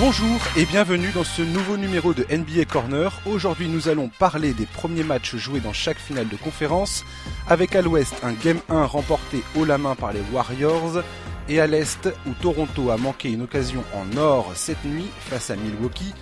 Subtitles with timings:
[0.00, 3.20] Bonjour et bienvenue dans ce nouveau numéro de NBA Corner.
[3.26, 7.04] Aujourd'hui nous allons parler des premiers matchs joués dans chaque finale de conférence,
[7.48, 11.02] avec à l'ouest un Game 1 remporté haut la main par les Warriors,
[11.48, 15.56] et à l'est où Toronto a manqué une occasion en or cette nuit face à
[15.56, 16.14] Milwaukee.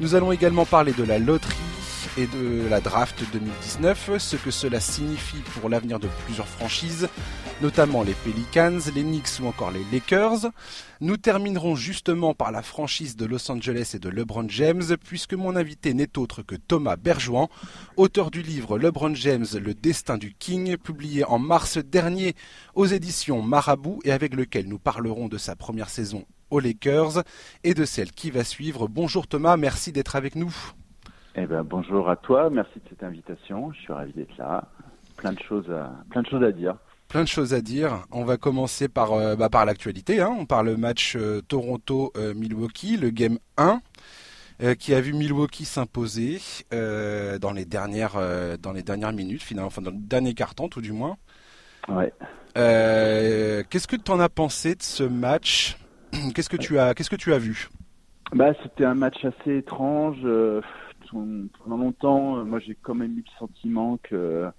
[0.00, 1.56] Nous allons également parler de la loterie
[2.18, 7.08] et de la draft 2019, ce que cela signifie pour l'avenir de plusieurs franchises,
[7.62, 10.50] notamment les Pelicans, les Knicks ou encore les Lakers.
[11.00, 15.56] Nous terminerons justement par la franchise de Los Angeles et de LeBron James, puisque mon
[15.56, 17.48] invité n'est autre que Thomas Bergouan,
[17.96, 22.34] auteur du livre LeBron James, Le destin du King, publié en mars dernier
[22.74, 27.22] aux éditions Marabout et avec lequel nous parlerons de sa première saison aux Lakers
[27.64, 28.86] et de celle qui va suivre.
[28.86, 30.54] Bonjour Thomas, merci d'être avec nous.
[31.34, 33.72] Eh ben, bonjour à toi, merci de cette invitation.
[33.72, 34.64] Je suis ravi d'être là.
[35.16, 36.76] Plein de choses à, plein de choses à dire.
[37.08, 38.04] Plein de choses à dire.
[38.10, 40.20] On va commencer par, euh, bah, par l'actualité.
[40.20, 40.34] Hein.
[40.38, 43.80] On parle le match euh, Toronto-Milwaukee, le game 1,
[44.62, 46.38] euh, qui a vu Milwaukee s'imposer
[46.70, 48.18] dans, les dernières,
[48.60, 51.16] dans les dernières minutes, finalement, enfin dans le dernier carton tout du moins.
[51.88, 52.12] Ouais.
[52.54, 55.78] qu'est-ce que tu en as pensé de ce match?
[56.34, 57.70] Qu'est-ce que tu as, qu'est-ce que tu as vu?
[58.34, 60.18] Bah, c'était un match assez étrange
[61.12, 64.50] pendant longtemps, euh, moi j'ai quand même eu le sentiment que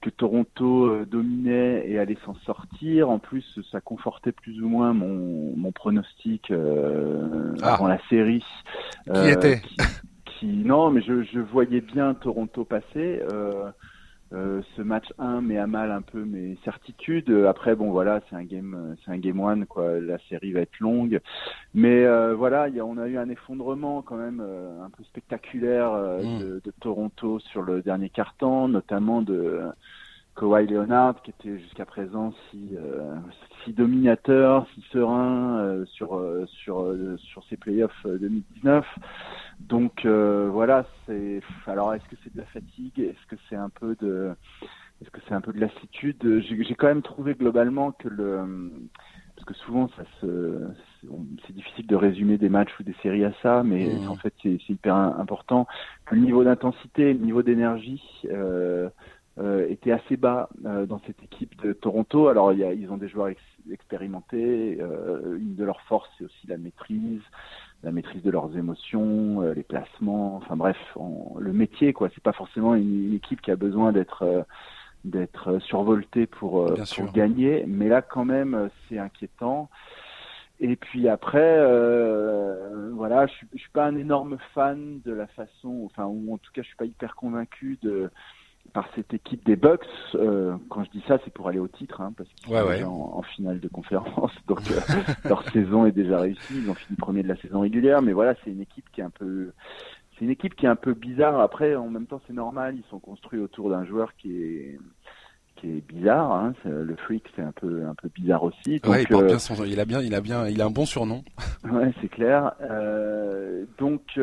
[0.00, 3.08] que Toronto euh, dominait et allait s'en sortir.
[3.08, 7.74] En plus, ça confortait plus ou moins mon, mon pronostic euh, ah.
[7.74, 8.44] avant la série.
[9.12, 9.62] Qui était?
[10.26, 13.22] qui, Non, mais je, je voyais bien Toronto passer.
[13.32, 13.70] Euh,
[14.32, 17.30] euh, ce match 1 met à mal un peu mes certitudes.
[17.48, 20.00] Après, bon, voilà, c'est un game, c'est un game one, quoi.
[20.00, 21.20] La série va être longue,
[21.74, 25.04] mais euh, voilà, y a, on a eu un effondrement quand même euh, un peu
[25.04, 26.38] spectaculaire mm.
[26.38, 29.60] de, de, Toronto sur le dernier quart-temps, notamment de
[30.34, 32.76] Kawhi Leonard, qui était jusqu'à présent si,
[33.64, 38.84] si dominateur, si serein sur sur sur ces playoffs 2019.
[39.60, 43.70] Donc euh, voilà, c'est alors est-ce que c'est de la fatigue, est-ce que c'est un
[43.70, 44.32] peu de
[45.00, 46.42] est-ce que c'est un peu de lassitude?
[46.46, 48.70] J'ai quand même trouvé globalement que le
[49.34, 50.60] parce que souvent ça se
[51.46, 54.08] c'est difficile de résumer des matchs ou des séries à ça, mais mmh.
[54.08, 55.66] en fait c'est hyper important.
[56.06, 58.88] Que le niveau d'intensité, le niveau d'énergie euh, euh,
[59.68, 62.28] était assez bas euh, dans cette équipe de Toronto.
[62.28, 63.30] Alors y a, ils ont des joueurs
[63.70, 67.22] expérimentés, euh, une de leurs forces c'est aussi la maîtrise
[67.84, 70.76] la maîtrise de leurs émotions, euh, les placements, enfin bref,
[71.38, 72.08] le métier quoi.
[72.14, 74.42] C'est pas forcément une, équipe qui a besoin d'être euh,
[75.04, 79.68] d'être survoltée pour, euh, pour gagner, mais là quand même c'est inquiétant.
[80.60, 81.58] Et puis après,
[82.92, 86.52] voilà, je, je suis pas un énorme fan de la façon, enfin ou en tout
[86.52, 88.10] cas je suis pas hyper convaincu de
[88.74, 89.86] par cette équipe des Bucks.
[90.16, 93.22] Euh, quand je dis ça, c'est pour aller au titre, hein, parce qu'ils sont en,
[93.22, 94.80] finale de conférence, donc euh,
[95.24, 96.54] leur saison est déjà réussie.
[96.62, 99.04] Ils ont fini premier de la saison régulière, mais voilà, c'est une équipe qui est
[99.04, 99.52] un peu,
[100.18, 101.40] c'est une équipe qui est un peu bizarre.
[101.40, 102.74] Après, en même temps, c'est normal.
[102.76, 104.78] Ils sont construits autour d'un joueur qui est
[105.56, 106.32] qui est bizarre.
[106.32, 106.52] Hein.
[106.64, 108.80] Le freak, c'est un peu un peu bizarre aussi.
[108.80, 109.64] Donc, il, bien son...
[109.64, 111.22] il a bien, il a bien, il a un bon surnom.
[111.70, 112.52] ouais, c'est clair.
[112.60, 114.18] Euh, donc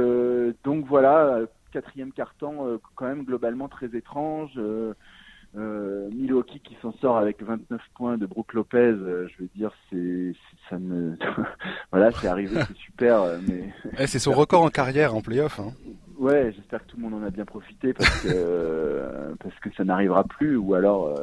[0.65, 1.39] donc voilà
[1.71, 4.51] quatrième carton euh, quand même globalement très étrange.
[4.57, 4.93] Euh,
[5.57, 10.33] euh, Milwaukee qui s'en sort avec 29 points de Brook Lopez, je veux dire, c'est
[10.69, 11.15] ça ne
[11.91, 15.59] voilà, c'est arrivé, c'est super, mais eh, c'est son record en carrière en playoff.
[15.59, 15.73] Hein.
[16.17, 19.83] Ouais, j'espère que tout le monde en a bien profité parce que parce que ça
[19.83, 21.13] n'arrivera plus ou alors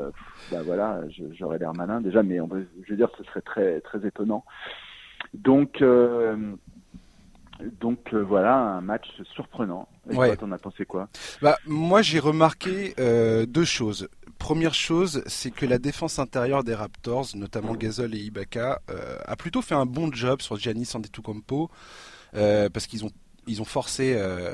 [0.50, 1.00] bah voilà,
[1.32, 4.44] j'aurais l'air malin déjà, mais on je veux dire, ce serait très très étonnant.
[5.32, 5.82] Donc
[7.80, 9.88] donc euh, voilà, un match surprenant.
[10.10, 10.28] Et ouais.
[10.28, 11.08] toi, t'en as pensé quoi?
[11.42, 14.08] Bah, Moi, j'ai remarqué euh, deux choses.
[14.38, 19.36] Première chose, c'est que la défense intérieure des Raptors, notamment Gasol et Ibaka, euh, a
[19.36, 21.70] plutôt fait un bon job sur Giannis Antetokounmpo,
[22.34, 23.10] euh, parce qu'ils ont
[23.48, 24.52] ils ont forcé, euh,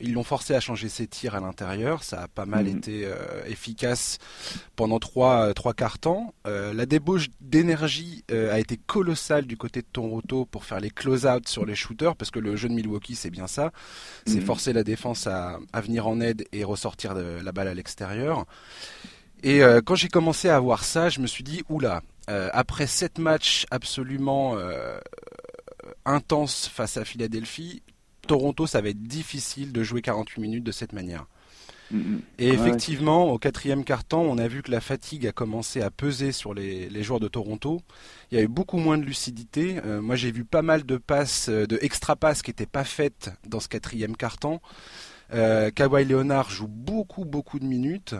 [0.00, 2.04] ils l'ont forcé à changer ses tirs à l'intérieur.
[2.04, 2.76] Ça a pas mal mhm.
[2.76, 3.14] été euh,
[3.46, 4.18] efficace
[4.76, 6.34] pendant trois euh, trois quarts temps.
[6.44, 11.64] la débauche d'énergie a été colossale du côté de Toronto pour faire les close-out sur
[11.64, 13.72] les shooters, parce que le jeu de Milwaukee c'est bien ça,
[14.26, 14.44] c'est mhm.
[14.44, 18.44] forcer la défense à, à, venir en aide et ressortir de, la balle à l'extérieur.
[19.42, 22.02] Et quand j'ai commencé à voir ça, je me suis dit oula.
[22.28, 24.56] après sept matchs absolument
[26.04, 27.82] intenses face à Philadelphie,
[28.30, 31.26] Toronto, ça va être difficile de jouer 48 minutes de cette manière.
[32.38, 36.30] Et effectivement, au quatrième quart-temps, on a vu que la fatigue a commencé à peser
[36.30, 37.80] sur les, joueurs de Toronto.
[38.30, 39.80] Il y a eu beaucoup moins de lucidité.
[39.84, 42.84] Euh, moi, j'ai vu pas mal de passes, euh, de extra passes qui n'étaient pas
[42.84, 44.62] faites dans ce quatrième quart-temps.
[45.34, 48.14] Euh, Kawhi Leonard joue beaucoup, beaucoup de minutes.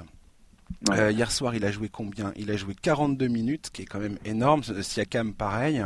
[0.91, 2.33] Euh, hier soir, il a joué combien?
[2.35, 4.65] Il a joué 42 minutes, ce qui est quand même énorme.
[4.65, 5.85] Siakam, pareil.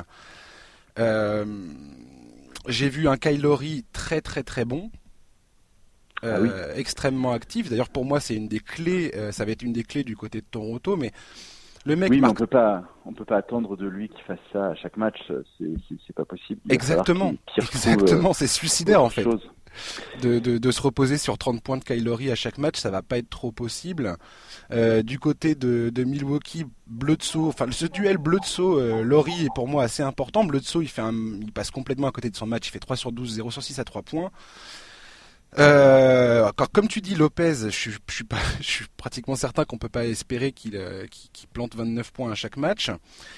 [0.97, 4.91] j'ai vu un Kylori très très très bon.
[6.23, 6.39] Ah
[6.75, 7.69] extrêmement actif.
[7.69, 9.13] D'ailleurs, pour moi, c'est une des clés.
[9.31, 11.13] ça va être une des clés du côté de Toronto, mais
[11.85, 14.39] le mec oui, mais on peut pas, on peut pas attendre de lui qu'il fasse
[14.51, 15.19] ça à chaque match.
[16.07, 16.61] C'est pas possible.
[16.71, 17.35] Exactement.
[17.59, 18.33] Exactement.
[18.33, 19.27] C'est suicidaire en fait.
[20.23, 23.03] De, de, de, se reposer sur 30 points de Kylori à chaque match, ça va
[23.03, 24.17] pas être trop possible.
[24.73, 26.65] Euh, du côté de, de Milwaukee,
[27.37, 30.45] enfin ce duel Bledsoe euh, Laurie est pour moi assez important.
[30.45, 31.03] Bledsoe il fait
[31.41, 33.63] il passe complètement à côté de son match, il fait 3 sur 12, 0 sur
[33.63, 34.31] 6 à 3 points.
[35.57, 37.91] Euh, comme tu dis, Lopez, je,
[38.61, 41.07] suis, pratiquement certain qu'on peut pas espérer qu'il euh,
[41.53, 42.91] plante 29 points à chaque match.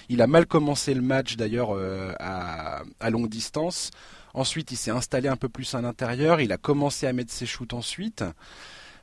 [0.08, 1.76] Il a mal commencé le match d'ailleurs
[2.18, 3.90] à, longue distance.
[4.36, 6.40] Ensuite, il s'est installé un peu plus à l'intérieur.
[6.40, 8.22] Il a commencé à mettre ses shoots ensuite.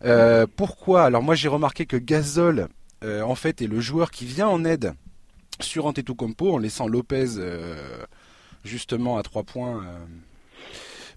[0.05, 1.03] Euh, pourquoi?
[1.03, 2.67] Alors moi, j'ai remarqué que Gasol,
[3.03, 4.93] euh, en fait, est le joueur qui vient en aide
[5.59, 7.27] sur Antetokounmpo en laissant Lopez
[8.63, 9.83] justement à trois points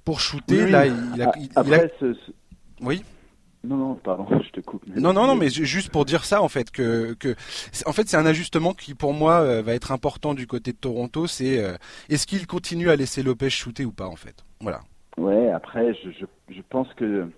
[0.05, 0.69] pour shooter.
[0.69, 1.93] Là, il, a, Après,
[2.81, 3.05] Oui.
[3.67, 4.87] Non, non, pardon, je te coupe.
[4.87, 7.35] Non, non, non, mais juste pour dire ça, en fait, que, que
[7.85, 10.79] en fait, c'est un ajustement qui, pour moi, euh, va être important du côté de
[10.79, 11.27] Toronto.
[11.27, 11.77] C'est euh,
[12.09, 14.45] est-ce qu'il continue à laisser Lopez shooter ou pas, en fait?
[14.61, 14.81] Voilà.
[15.17, 17.29] Ouais, après, je, je, je pense que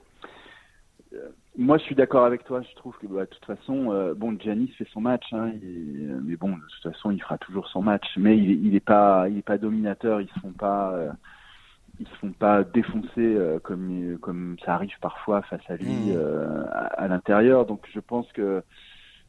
[1.14, 1.18] euh,
[1.56, 2.60] moi, je suis d'accord avec toi.
[2.62, 5.52] Je trouve que, bah, de toute façon, bon, Giannis fait son match, hein,
[6.24, 8.06] mais bon, de toute façon, il fera toujours son match.
[8.16, 10.20] Mais il, il est pas, il est pas dominateur.
[10.20, 10.94] Ils se font pas
[12.00, 16.16] ils se font pas défoncer euh, comme comme ça arrive parfois face à lui mmh.
[16.16, 17.66] euh, à, l'intérieur.
[17.66, 18.62] Donc je pense que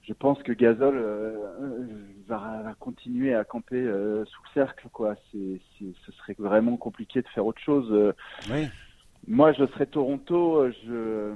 [0.04, 1.36] je pense que Gasol euh,
[2.28, 5.16] va, va, continuer à camper sous le cercle quoi.
[5.32, 8.14] C'est, ce serait vraiment compliqué de faire autre chose.
[8.52, 8.68] Oui.
[9.28, 11.34] Moi je serais Toronto, je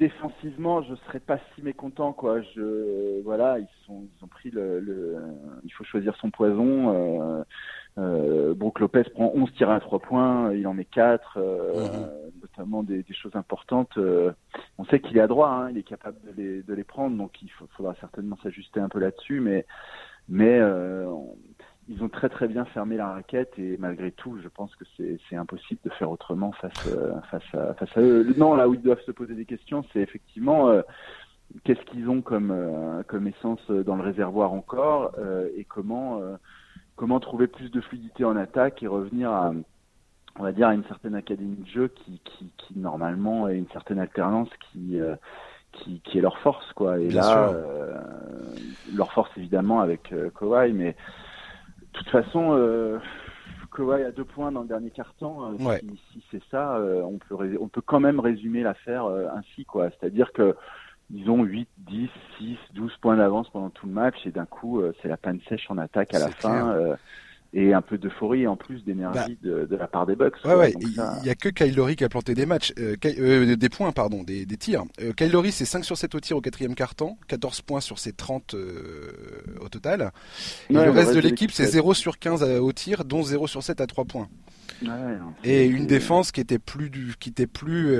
[0.00, 2.40] défensivement, je serais pas si mécontent quoi.
[2.40, 5.18] Je voilà, ils sont ils ont pris le, le
[5.62, 6.94] il faut choisir son poison.
[6.94, 7.44] Euh,
[7.98, 12.08] euh, Brook Lopez prend 11 tirs à 3 points, il en met 4, euh, mhm.
[12.40, 13.98] notamment des, des, choses importantes.
[14.78, 17.16] On sait qu'il est à droit, hein, il est capable de les, de les prendre,
[17.16, 19.66] donc il faudra certainement s'ajuster un peu là-dessus, mais
[20.30, 21.12] mais euh,
[21.90, 24.84] ils ont très très bien fermé la raquette et malgré tout, je pense que
[25.28, 28.32] c'est impossible de faire autrement face euh, face à face à eux.
[28.38, 30.82] Non, là où ils doivent se poser des questions, c'est effectivement euh,
[31.64, 35.12] qu'est-ce qu'ils ont comme euh, comme essence dans le réservoir encore
[35.56, 36.20] et comment
[36.94, 39.52] comment trouver plus de fluidité en attaque et revenir à
[40.38, 43.68] on va dire à une certaine académie de jeu qui qui, qui normalement est une
[43.72, 45.00] certaine alternance qui
[45.72, 47.52] qui, qui est leur force quoi et là
[48.94, 50.94] leur force évidemment avec Kawhi mais
[51.92, 52.98] toute façon, euh,
[53.74, 55.52] Kawhi a deux points dans le dernier carton.
[55.52, 55.78] Euh,
[56.12, 59.90] si, c'est ça, euh, on peut on peut quand même résumer l'affaire euh, ainsi quoi.
[59.90, 60.56] C'est-à-dire que
[61.12, 62.08] ils ont 8, 10,
[62.38, 65.68] 6, 12 points d'avance pendant tout le match et d'un coup c'est la panne sèche
[65.68, 66.96] en attaque à la fin
[67.52, 69.48] et un peu d'euphorie en plus d'énergie bah.
[69.48, 70.36] de, de, la part des Bucks.
[70.44, 70.74] Ouais, ouais.
[70.80, 74.22] Il y a que Kylori qui a planté des matchs, euh, euh, des points, pardon,
[74.22, 74.84] des, des tirs.
[75.00, 78.12] Euh, Kylori, c'est 5 sur 7 au tir au quatrième quart-temps, 14 points sur ses
[78.12, 79.12] 30 euh,
[79.60, 80.12] au total.
[80.68, 83.80] Et le, reste de l'équipe, c'est 0 sur 15 au tir, dont 0 sur 7
[83.80, 84.28] à 3 points.
[84.82, 84.88] Ouais,
[85.44, 87.94] et une défense qui était plus du, qui était plus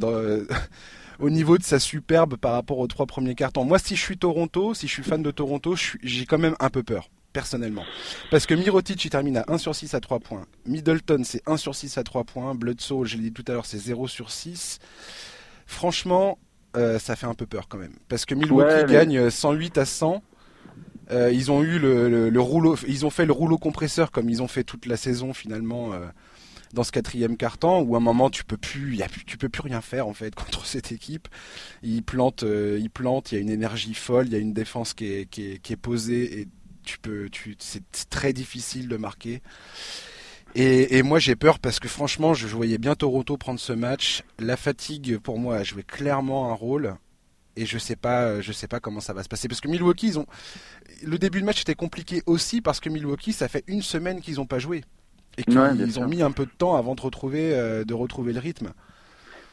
[0.00, 0.10] dans,
[1.20, 3.64] au niveau de sa superbe par rapport aux trois premiers cartons.
[3.64, 6.70] Moi, si je suis Toronto, si je suis fan de Toronto, j'ai quand même un
[6.70, 7.84] peu peur personnellement.
[8.30, 10.46] Parce que Mirotic, il termine à 1 sur 6 à 3 points.
[10.64, 12.54] Middleton, c'est 1 sur 6 à 3 points.
[12.54, 14.78] Bledsoe, je l'ai dit tout à l'heure, c'est 0 sur 6.
[15.66, 16.38] Franchement,
[16.78, 17.92] euh, ça fait un peu peur quand même.
[18.08, 20.22] Parce que Milwaukee gagne 108 à 100.
[21.10, 24.48] Euh, ils ont eu le, rouleau, ils ont fait le rouleau compresseur comme ils ont
[24.48, 26.00] fait toute la saison finalement euh,
[26.72, 29.48] dans ce quatrième quart-temps où à un moment tu peux plus, y a, tu peux
[29.50, 31.28] plus rien faire en fait contre cette équipe.
[31.82, 34.94] Ils plantent, ils plantent, il y a une énergie folle, il y a une défense
[34.94, 36.48] qui est, qui est, qui est posée et
[36.86, 39.42] tu peux, tu, c'est très difficile de marquer.
[40.54, 44.22] Et, moi j'ai peur parce que franchement, je voyais bien Toronto prendre ce match.
[44.38, 46.94] La fatigue pour moi a joué clairement un rôle.
[47.56, 50.08] Et je sais pas, je sais pas comment ça va se passer parce que Milwaukee,
[50.08, 50.26] ils ont
[51.02, 54.36] le début de match était compliqué aussi parce que Milwaukee, ça fait une semaine qu'ils
[54.36, 54.82] n'ont pas joué
[55.36, 58.40] et qu'ils ont mis un peu de temps avant de retrouver, euh, de retrouver le
[58.40, 58.72] rythme.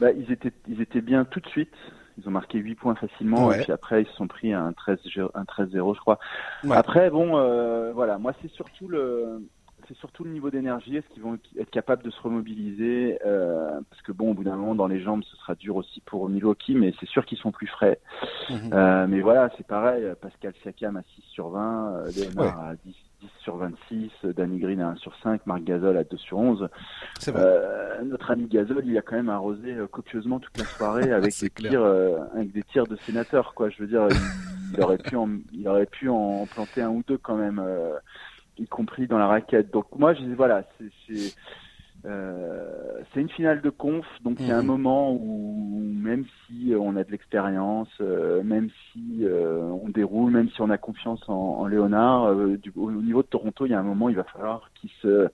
[0.00, 1.74] Bah, ils étaient, ils étaient bien tout de suite.
[2.18, 4.98] Ils ont marqué 8 points facilement et puis après ils se sont pris un 13
[5.34, 6.18] un 13-0 je crois.
[6.70, 9.48] Après bon euh, voilà, moi c'est surtout le
[9.88, 14.02] c'est surtout le niveau d'énergie, est-ce qu'ils vont être capables de se remobiliser euh, Parce
[14.02, 16.74] que bon, au bout d'un moment, dans les jambes, ce sera dur aussi pour Milwaukee,
[16.74, 18.00] mais c'est sûr qu'ils sont plus frais.
[18.50, 18.70] Mhm.
[18.72, 22.94] euh, mais voilà, c'est pareil, Pascal Siakam à 6 sur 20, euh, Léonard à 10,
[23.40, 26.68] sur 26, Danny Green à 1 sur 5, Marc Gasol à 2 sur 11.
[27.28, 31.38] Euh, notre ami Gasol, il a quand même arrosé euh, copieusement toute la soirée avec
[31.40, 33.68] des tirs, euh, avec des tirs de sénateur, quoi.
[33.70, 34.08] Je veux dire,
[34.72, 37.62] il, aurait pu en, il aurait pu en planter un ou deux quand même,
[38.58, 39.72] y compris dans la raquette.
[39.72, 40.64] Donc moi, je, voilà,
[41.06, 41.34] c'est
[42.06, 44.66] euh, c'est une finale de conf, donc il y a un mhm.
[44.66, 50.50] moment où même si on a de l'expérience, euh, même si euh, on déroule, même
[50.50, 53.80] si on a confiance en, en Léonard, du, au niveau de Toronto, il y a
[53.80, 55.28] un moment où il va falloir qu'ils se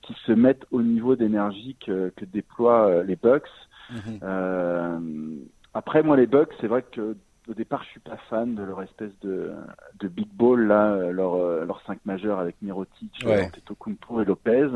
[0.00, 3.50] qu'ils se mettent au niveau d'énergie que, que déploient les Bucks.
[3.90, 5.46] Mhm.
[5.74, 7.14] après, moi, les Bucks, c'est vrai que
[7.48, 9.52] au départ, je suis pas fan de leur espèce de,
[10.00, 13.48] de big ball là, leur leur cinq majeurs avec Mirotic, ouais.
[13.48, 14.68] et Lopez.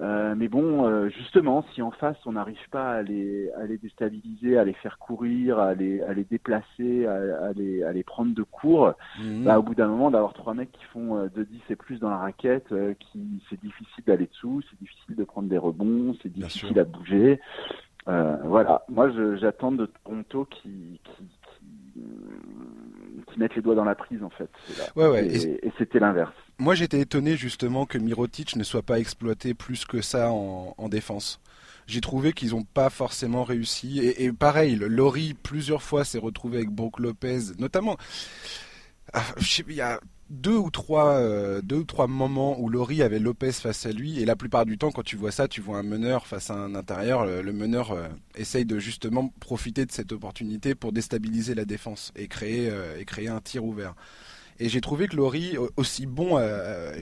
[0.00, 3.78] Euh, mais bon, euh, justement, si en face on n'arrive pas à les, à les
[3.78, 8.04] déstabiliser, à les faire courir, à les, à les déplacer, à, à, les, à les
[8.04, 8.92] prendre de court,
[9.44, 11.98] bah, au bout d'un moment d'avoir trois mecs qui font euh, de 10 et plus
[11.98, 16.32] dans la raquette, qui c'est difficile d'aller dessous, c'est difficile de prendre des rebonds, c'est
[16.32, 17.40] difficile à bouger.
[18.06, 21.24] voilà, moi j'attends de Toronto qui, qui,
[23.32, 24.50] qui, mettent les doigts dans la prise en fait.
[24.96, 25.26] Ouais, ouais.
[25.26, 26.32] et c'était l'inverse.
[26.60, 31.40] Moi, j'étais étonné justement que Mirotic ne soit pas exploité plus que ça en, défense.
[31.86, 34.00] J'ai trouvé qu'ils n'ont pas forcément réussi.
[34.00, 37.96] Et, pareil, Laurie, plusieurs fois, s'est retrouvé avec Brook Lopez, notamment.
[39.12, 39.22] Ah,
[39.68, 43.52] il y a deux ou trois euh, deux ou trois moments où Laurie avait Lopez
[43.52, 45.82] face à lui et la plupart du temps quand tu vois ça tu vois un
[45.82, 50.74] meneur face à un intérieur le, meneur euh, essaye de justement profiter de cette opportunité
[50.74, 53.94] pour déstabiliser la défense et créer euh, et créer un tir ouvert.
[54.60, 56.92] Et j'ai trouvé que Laurie, aussi bon euh, euh,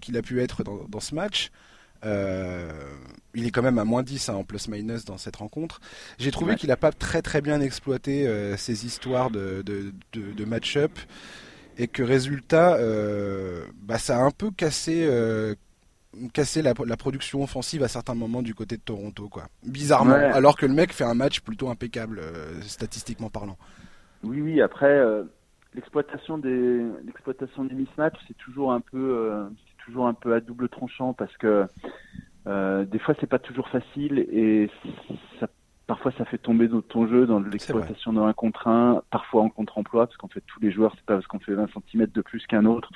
[0.00, 1.50] qu'il a pu être dans, ce match,
[2.04, 2.70] euh,
[3.34, 5.80] il est quand même à moins 10 hein, en plus-minus dans cette rencontre.
[6.18, 10.92] J'ai trouvé qu'il n'a pas très très bien exploité ces histoires de, de, match-up
[11.78, 12.78] et que résultat,
[13.82, 15.08] bah, ça a un peu cassé,
[16.32, 19.28] cassé la, production offensive à certains moments du côté de Toronto.
[19.28, 19.44] Quoi.
[19.64, 22.20] Bizarrement, alors que le mec fait un match plutôt impeccable
[22.62, 23.56] statistiquement parlant.
[24.22, 25.00] Oui, oui, après
[25.74, 30.40] l'exploitation des l'exploitation des mismatchs c'est toujours un peu euh, c'est toujours un peu à
[30.40, 31.66] double tranchant parce que
[32.46, 34.70] euh, des fois c'est pas toujours facile et
[35.40, 35.48] ça
[35.86, 40.06] parfois ça fait tomber dans ton jeu dans l'exploitation d'un contre un parfois en contre-emploi
[40.06, 42.46] parce qu'en fait tous les joueurs c'est pas parce qu'on fait 20 cm de plus
[42.46, 42.90] qu'un autre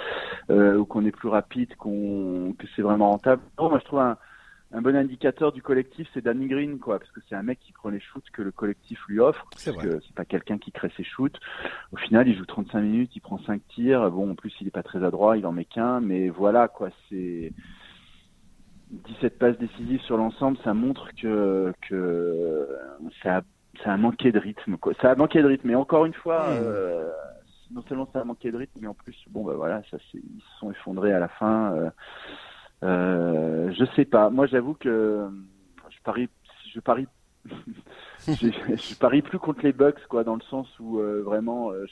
[0.51, 4.01] euh, ou qu'on est plus rapide qu'on que c'est vraiment rentable non moi je trouve
[4.01, 4.17] un
[4.73, 7.73] un bon indicateur du collectif, c'est Danny Green, quoi, parce que c'est un mec qui
[7.73, 9.47] prend les shoots que le collectif lui offre.
[9.57, 11.39] C'est que c'est pas quelqu'un qui crée ses shoots.
[11.93, 14.11] Au final, il joue 35 minutes, il prend 5 tirs.
[14.11, 16.91] Bon, en plus, il est pas très adroit, il en met qu'un, mais voilà, quoi,
[17.09, 17.53] c'est
[18.91, 22.69] 17 passes décisives sur l'ensemble, ça montre que que
[23.23, 23.43] ça a,
[23.85, 24.95] ça a manqué de rythme, quoi.
[25.01, 26.47] Ça a manqué de rythme, mais encore une fois.
[26.49, 27.11] Euh,
[27.71, 30.21] non seulement ça a manqué de rythme, mais en plus, bon, bah voilà, ça, ils
[30.21, 31.75] se sont effondrés à la fin.
[31.75, 31.91] Euh,
[32.85, 34.31] euh, je sais pas.
[34.31, 35.29] Moi, j'avoue que
[35.91, 36.29] je parie,
[36.73, 37.07] je parie,
[38.27, 41.87] je, parie plus contre les Bucks, quoi, dans le sens où euh, vraiment, euh,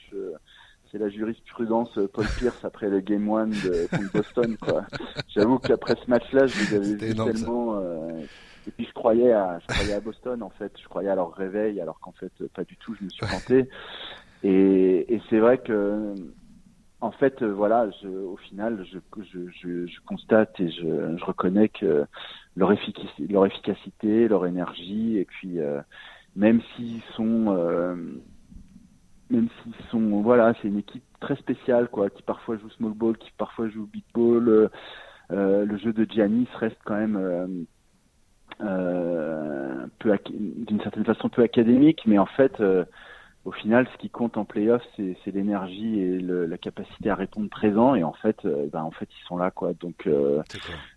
[0.97, 4.87] c'est la jurisprudence Paul Pierce après le Game One de contre Boston, quoi.
[5.29, 7.81] J'avoue qu'après ce match-là, je les avais vu tellement.
[7.81, 10.73] et puis je croyais à, je croyais à Boston en fait.
[10.83, 12.95] Je croyais à leur réveil, alors qu'en fait pas du tout.
[12.99, 13.69] Je me suis planté.
[14.43, 16.15] Et, et c'est vrai que
[17.01, 18.99] en fait, euh, voilà, je, au final, je,
[19.33, 22.07] je, je, constate et je, reconnais que
[22.57, 25.81] leur, efficacité, leur efficacité, leur énergie, et puis euh,
[26.35, 27.97] même s'ils sont, euh,
[29.31, 33.17] même s'ils sont, voilà, c'est une équipe très spéciale, quoi, qui parfois joue small ball,
[33.19, 34.71] qui parfois joue big ball.
[35.31, 37.67] le jeu de Giannis reste quand même
[39.99, 42.61] peu, d'une certaine façon peu académique, mais en fait
[43.47, 47.49] au final, ce qui compte en playoff, c'est l'énergie et le, la capacité à répondre
[47.49, 47.95] présent.
[47.95, 49.73] Et en fait, euh, ben, en fait, ils sont là, quoi.
[49.73, 50.43] Donc, euh,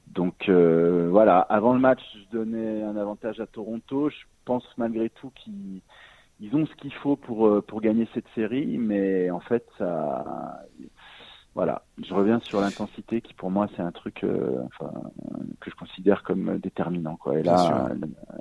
[0.07, 1.41] donc euh, voilà.
[1.41, 4.09] Avant le match, je donnais un avantage à Toronto.
[4.09, 5.81] Je pense malgré tout qu'ils
[6.39, 10.23] ils ont ce qu'il faut pour pour gagner cette série, mais en fait, ça,
[11.55, 14.91] voilà, je reviens sur l'intensité qui pour moi c'est un truc euh, enfin,
[15.59, 17.39] que je considère comme déterminant quoi.
[17.39, 17.89] Et là,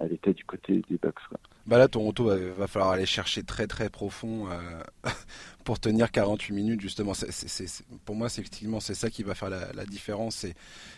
[0.00, 1.38] elle, était du côté des Bucks quoi.
[1.66, 5.10] Bah là, Toronto va, va falloir aller chercher très très profond euh,
[5.64, 7.14] pour tenir 48 minutes justement.
[7.14, 10.54] c'est pour moi, c'est effectivement c'est ça qui va faire la, la différence, c'est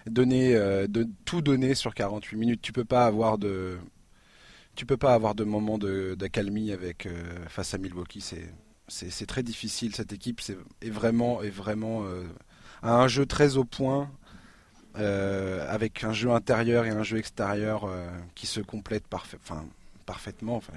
[0.06, 2.60] donner euh, de tout donner sur 48 minutes.
[2.60, 3.78] Tu peux pas avoir de
[4.80, 7.06] tu peux pas avoir de moment d'accalmie avec
[7.48, 8.50] face à Milwaukee, c'est
[8.90, 9.94] c'est très difficile.
[9.94, 10.40] Cette équipe
[10.82, 12.24] est, vraiment, est vraiment euh,
[12.82, 14.10] un jeu très au point,
[14.98, 20.56] euh, avec un jeu intérieur et un jeu extérieur euh, qui se complètent parfaitement.
[20.56, 20.72] Enfin,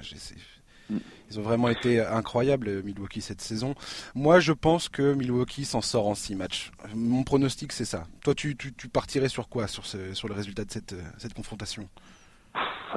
[0.90, 0.96] mm.
[1.30, 3.74] ils ont vraiment été incroyables, Milwaukee, cette saison.
[4.14, 6.70] Moi, je pense que Milwaukee s'en sort en 6 matchs.
[6.94, 8.06] Mon pronostic, c'est ça.
[8.22, 8.56] Toi, tu,
[8.92, 11.88] partirais sur quoi sur, sur le résultat de cette, cette confrontation?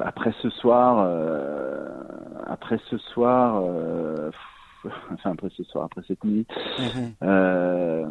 [0.04, 1.06] Après ce soir,
[2.46, 3.62] après ce soir,
[5.12, 6.46] enfin après ce soir, après cette nuit.
[6.78, 7.12] Mhm.
[7.22, 8.06] Euh,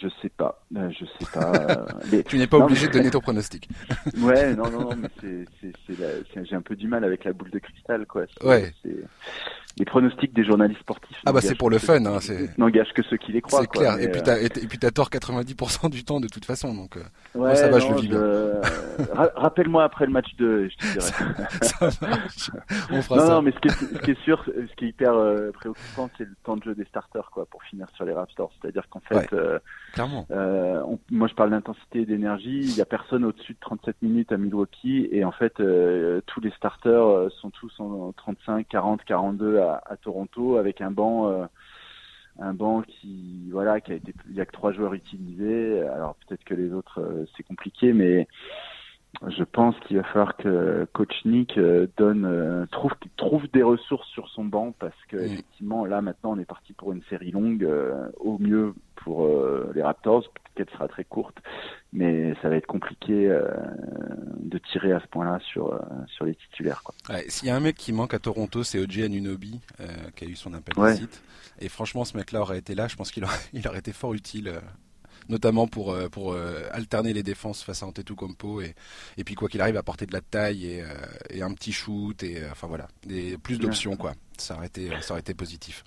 [0.00, 0.62] je sais pas.
[0.72, 1.86] Je sais pas.
[2.12, 2.22] mais...
[2.24, 3.68] Tu n'es pas obligé de donner ton pronostic.
[4.22, 7.58] ouais, non, non, non, mais c'est, j'ai un peu du mal avec la boule de
[7.58, 8.24] cristal, quoi.
[8.42, 8.72] Ouais
[9.76, 11.20] les pronostics des journalistes sportifs.
[11.26, 12.56] Ah bah c'est pour le fun, hein, c'est.
[12.58, 13.62] N'engage que ceux qui les croient.
[13.62, 13.98] C'est clair.
[13.98, 16.96] et, puis t'as, et, puis t'as tort 90% du temps de toute façon, donc.
[16.96, 18.22] Euh, ça va, je le vis bien.
[19.36, 21.00] Rappelle-moi après le match 2, je te dirai.
[21.62, 21.86] ça
[22.90, 23.32] On fera non, ça.
[23.34, 26.08] Non, mais ce qui, est, ce qui est sûr, ce qui est hyper euh, préoccupant,
[26.16, 28.52] c'est le temps de jeu des starters, quoi, pour finir sur les Raptors.
[28.60, 29.58] C'est-à-dire qu'en fait, euh,
[30.30, 32.60] Euh, moi je parle d'intensité et d'énergie.
[32.60, 35.54] Il y a personne au-dessus de 37 minutes à Milwaukee, et en fait,
[36.26, 41.46] tous les starters sont tous en 35, 40, 42 à, Toronto avec un banc euh,
[42.40, 45.82] un banc qui voilà qui a été il y a que trois joueurs utilisés.
[45.82, 48.26] Alors peut-être que les autres euh, c'est compliqué mais
[49.28, 54.28] je pense qu'il va falloir que coach Nick euh, donne trouve trouve des ressources sur
[54.28, 57.68] son banc parce que effectivement là maintenant on est parti pour une série longue
[58.20, 59.28] au mieux pour
[59.74, 61.36] les Raptors qu'elle sera très courte,
[61.92, 63.42] mais ça va être compliqué euh,
[64.38, 66.82] de tirer à ce point-là sur, euh, sur les titulaires.
[67.28, 70.28] S'il y a un mec qui manque à Toronto, c'est OG Anunobi, euh, qui a
[70.28, 71.22] eu son appel site.
[71.60, 74.14] Et franchement, ce mec-là aurait été là, je pense qu'il aurait, il aurait été fort
[74.14, 74.52] utile
[75.28, 76.36] notamment pour, pour
[76.72, 78.74] alterner les défenses face à Antetokounmpo et,
[79.16, 80.84] et puis quoi qu'il arrive à porter de la taille et,
[81.30, 85.12] et un petit shoot et enfin voilà des, plus d'options quoi ça aurait été ça
[85.12, 85.84] aurait été positif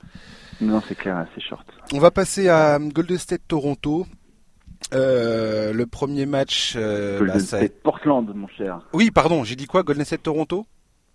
[0.62, 4.08] non c'est clair assez short on va passer à Golden State Toronto
[4.94, 6.75] euh, le premier match.
[6.77, 8.79] Euh, Golden bah, State Portland, mon cher.
[8.94, 10.65] Oui, pardon, j'ai dit quoi Golden State Toronto?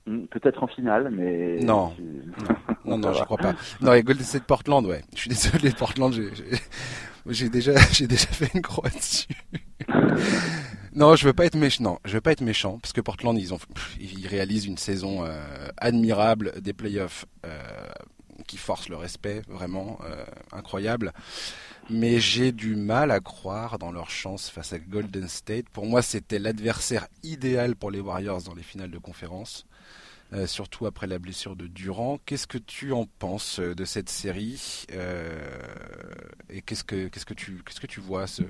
[0.07, 1.59] Hmm, Peut-être en finale, mais.
[1.61, 1.95] Non,
[2.85, 3.55] non, non, je crois pas.
[3.81, 5.03] Non, et Golden State Portland, ouais.
[5.15, 6.31] Je suis désolé, Portland, j'ai
[7.27, 9.29] déjà, j'ai déjà fait une croix dessus.
[10.95, 12.01] non, je veux pas être méchant.
[12.05, 13.59] Je veux pas être méchant parce que Portland, ils ont,
[14.01, 17.27] ils réalisent une saison euh, admirable des playoffs
[18.47, 19.99] qui forcent le respect, vraiment
[20.53, 21.13] incroyable
[21.91, 25.69] mais j'ai du mal à croire dans leur chance face à Golden State.
[25.71, 29.67] Pour moi, c'était l'adversaire idéal pour les Warriors dans les finales de conférence,
[30.33, 32.19] euh, surtout après la blessure de Durant.
[32.25, 35.39] Qu'est-ce que tu en penses euh, de cette série euh,
[36.51, 38.43] et qu'est-ce que qu'est-ce que tu qu'est-ce que tu vois se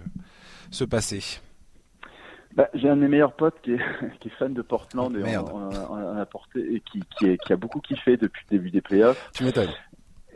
[0.71, 1.41] se passer?
[2.55, 3.81] Bah, j'ai un de mes meilleurs potes qui est,
[4.21, 8.17] qui est fan de Portland et, a porté, et qui, qui, qui, a beaucoup kiffé
[8.17, 9.31] depuis le début des playoffs.
[9.35, 9.71] Tu m'étonnes.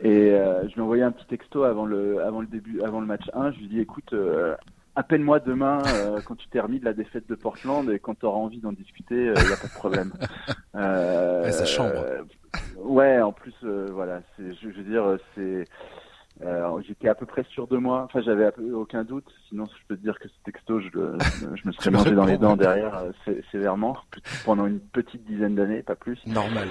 [0.01, 2.99] Et euh, je lui ai envoyé un petit texto avant le, avant le début, avant
[2.99, 3.51] le match 1.
[3.51, 4.55] Je lui ai dit, écoute, euh,
[4.97, 8.25] appelle-moi demain euh, quand tu t'es remis de la défaite de Portland et quand tu
[8.25, 10.13] auras envie d'en discuter, il n'y a pas de problème.
[10.75, 12.05] Euh, ça chambre.
[12.75, 15.63] ouais, en plus, voilà, c'est, je, veux dire, c'est.
[16.85, 18.03] j'étais à peu près sûr de moi.
[18.03, 19.25] Enfin, j'avais aucun doute.
[19.49, 22.37] Sinon, je peux te dire que ce texto, je, je me serais mangé dans les
[22.37, 23.05] dents derrière
[23.51, 23.97] sévèrement
[24.45, 26.23] pendant une petite dizaine d'années, pas plus.
[26.27, 26.67] Normal.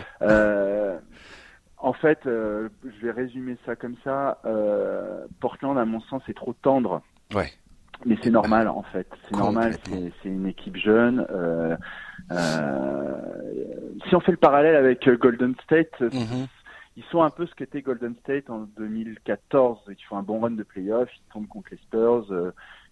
[1.78, 4.38] En fait, euh, je vais résumer ça comme ça.
[4.44, 7.02] Euh, Portland, à mon sens, est trop tendre.
[7.34, 7.50] Ouais.
[8.04, 9.08] Mais c'est normal, en fait.
[9.24, 9.76] C'est normal.
[9.84, 11.26] C'est une équipe jeune.
[11.30, 11.76] Euh,
[14.08, 16.46] si on fait le parallèle avec Golden State, mm-hmm.
[16.96, 19.80] ils sont un peu ce qu'était Golden State en 2014.
[19.88, 21.10] Ils font un bon run de playoffs.
[21.14, 22.26] Ils tombent contre les Spurs.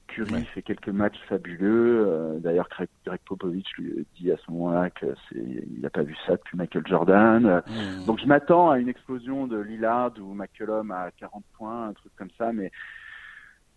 [0.08, 2.06] Curry fait quelques matchs fabuleux.
[2.06, 6.32] Euh, d'ailleurs, Greg, Popovich lui dit à ce moment-là que il n'a pas vu ça
[6.32, 7.62] depuis Michael Jordan.
[7.66, 8.04] Mmh.
[8.06, 12.12] Donc, je m'attends à une explosion de Lillard ou McCollum à 40 points, un truc
[12.16, 12.52] comme ça.
[12.52, 12.70] Mais,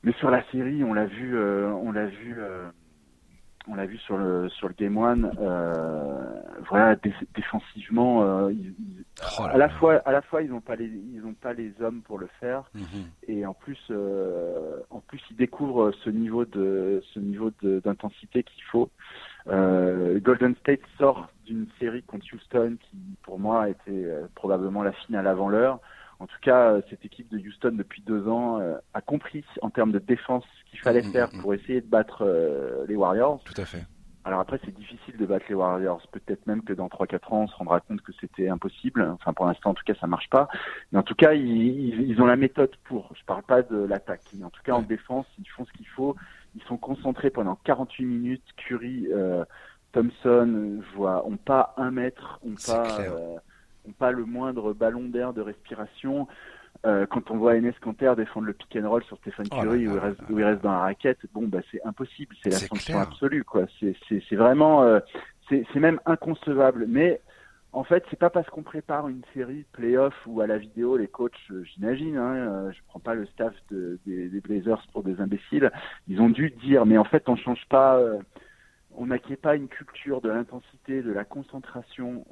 [0.08, 2.38] mais sur la série, on l'a vu, euh, on l'a vu.
[2.38, 2.70] Euh,
[3.70, 5.30] on l'a vu sur le sur le game one.
[5.42, 6.96] Euh, voilà,
[7.36, 8.54] défensivement, euh,
[9.38, 11.74] oh à la fois à la fois ils n'ont pas les ils ont pas les
[11.82, 13.10] hommes pour le faire, mhm.
[13.28, 18.64] et en plus euh, en plus ils découvrent ce niveau de ce niveau d'intensité qu'il
[18.64, 18.90] faut.
[19.46, 25.50] Golden State sort d'une série contre Houston qui pour moi était probablement la finale avant
[25.50, 25.82] l'heure
[26.20, 29.70] en tout cas, euh, cette équipe de Houston depuis deux ans euh, a compris en
[29.70, 32.86] termes de défense ce qu'il fallait mm, mm, faire mm, pour essayer de battre euh,
[32.88, 33.42] les Warriors.
[33.44, 33.86] Tout à fait.
[34.26, 36.02] Alors après, c'est difficile de battre les Warriors.
[36.12, 39.08] Peut-être même que dans 3-4 ans, on se rendra compte que c'était impossible.
[39.14, 40.50] Enfin, pour l'instant, en tout cas, ça marche pas.
[40.92, 43.10] Mais en tout cas, ils, ils ont la méthode pour.
[43.16, 44.24] Je parle pas de l'attaque.
[44.38, 46.16] Mais en tout cas, en défense, ils font ce qu'il faut.
[46.56, 48.44] Ils sont concentrés pendant 48 minutes.
[48.58, 49.46] Curry, euh,
[49.94, 52.88] Thompson, vois, ont pas un mètre, ont pas
[53.94, 56.28] pas le moindre ballon d'air de respiration.
[56.86, 59.88] Euh, quand on voit Enes Kanter défendre le pick and roll sur Stephen oh Curry
[59.88, 62.58] où, il reste, où, il reste, dans la raquette, bon bah c'est impossible, c'est la
[62.58, 63.66] sanction absolue quoi.
[63.80, 65.00] C'est vraiment, euh,
[65.50, 66.86] c'est même inconcevable.
[66.88, 67.20] Mais
[67.74, 71.08] en fait, c'est pas parce qu'on prépare une série playoff ou à la vidéo les
[71.08, 75.04] coachs, euh, j'imagine, hein, euh, je prends pas le staff de, des, des, Blazers pour
[75.04, 75.72] des imbéciles,
[76.08, 78.00] ils ont dû dire, mais en fait on change pas,
[78.96, 82.26] on n'acquiert pas une culture de l'intensité, de la concentration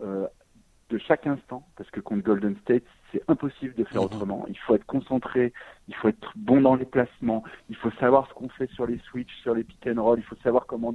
[0.89, 4.05] de chaque instant, parce que contre Golden State, c'est impossible de faire mhm.
[4.05, 4.45] autrement.
[4.49, 5.51] Il faut être concentré,
[5.87, 8.99] il faut être bon dans les placements, il faut savoir ce qu'on fait sur les
[8.99, 10.93] switches, sur les pick and roll, il faut savoir comment,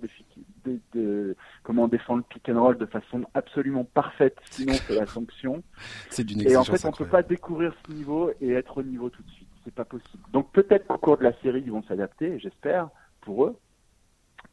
[0.64, 5.62] de, comment défendre le pick and roll de façon absolument parfaite, sinon c'est la sanction.
[6.11, 8.83] C'est d'une Et en fait, on ne peut pas découvrir ce niveau et être au
[8.83, 9.48] niveau tout de suite.
[9.64, 10.22] C'est pas possible.
[10.33, 12.88] Donc peut-être qu'au cours de la série, ils vont s'adapter, j'espère,
[13.20, 13.59] pour eux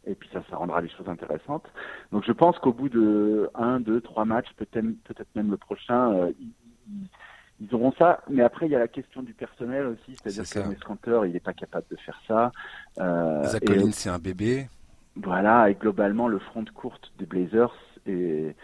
[0.08, 1.66] et puis ça, ça rendra les choses intéressantes.
[2.12, 6.14] Donc je pense qu'au bout de un, deux, trois matchs, peut-être peut-être même le prochain,
[6.14, 6.32] euh,
[7.60, 8.22] ils, auront ça.
[8.30, 11.54] Mais après, il y a la question du personnel aussi, c'est-à-dire que il n'est pas
[11.54, 12.52] capable de faire ça.
[13.00, 14.68] Euh, Zach Collins, c'est un bébé.
[15.16, 18.56] Voilà, et globalement, le front de courte des Blazers est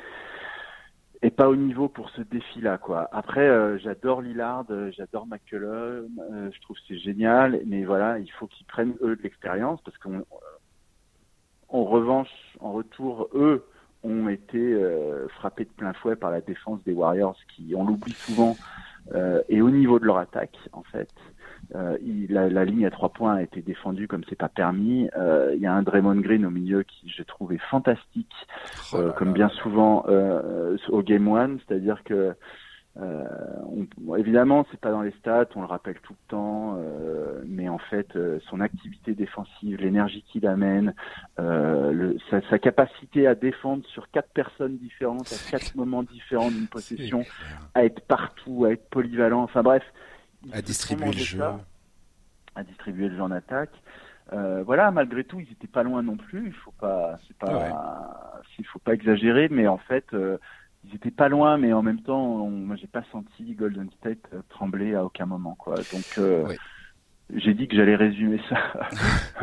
[1.26, 3.08] et pas au niveau pour ce défi-là, quoi.
[3.14, 6.10] Après, euh, j'adore Lillard, euh, j'adore McCullum,
[6.54, 10.26] je trouve c'est génial, mais voilà, il faut qu'ils prennent eux de l'expérience parce qu'on
[11.74, 13.66] en revanche, en retour, eux
[14.04, 18.14] ont été euh, frappés de plein fouet par la défense des Warriors, qui, on l'oublie
[18.14, 18.56] souvent,
[19.14, 21.10] euh, et au niveau de leur attaque, en fait.
[21.76, 21.98] Euh,
[22.30, 25.10] la, ligne à trois points a été défendue comme c'est pas permis.
[25.54, 28.34] Il y a un Draymond Green au milieu qui, je trouve, est fantastique,
[28.94, 30.06] oh comme bien souvent
[30.90, 32.36] au Game One, c'est-à-dire que
[32.98, 33.24] euh,
[34.06, 37.68] on, évidemment, c'est pas dans les stats, on le rappelle tout le temps, euh, mais
[37.68, 40.94] en fait, euh, son activité défensive, l'énergie qu'il amène,
[41.40, 46.52] euh, le, sa, sa, capacité à défendre sur quatre personnes différentes, à quatre moments différents
[46.52, 47.26] d'une possession,
[47.74, 49.84] à être partout, à être polyvalent, enfin bref,
[50.52, 51.42] à distribuer le jeu,
[52.56, 53.74] à distribuer le jeu en attaque.
[54.32, 56.46] voilà, malgré tout, ils étaient pas loin non plus.
[56.46, 60.06] Il faut pas, c'est pas, il faut pas exagérer, mais en fait
[60.86, 64.42] ils étaient pas loin, mais en même temps, moi j'ai pas senti Golden State euh,
[64.50, 65.76] trembler à aucun moment, quoi.
[65.76, 66.54] Donc euh,
[67.34, 68.90] j'ai dit que j'allais résumer ça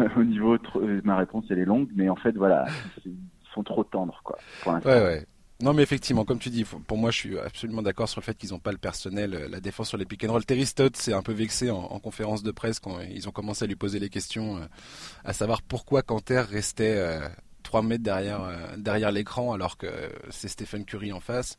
[0.17, 0.57] au niveau.
[0.77, 2.67] Euh, ma réponse elle est longue, mais en fait voilà,
[3.07, 3.15] ils
[3.55, 4.39] sont trop tendres, quoi.
[4.63, 4.73] Pour.
[4.75, 5.27] Ouais, ouais.
[5.63, 8.35] Non, mais effectivement, comme tu dis, pour moi, je suis absolument d'accord sur le fait
[8.35, 10.43] qu'ils n'ont pas le personnel, la défense sur les pick and roll.
[10.43, 13.69] Terry Stott s'est un peu vexé en, conférence de presse quand ils ont commencé à
[13.69, 14.59] lui poser les questions,
[15.23, 17.21] à savoir pourquoi Canter restait
[17.71, 19.87] 3 mètres derrière, euh, derrière l'écran alors que
[20.31, 21.57] c'est Stephen Curry en face.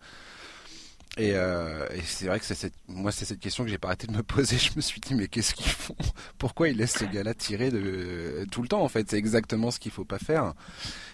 [1.17, 4.11] Et, euh, c'est vrai que c'est moi c'est cette question que j'ai pas arrêté de
[4.11, 4.57] me poser.
[4.59, 5.95] Je me suis dit mais qu'est-ce qu'ils font?
[6.37, 9.09] Pourquoi ils laissent ce gars-là tirer de tout le temps en fait?
[9.09, 10.53] C'est exactement ce qu'il faut pas faire.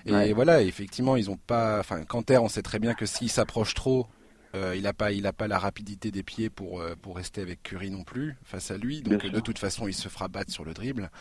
[0.07, 1.79] Et voilà, effectivement ils ont pas.
[1.79, 4.07] Enfin, Canter, on sait très bien que s'il s'approche trop,
[4.55, 7.61] euh, il n'a pas, il a pas la rapidité des pieds pour pour rester avec
[7.61, 9.03] Curry non plus face à lui.
[9.03, 11.11] Donc de toute façon, il se fera battre sur le dribble.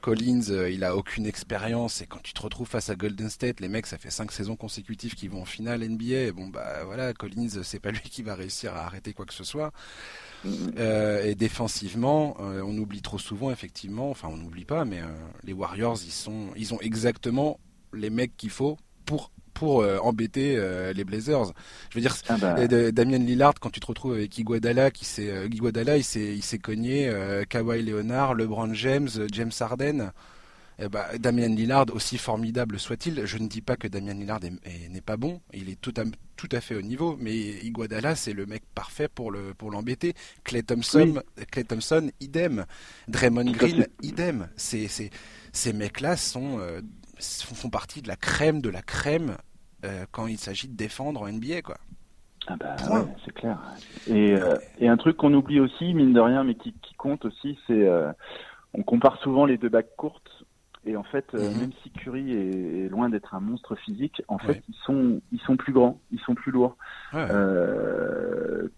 [0.00, 3.60] Collins, euh, il a aucune expérience et quand tu te retrouves face à Golden State,
[3.60, 6.32] les mecs, ça fait cinq saisons consécutives qu'ils vont en finale NBA.
[6.32, 9.44] bon bah voilà, Collins, c'est pas lui qui va réussir à arrêter quoi que ce
[9.44, 9.72] soit.
[10.78, 15.02] Euh, et défensivement, euh, on oublie trop souvent effectivement, enfin on n'oublie pas, mais
[15.44, 17.58] les Warriors, ils sont, ils ont exactement
[17.92, 21.52] les mecs qu'il faut pour pour euh, embêter euh, les Blazers.
[21.90, 22.68] Je veux dire, ah bah.
[22.92, 26.42] Damien Lillard, quand tu te retrouves avec Iguodala, qui s'est euh, Iguodala, il s'est il
[26.44, 27.12] s'est cogné
[27.48, 30.12] Kawhi Leonard, LeBron James, James Harden.
[30.80, 35.00] Eh bah, Damien Lillard, aussi formidable soit-il, je ne dis pas que Damien Lillard n'est
[35.00, 36.04] pas bon, il est tout à,
[36.36, 40.14] tout à fait au niveau, mais Iguodala, c'est le mec parfait pour le pour l'embêter.
[40.44, 42.64] Clay Thompson, Clay Thompson, idem.
[43.08, 44.48] Draymond Green, idem.
[44.56, 45.10] Ces, ces,
[45.52, 46.60] ces mecs-là sont,
[47.20, 49.36] font partie de la crème de la crème
[49.84, 51.76] euh, quand il s'agit de défendre en NBA, quoi.
[52.46, 53.58] Ah bah ouais, c'est clair.
[54.06, 57.24] Et, euh, et un truc qu'on oublie aussi, mine de rien, mais qui, qui compte
[57.26, 58.10] aussi, c'est euh,
[58.72, 60.44] on compare souvent les deux bacs courtes.
[60.86, 61.60] Et en fait, mhm.
[61.60, 65.56] même si Curry est, loin d'être un monstre physique, en fait, ils sont ils sont
[65.56, 66.76] plus grands, ils sont plus lourds.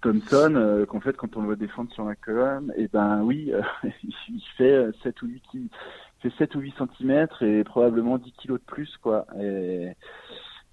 [0.02, 3.52] Thompson, qu'en fait, quand on le voit défendre sur la colonne, et eh ben oui,
[4.02, 5.42] il fait 7 ou 8
[6.20, 9.26] fait 7 ou 8 cm et probablement 10 kilos de plus, quoi.
[9.40, 9.92] Et,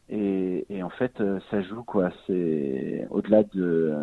[0.09, 2.11] et, et, en fait, euh, ça joue quoi.
[2.25, 3.93] C'est au-delà de,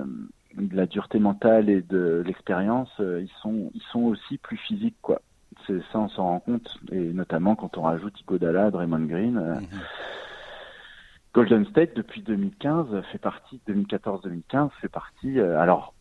[0.56, 4.98] de, la dureté mentale et de l'expérience, euh, ils sont ils sont aussi plus physiques
[5.00, 5.22] quoi.
[5.66, 9.38] C'est ça, on s'en rend compte et notamment quand on rajoute Iguodala, Draymond Green.
[9.38, 9.80] Euh, mhm.
[11.32, 15.40] Golden State depuis 2015 fait partie 2014-2015 fait partie.
[15.40, 15.93] alors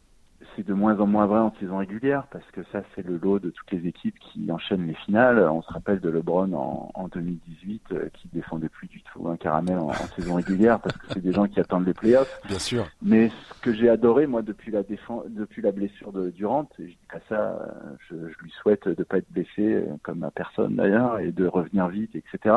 [0.55, 3.39] c'est de moins en moins vrai en saison régulière parce que ça c'est le lot
[3.39, 5.39] de toutes les équipes qui enchaînent les finales.
[5.39, 9.37] On se rappelle de LeBron en, en 2018 euh, qui défendait plus du tout un
[9.37, 12.41] caramel en, saison régulière parce que c'est des gens qui attendent les playoffs.
[12.47, 12.87] Bien sûr.
[13.01, 16.83] Mais ce que j'ai adoré moi depuis la défense, depuis la blessure de Durant, et
[16.83, 17.59] je dis pas ça,
[18.09, 21.47] je, je lui souhaite de pas être blessé euh, comme à personne d'ailleurs et de
[21.47, 22.55] revenir vite, etc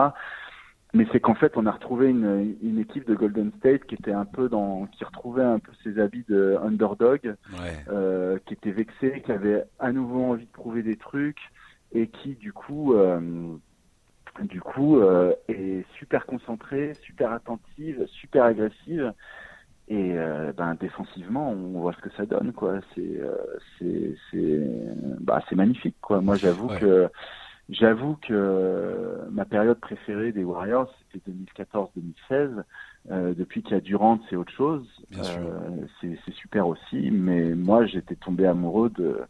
[0.97, 4.13] mais c'est qu'en fait on a retrouvé une, une, équipe de Golden State qui était
[4.13, 7.35] un peu dans qui retrouvait un peu ses habits de underdog
[7.89, 11.41] euh, qui était vexé qui avait à nouveau envie de prouver des trucs
[11.93, 13.21] et qui du coup euh,
[14.41, 19.13] du coup euh, est super concentrée super attentive super agressive
[19.89, 20.17] Et
[20.57, 22.81] ben défensivement, on voit ce que ça donne, quoi.
[22.93, 23.21] C'est
[23.79, 24.61] c'est c'est
[25.21, 26.21] bah c'est magnifique, quoi.
[26.21, 27.09] Moi, j'avoue que
[27.69, 32.63] j'avoue que ma période préférée des Warriors, c'était 2014-2016.
[33.11, 34.87] Euh, depuis qu'il y a Durant, c'est autre chose.
[35.17, 37.11] Euh, c'est super aussi.
[37.11, 39.21] Mais moi, j'étais tombé amoureux de,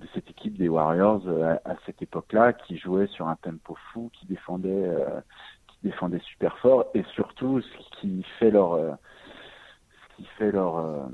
[0.00, 4.10] de, cette équipe des Warriors euh, à, cette époque-là, qui jouait sur un tempo fou,
[4.12, 5.20] qui défendait, euh,
[5.66, 11.08] qui défendait super fort, et surtout ce qui fait leur, ce qui fait leur,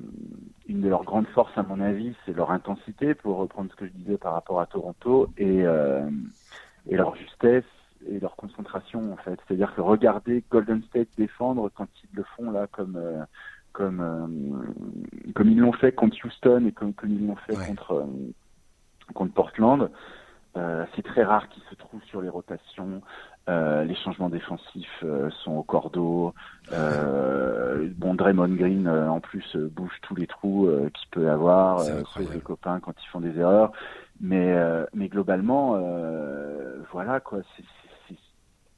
[0.69, 3.87] une de leurs grandes forces à mon avis, c'est leur intensité, pour reprendre ce que
[3.87, 5.65] je disais par rapport à Toronto, et
[6.89, 7.65] et leur justesse
[8.09, 9.39] et leur concentration en fait.
[9.47, 13.23] C'est-à-dire que regarder Golden State défendre quand ils le font là comme euh,
[13.73, 17.93] comme euh, comme ils l'ont fait contre Houston et comme, comme ils l'ont fait contre
[17.93, 18.07] euh,
[19.15, 19.91] contre Portland,
[20.95, 23.03] c'est très rare qu'ils se trouvent sur les rotations.
[23.49, 25.05] les changements défensifs
[25.45, 26.35] sont au cordeau.
[26.73, 32.81] bon, Draymond Green en plus bouge tous les trous qu'il peut avoir, sauve les copains
[32.81, 33.73] quand ils font des erreurs.
[34.21, 34.55] Mais
[34.95, 35.79] mais globalement,
[36.93, 37.41] voilà quoi.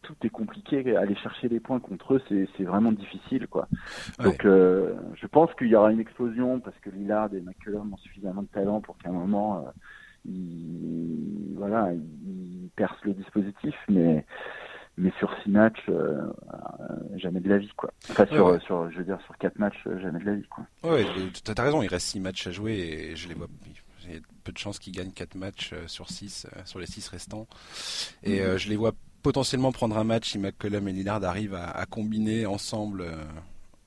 [0.03, 0.97] Tout est compliqué.
[0.97, 3.69] Aller chercher les points contre eux, c'est vraiment difficile, quoi.
[4.19, 7.97] Donc, euh, je pense qu'il y aura une explosion parce que Lillard et McCullum ont
[7.99, 9.71] suffisamment de talent pour qu'à un moment, euh,
[10.25, 14.27] ils, voilà, ils percent le dispositif, mais
[14.99, 16.21] mais sur six matchs, euh,
[17.15, 17.93] jamais de la vie, quoi.
[18.11, 20.65] Enfin, sur, sur, je veux dire, sur quatre matchs, jamais de la vie, quoi.
[20.83, 21.07] Ouais,
[21.45, 21.81] t'as raison.
[21.81, 23.47] Il reste six matchs à jouer et je les vois.
[24.05, 27.07] Il y a peu de chances qu'ils gagnent quatre matchs sur six, sur les six
[27.09, 27.47] restants.
[28.23, 28.57] Et mm-hmm.
[28.57, 33.03] je les vois potentiellement prendre un match si McCollum et Lillard arrivent à, combiner ensemble
[33.03, 33.25] euh,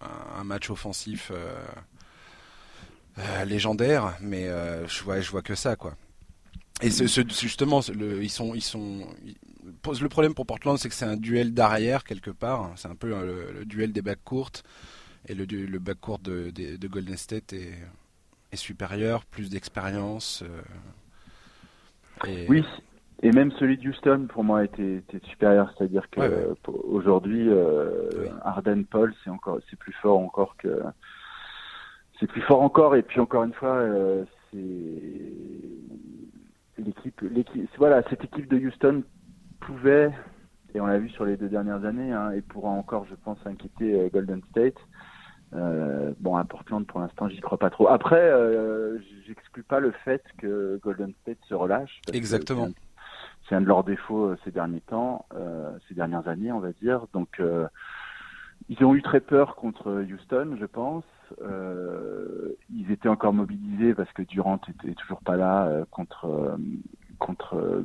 [0.01, 1.53] un, match offensif euh,
[3.19, 4.47] euh, légendaire, mais
[4.87, 5.95] je vois, je vois que ça quoi.
[6.81, 9.07] Et justement, le, ils sont, ils sont,
[9.63, 12.73] le problème pour Portland, c'est que c'est un duel d'arrière quelque part.
[12.75, 14.63] C'est un peu le, duel des bacs courtes
[15.27, 17.77] et le, le bac court de, de, Golden State est,
[18.55, 20.43] est supérieur, plus d'expérience.
[22.49, 22.63] Oui,
[23.21, 25.73] et même celui de Houston, pour moi, était, était supérieur.
[25.77, 30.81] C'est-à-dire que aujourd'hui, euh, Arden Paul, c'est encore, c'est plus fort encore que,
[32.19, 32.95] c'est plus fort encore.
[32.95, 34.57] Et puis encore une fois, euh, c'est
[36.83, 39.03] l'équipe, l'équipe, voilà, cette équipe de Houston
[39.61, 40.11] pouvait,
[40.73, 43.37] et on l'a vu sur les deux dernières années, hein, et pourra encore, je pense,
[43.45, 44.77] inquiéter euh, Golden State.
[45.53, 47.87] Euh, bon, à Portland, pour l'instant, j'y crois pas trop.
[47.87, 52.01] Après, euh, j'exclus pas le fait que Golden State se relâche.
[52.11, 52.69] Exactement
[53.47, 56.71] c'est un de leurs défauts euh, ces derniers temps, euh, ces dernières années, on va
[56.71, 57.05] dire.
[57.13, 57.41] Donc,
[58.69, 61.03] ils ont eu très peur contre Houston, je pense.
[62.73, 66.57] ils étaient encore mobilisés parce que Durant était toujours pas là contre
[67.19, 67.83] contre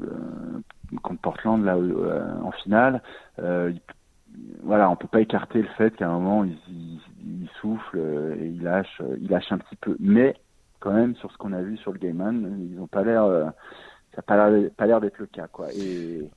[1.02, 1.76] contre Portland là
[2.42, 3.02] en finale.
[4.62, 6.58] voilà, on peut pas écarter le fait qu'à un moment ils,
[7.60, 7.98] ils, soufflent
[8.40, 9.96] et ils lâchent, ils lâchent un petit peu.
[10.00, 10.34] Mais
[10.78, 13.52] quand même, sur ce qu'on a vu sur le Game Man, ils ont pas l'air
[14.14, 15.72] ça n'a pas l'air d'être le cas, quoi.
[15.72, 16.28] Et,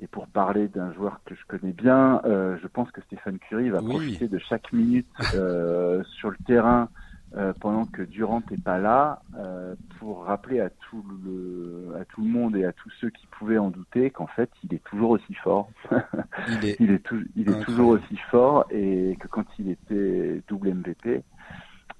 [0.00, 3.70] et pour parler d'un joueur que je connais bien, euh, je pense que Stéphane Curie
[3.70, 6.88] va profiter de chaque minute euh, sur le terrain
[7.36, 12.22] euh, pendant que Durant n'est pas là, euh, pour rappeler à tout le à tout
[12.22, 15.10] le monde et à tous ceux qui pouvaient en douter qu'en fait il est toujours
[15.10, 15.68] aussi fort.
[16.48, 20.74] il est, il est, il est toujours aussi fort et que quand il était double
[20.74, 21.24] MVP,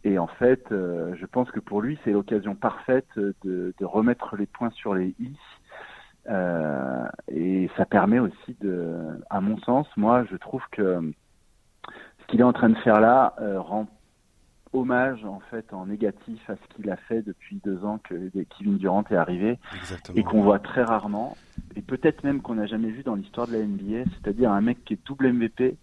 [0.04, 3.34] et en fait, euh, je pense que pour lui, c'est l'occasion parfaite de,
[3.76, 5.36] de, remettre les points sur les i.
[7.28, 11.12] Et ça permet aussi de, à mon sens, moi, je trouve que
[12.20, 13.88] ce qu'il est en train de faire là rend
[14.74, 18.76] hommage en fait en négatif à ce qu'il a fait depuis deux ans que Kevin
[18.76, 19.58] Durant est arrivé
[20.14, 21.36] et qu'on voit très rarement
[21.76, 24.84] et peut-être même qu'on n'a jamais vu dans l'histoire de la NBA, c'est-à-dire un mec
[24.84, 25.76] qui est double MVP,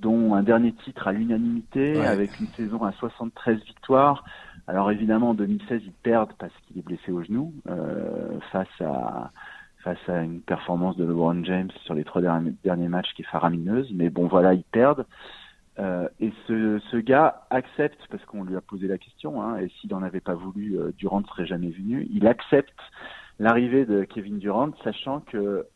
[0.00, 4.24] dont un dernier titre à l'unanimité, avec une saison à 73 victoires.
[4.66, 9.32] Alors évidemment, en 2016, ils perdent parce qu'il est blessé au genou euh, face à
[9.84, 13.88] face à une performance de LeBron James sur les trois derniers matchs qui est faramineuse.
[13.94, 15.06] Mais bon, voilà, ils perdent.
[15.78, 19.68] Euh, et ce, ce gars accepte, parce qu'on lui a posé la question, hein, et
[19.68, 22.06] s'il n'en avait pas voulu, euh, Durant ne serait jamais venu.
[22.10, 22.78] Il accepte
[23.38, 25.66] l'arrivée de Kevin Durant, sachant que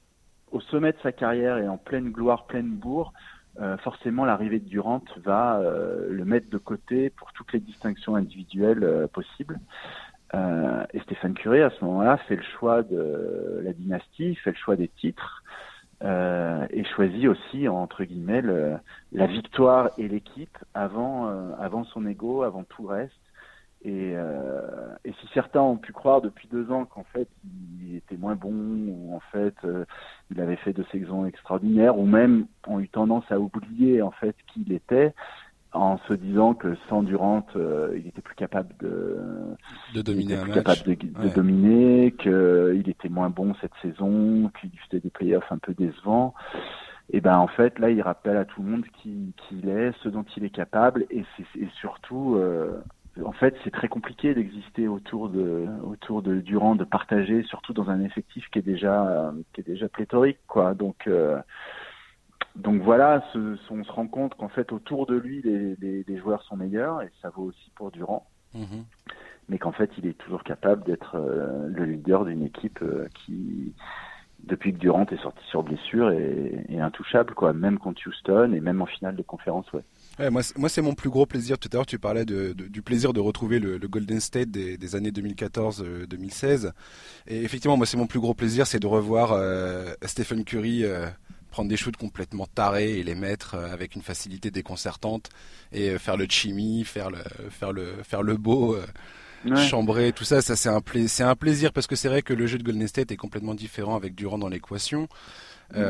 [0.50, 3.12] au sommet de sa carrière et en pleine gloire, pleine bourre,
[3.60, 5.62] euh, forcément l'arrivée de Durant va
[6.08, 9.60] le mettre de côté pour toutes les distinctions individuelles possibles.
[10.34, 14.76] et Stéphane Curé, à ce moment-là, fait le choix de la dynastie, fait le choix
[14.76, 15.42] des titres,
[16.02, 18.42] et choisit aussi, entre guillemets,
[19.12, 23.12] la victoire et l'équipe avant, avant son ego, avant tout reste.
[23.84, 27.26] Et, euh, et, si certains ont pu croire depuis deux ans qu'en fait
[27.80, 29.84] il était moins bon, ou en fait euh,
[30.30, 34.36] il avait fait de saisons extraordinaires, ou même ont eu tendance à oublier en fait
[34.46, 35.12] qui il était,
[35.72, 39.18] en se disant que sans Durant, euh, il était plus capable de,
[39.94, 40.54] de dominer un match.
[40.54, 45.72] capable de, dominer, qu'il était moins bon cette saison, qu'il faisait des playoffs un peu
[45.72, 46.35] décevants.
[47.11, 49.92] Et ben en fait là, il rappelle à tout le monde qui, qui il est,
[50.02, 52.80] ce dont il est capable, et, c'est surtout, euh,
[53.24, 57.90] en fait, c'est très compliqué d'exister autour de autour de Durant, de partager, surtout dans
[57.90, 60.74] un effectif qui est déjà qui est déjà pléthorique, quoi.
[60.74, 61.38] Donc euh,
[62.56, 66.42] donc voilà, ce, on se rend compte qu'en fait autour de lui, les, les, joueurs
[66.42, 68.26] sont meilleurs et ça vaut aussi pour Durant.
[68.54, 68.84] Mhm.
[69.48, 73.72] Mais qu'en fait, il est toujours capable d'être euh, le leader d'une équipe euh, qui,
[74.44, 77.54] depuis que Durant est sorti sur blessure, est, intouchable, quoi.
[77.54, 79.82] Même contre Houston et même en finale de conférence, ouais.
[80.18, 81.58] Ouais, moi, c'est mon plus gros plaisir.
[81.58, 84.94] Tout à l'heure, tu parlais de, du plaisir de retrouver le, Golden State des, des
[84.94, 86.70] années 2014-2016.
[87.26, 90.84] et effectivement, moi, c'est mon plus gros plaisir, c'est de revoir euh, Stephen Curry
[91.52, 95.28] prendre des shoots complètement tarés et les mettre euh, avec une facilité déconcertante
[95.70, 97.18] et euh, faire le chimie, faire le
[97.50, 98.74] faire le faire le beau.
[98.74, 98.84] Euh,
[99.56, 102.46] chambrer tout ça ça c'est un c'est un plaisir parce que c'est vrai que le
[102.46, 105.08] jeu de Golden State est complètement différent avec Durant dans l'équation
[105.74, 105.82] mm.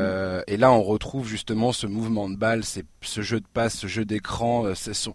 [0.47, 3.89] et là on retrouve justement ce mouvement de balle c'est ce jeu de passe ce
[3.89, 5.13] jeu d'écran son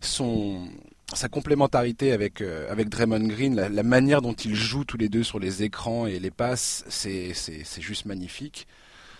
[0.00, 0.68] son
[1.14, 5.22] sa complémentarité avec avec Draymond Green, la, la, manière dont ils jouent tous les deux
[5.22, 8.66] sur les écrans et les passes, c'est c'est juste magnifique.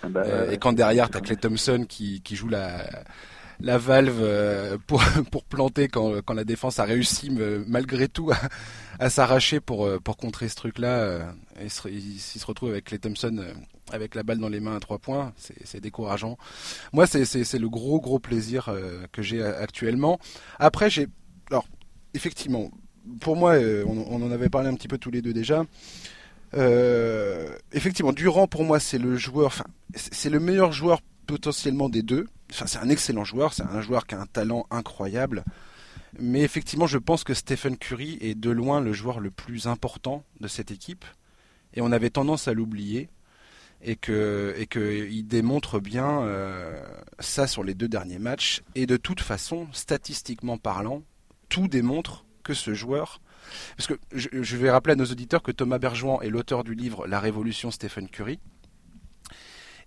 [0.02, 2.84] Ah bah, euh, et quand derrière, tu as Clay Thompson qui, qui joue la,
[3.60, 7.30] la valve euh, pour, pour planter quand, quand la défense a réussi
[7.66, 8.36] malgré tout à,
[8.98, 11.34] à s'arracher pour, euh, pour contrer ce truc-là.
[11.62, 13.44] il, se, il, se retrouve avec Clay Thompson
[13.92, 15.32] avec la balle dans les mains à trois points.
[15.36, 16.36] C'est décourageant.
[16.92, 18.70] Moi, c'est le gros, gros plaisir
[19.12, 20.18] que j'ai actuellement.
[20.58, 21.06] Après, j'ai...
[21.50, 21.66] Alors,
[22.14, 22.70] effectivement,
[23.20, 23.54] pour moi,
[23.86, 25.64] on, on, en avait parlé un petit peu tous les deux déjà.
[26.54, 32.02] Euh, effectivement, Durant pour moi c'est le joueur, enfin c'est le meilleur joueur potentiellement des
[32.02, 32.26] deux.
[32.50, 35.44] Enfin, c'est un excellent joueur, c'est un joueur qui a un talent incroyable.
[36.18, 40.24] Mais effectivement, je pense que Stephen Curry est de loin le joueur le plus important
[40.40, 41.04] de cette équipe.
[41.74, 43.10] Et on avait tendance à l'oublier.
[43.82, 46.82] Et que, et il démontre bien euh,
[47.18, 48.62] ça sur les deux derniers matchs.
[48.74, 51.02] Et de toute façon, statistiquement parlant,
[51.50, 53.20] tout démontre que ce joueur
[53.76, 57.06] parce que je, vais rappeler à nos auditeurs que Thomas Bergeron est l'auteur du livre
[57.06, 58.38] La Révolution Stephen Curry.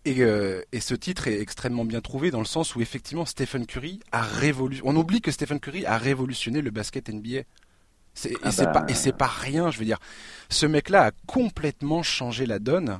[0.08, 4.00] Euh, et, ce titre est extrêmement bien trouvé dans le sens où effectivement Stephen Curry
[4.12, 4.89] a révolutionné.
[4.89, 7.41] On oublie que Stephen Curry a révolutionné le basket NBA.
[8.43, 8.86] Ah bah.
[8.89, 10.00] et c'est pas, rien, je veux dire.
[10.50, 13.00] Ce mec-là a complètement changé la donne.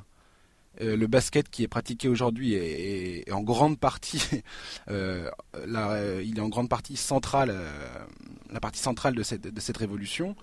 [0.82, 4.24] Euh, le basket qui est pratiqué aujourd'hui est, en grande partie,
[4.90, 5.30] euh,
[6.24, 7.56] il est en grande partie centrale,
[8.52, 10.36] la partie centrale de cette, de cette révolution.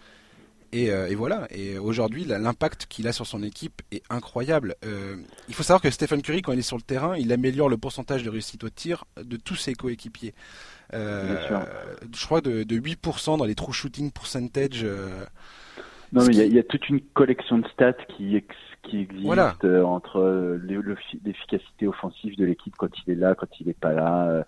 [0.75, 1.46] Euh, et, voilà.
[1.51, 4.77] Et aujourd'hui, l'impact qu'il a sur son équipe est incroyable.
[4.85, 5.16] Euh,
[5.49, 7.77] il faut savoir que Stephen Curry, quand il est sur le terrain, il améliore le
[7.77, 10.35] pourcentage de réussite au tir de tous ses coéquipiers.
[10.94, 11.64] Euh,
[12.14, 14.87] je crois de, de 8% dans les true shooting percentage.
[16.12, 18.42] Non, mais il y, a toute une collection de stats qui,
[18.83, 20.61] qui existe euh, entre euh,
[21.25, 24.29] l'efficacité offensive de l'équipe quand il est là, quand il n'est pas là.
[24.29, 24.42] Euh.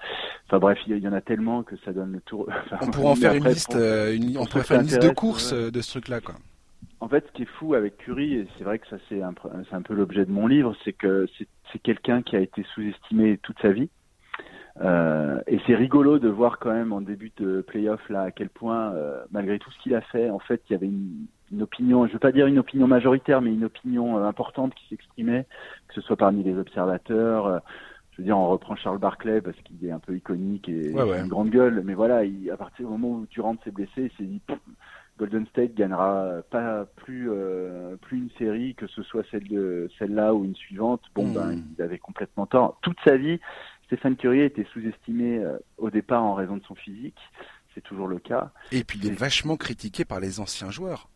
[0.47, 2.49] Enfin bref, il y, en a tellement que ça donne le tour.
[2.81, 5.81] on pourrait en faire une liste, une, on pourrait faire une liste de courses de
[5.81, 6.35] ce truc-là, quoi.
[7.01, 9.35] En fait, ce qui est fou avec Curry, et c'est vrai que ça c'est un,
[9.71, 11.27] un, peu l'objet de mon livre, c'est que
[11.73, 13.89] c'est quelqu'un qui a été sous-estimé toute sa vie.
[14.81, 18.49] Euh, et c'est rigolo de voir quand même en début de playoff là à quel
[18.49, 21.63] point, euh, malgré tout ce qu'il a fait, en fait, il y avait une, une
[21.63, 25.47] opinion, je veux pas dire une opinion majoritaire, mais une opinion euh, importante qui s'exprimait,
[25.89, 27.47] que ce soit parmi les observateurs.
[27.47, 27.59] Euh,
[28.13, 31.29] je veux dire, on reprend Charles Barclay parce qu'il est un peu iconique et une
[31.29, 34.25] grande gueule, mais voilà, il, à partir du moment où Durant s'est blessé, il s'est
[34.25, 34.41] dit
[35.19, 40.35] Golden State gagnera pas plus euh, plus une série que ce soit celle de celle-là
[40.35, 41.03] ou une suivante.
[41.15, 41.65] Bon, ben, hmm.
[41.77, 42.79] il avait complètement tort.
[42.83, 43.39] Toute sa vie,
[43.87, 45.41] Stéphane Curry était sous-estimé
[45.77, 47.19] au départ en raison de son physique.
[47.75, 48.51] C'est toujours le cas.
[48.73, 51.09] Et puis il est vachement critiqué par les anciens joueurs.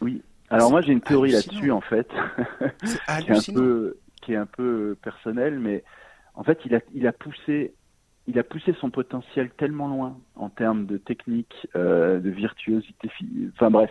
[0.00, 0.22] Oui.
[0.48, 2.08] Alors moi j'ai une théorie là-dessus en fait,
[2.84, 5.82] qui est un peu qui est un peu personnelle, mais
[6.34, 7.74] en fait il a il a poussé
[8.28, 13.08] il a poussé son potentiel tellement loin en termes de technique, euh, de virtuosité,
[13.54, 13.90] enfin bref,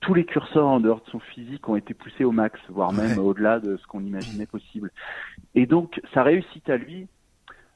[0.00, 3.18] tous les curseurs en dehors de son physique ont été poussés au max, voire même
[3.18, 4.92] au-delà de ce qu'on imaginait possible.
[5.54, 7.06] Et donc sa réussite à lui, euh,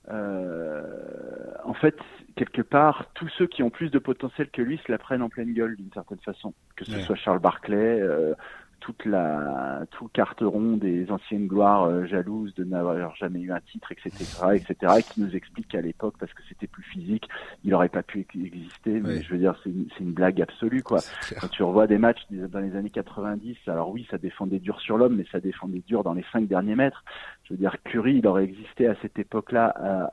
[0.09, 1.97] en fait,
[2.37, 5.29] quelque part, tous ceux qui ont plus de potentiel que lui se la prennent en
[5.29, 6.55] pleine gueule d'une certaine façon.
[6.77, 8.35] Que ce soit Charles Barclay, euh,
[8.83, 13.61] toute la tout le carteron des anciennes gloires euh, jalouses de n'avoir jamais eu un
[13.61, 14.11] titre, etc.,
[14.55, 17.29] etc., et qui nous explique qu'à l'époque, parce que c'était plus physique,
[17.65, 19.01] il n'aurait pas pu exister.
[19.01, 21.01] Mais je veux dire, c'est une, une, blague absolue, quoi.
[21.41, 24.99] Quand tu revois des matchs dans les années 90, alors oui, ça défendait dur sur
[24.99, 27.05] l'homme, mais ça défendait dur dans les cinq derniers mètres.
[27.45, 30.11] Je veux dire, Curry, il aurait existé à cette époque-là à,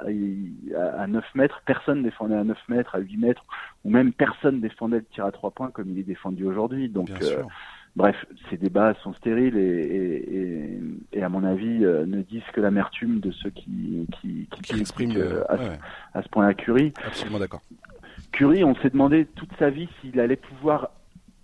[1.02, 1.62] à, 9 mètres.
[1.66, 3.46] Personne défendait à 9 mètres, à 8 mètres,
[3.84, 6.90] ou même personne défendait le tir à trois points comme il est défendu aujourd'hui.
[6.90, 7.44] Donc, euh,
[7.96, 10.80] Bref, ces débats sont stériles et,
[11.12, 15.18] et, à mon avis euh, ne disent que l'amertume de ceux qui, qui, qui, expriment
[15.18, 15.44] euh,
[16.14, 16.94] à, ce point-là Curie.
[17.06, 17.62] Absolument d'accord.
[18.32, 20.92] Curie, on s'est demandé toute sa vie s'il allait pouvoir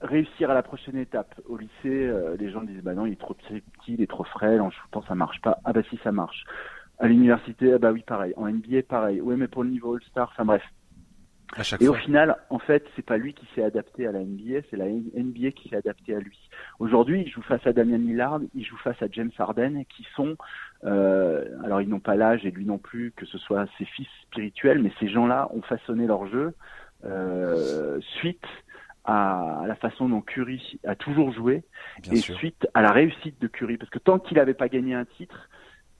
[0.01, 1.39] réussir à la prochaine étape.
[1.49, 4.23] Au lycée, euh, les gens disent bah non, il est trop petit, il est trop
[4.23, 5.59] frêle, en shootant ça marche pas.
[5.65, 6.45] Ah bah si ça marche.
[6.99, 8.33] À l'université, ah bah oui pareil.
[8.37, 9.19] En NBA pareil.
[9.19, 10.63] Oui mais pour le niveau All-Star, enfin bref
[11.79, 14.77] et au final, en fait, c'est pas lui qui s'est adapté à la NBA, c'est
[14.77, 16.37] la NBA qui s'est adapté à lui.
[16.79, 20.35] Aujourd'hui, il joue face à Damien Lillard, il joue face à James Harden, qui sont,
[20.83, 24.07] euh, alors ils n'ont pas l'âge et lui non plus, que ce soit ses fils
[24.23, 26.53] spirituels, mais ces gens-là ont façonné leur jeu
[27.05, 28.45] euh, suite
[29.05, 31.63] à la façon dont Curry a toujours joué
[32.11, 35.05] et suite à la réussite de Curry, parce que tant qu'il n'avait pas gagné un
[35.05, 35.47] titre,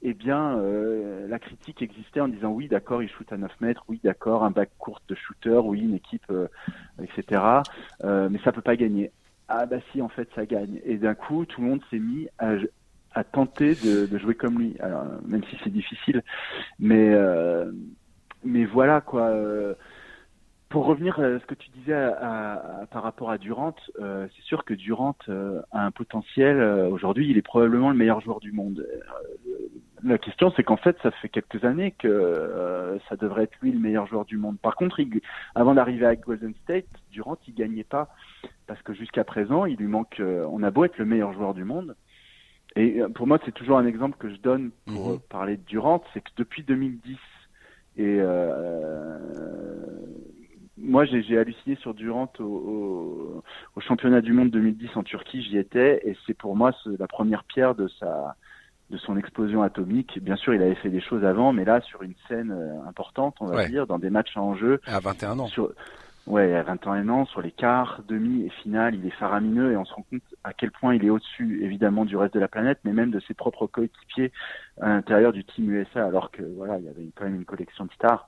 [0.01, 3.83] eh bien, euh, la critique existait en disant oui, d'accord, il shoot à 9 mètres,
[3.87, 6.47] oui, d'accord, un bac court de shooter, oui, une équipe, euh,
[7.01, 7.41] etc.
[8.03, 9.11] Euh, mais ça peut pas gagner.
[9.47, 10.79] Ah bah si, en fait, ça gagne.
[10.85, 14.75] Et d'un coup, tout le monde s'est mis à, tenter de, jouer comme lui.
[15.25, 16.23] Même si c'est difficile,
[16.79, 17.15] mais
[18.43, 19.33] mais voilà quoi.
[20.69, 21.93] Pour revenir à ce que tu disais
[22.91, 26.59] par rapport à Durant, c'est sûr que Durant a un potentiel.
[26.91, 28.85] Aujourd'hui, il est probablement le meilleur joueur du monde.
[30.05, 33.79] La question, c'est qu'en fait, ça fait quelques années que ça devrait être lui le
[33.79, 34.57] meilleur joueur du monde.
[34.59, 35.01] Par contre,
[35.55, 38.09] avant d'arriver à Golden State, Durant, il gagnait pas
[38.67, 40.21] parce que jusqu'à présent, il lui manque.
[40.21, 41.95] on a beau être le meilleur joueur du monde.
[42.75, 45.19] Et pour moi, c'est toujours un exemple que je donne pour mhm.
[45.29, 47.17] parler de Durant, c'est que depuis 2010
[47.97, 48.19] et
[50.77, 53.41] moi, j'ai halluciné sur Durant au,
[53.75, 55.41] au, championnat du monde 2010 en Turquie.
[55.41, 58.35] J'y étais et c'est pour moi la première pierre de sa
[58.89, 60.19] de son explosion atomique.
[60.21, 63.35] Bien sûr, il avait fait des choses avant, mais là, sur une scène euh, importante,
[63.39, 64.79] on va dire, dans des matchs en jeu.
[64.85, 65.47] À 21 ans.
[65.47, 65.71] Sur,
[66.27, 69.85] ouais, à 21 ans, sur les quarts, demi et finale, il est faramineux et on
[69.85, 72.79] se rend compte à quel point il est au-dessus, évidemment, du reste de la planète,
[72.83, 74.31] mais même de ses propres coéquipiers
[74.79, 77.85] à l'intérieur du team USA, alors que voilà, il y avait quand même une collection
[77.85, 78.27] de stars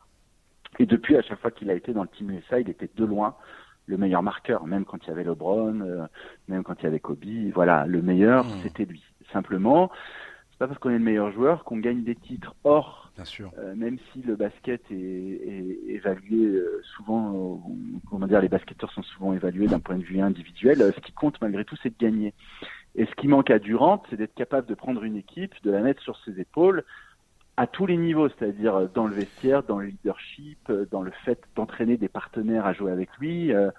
[0.79, 3.05] et depuis, à chaque fois qu'il a été dans le Team USA, il était de
[3.05, 3.35] loin
[3.85, 6.05] le meilleur marqueur, même quand il y avait LeBron, euh,
[6.49, 7.23] même quand il y avait Kobe.
[7.53, 8.59] Voilà, le meilleur, hmm.
[8.63, 9.01] c'était lui.
[9.31, 9.89] Simplement,
[10.57, 12.55] c'est pas parce qu'on est le meilleur joueur qu'on gagne des titres.
[12.63, 13.51] Or, Bien sûr.
[13.59, 17.61] Euh, même si le basket est, est évalué euh, souvent,
[18.09, 21.39] comment dire, les basketteurs sont souvent évalués d'un point de vue individuel, ce qui compte
[21.41, 22.33] malgré tout, c'est de gagner.
[22.95, 25.81] Et ce qui manque à Durant, c'est d'être capable de prendre une équipe, de la
[25.81, 26.83] mettre sur ses épaules,
[27.55, 31.97] à tous les niveaux, c'est-à-dire dans le vestiaire, dans le leadership, dans le fait d'entraîner
[31.97, 33.69] des partenaires à jouer avec lui, euh,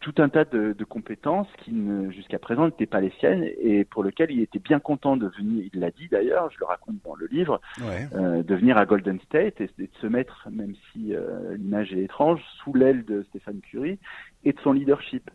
[0.00, 1.74] tout un tas de, de compétences qui
[2.10, 5.64] jusqu'à présent n'étaient pas les siennes et pour lesquelles il était bien content de venir,
[5.72, 9.20] il l'a dit d'ailleurs, je le raconte dans le livre, euh, de venir à Golden
[9.20, 13.60] State et, de se mettre, même si euh, l'image est étrange, sous l'aile de Stéphane
[13.60, 13.98] Curie
[14.44, 15.30] et de son leadership.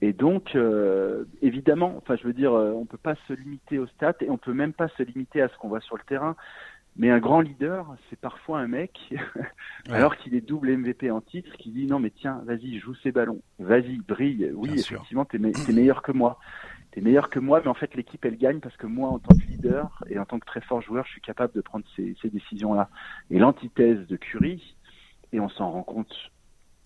[0.00, 4.14] Et donc, euh, évidemment, enfin, je veux dire, on peut pas se limiter au stats
[4.20, 6.36] et on peut même pas se limiter à ce qu'on voit sur le terrain.
[6.96, 9.14] Mais un grand leader, c'est parfois un mec,
[9.88, 13.12] alors qu'il est double MVP en titre, qui dit non mais tiens, vas-y, joue ces
[13.12, 14.50] ballons, vas-y, brille.
[14.54, 16.38] Oui, effectivement, t'es es meilleur que moi.
[16.90, 19.36] T'es meilleur que moi, mais en fait l'équipe elle gagne parce que moi, en tant
[19.36, 22.16] que leader et en tant que très fort joueur, je suis capable de prendre ces,
[22.20, 22.88] ces décisions-là.
[23.30, 24.74] Et l'antithèse de Curry,
[25.32, 26.14] et on s'en rend compte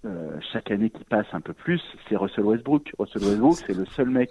[0.05, 2.93] euh, chaque année qui passe un peu plus, c'est Russell Westbrook.
[2.99, 4.31] Russell Westbrook, c'est le seul mec.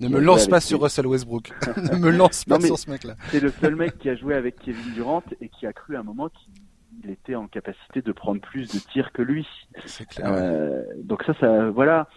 [0.00, 1.52] Ne me lance pas sur Russell Westbrook.
[1.76, 3.14] ne me lance pas sur ce mec-là.
[3.28, 6.00] C'est le seul mec qui a joué avec Kevin Durant et qui a cru à
[6.00, 9.46] un moment qu'il était en capacité de prendre plus de tirs que lui.
[9.86, 10.32] C'est clair.
[10.32, 12.08] Euh, donc ça, ça, voilà.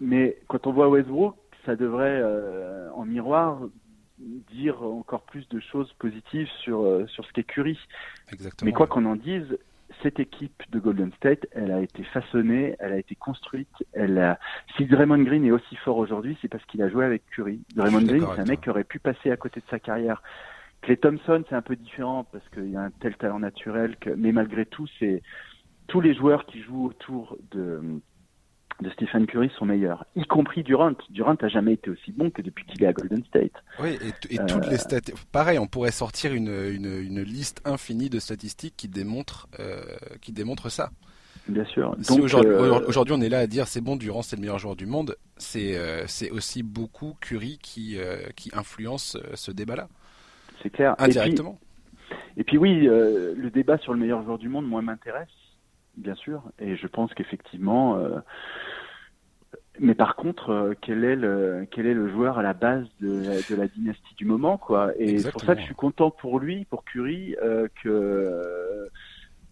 [0.00, 1.36] Mais quand on voit Westbrook,
[1.66, 3.60] ça devrait, euh, en miroir,
[4.50, 7.78] dire encore plus de choses positives sur sur ce qu'est Curry.
[8.32, 8.66] Exactement.
[8.66, 9.58] Mais quoi qu'on en dise,
[10.02, 13.68] cette équipe de Golden State, elle a été façonnée, elle a été construite.
[13.92, 14.38] Elle a...
[14.76, 17.60] Si Draymond Green est aussi fort aujourd'hui, c'est parce qu'il a joué avec Curry.
[17.74, 20.22] Draymond Green, c'est un mec qui aurait pu passer à côté de sa carrière.
[20.82, 24.32] Clay Thompson, c'est un peu différent parce qu'il a un tel talent naturel que, mais
[24.32, 25.22] malgré tout, c'est
[25.86, 28.00] tous les joueurs qui jouent autour de
[28.80, 30.92] de Stephen Curry sont meilleurs, y compris Durant.
[31.10, 33.52] Durant n'a jamais été aussi bon que depuis qu'il est à Golden State.
[33.80, 33.98] Oui,
[34.30, 35.26] et, toutes les euh, statistiques.
[35.32, 39.82] Pareil, on pourrait sortir une, une, une, liste infinie de statistiques qui démontrent, euh,
[40.20, 40.90] qui démontrent ça.
[41.48, 41.96] Bien sûr.
[42.08, 44.86] Donc, aujourd'hui, on est là à dire c'est bon, Durant c'est le meilleur joueur du
[44.86, 45.76] monde, c'est
[46.06, 47.98] c'est aussi beaucoup Curry qui
[48.36, 49.88] qui influence ce débat-là.
[50.62, 50.94] C'est clair.
[50.98, 51.58] Indirectement.
[52.36, 55.28] Et puis, oui, le débat sur le meilleur joueur du monde, moi, m'intéresse,
[56.00, 57.98] bien sûr, et je pense qu'effectivement
[59.80, 63.50] mais par contre, euh, quel est le quel est le joueur à la base de,
[63.50, 64.92] de la dynastie du moment, quoi?
[64.98, 68.88] Et c'est pour ça que je suis content pour lui, pour Curry, euh, que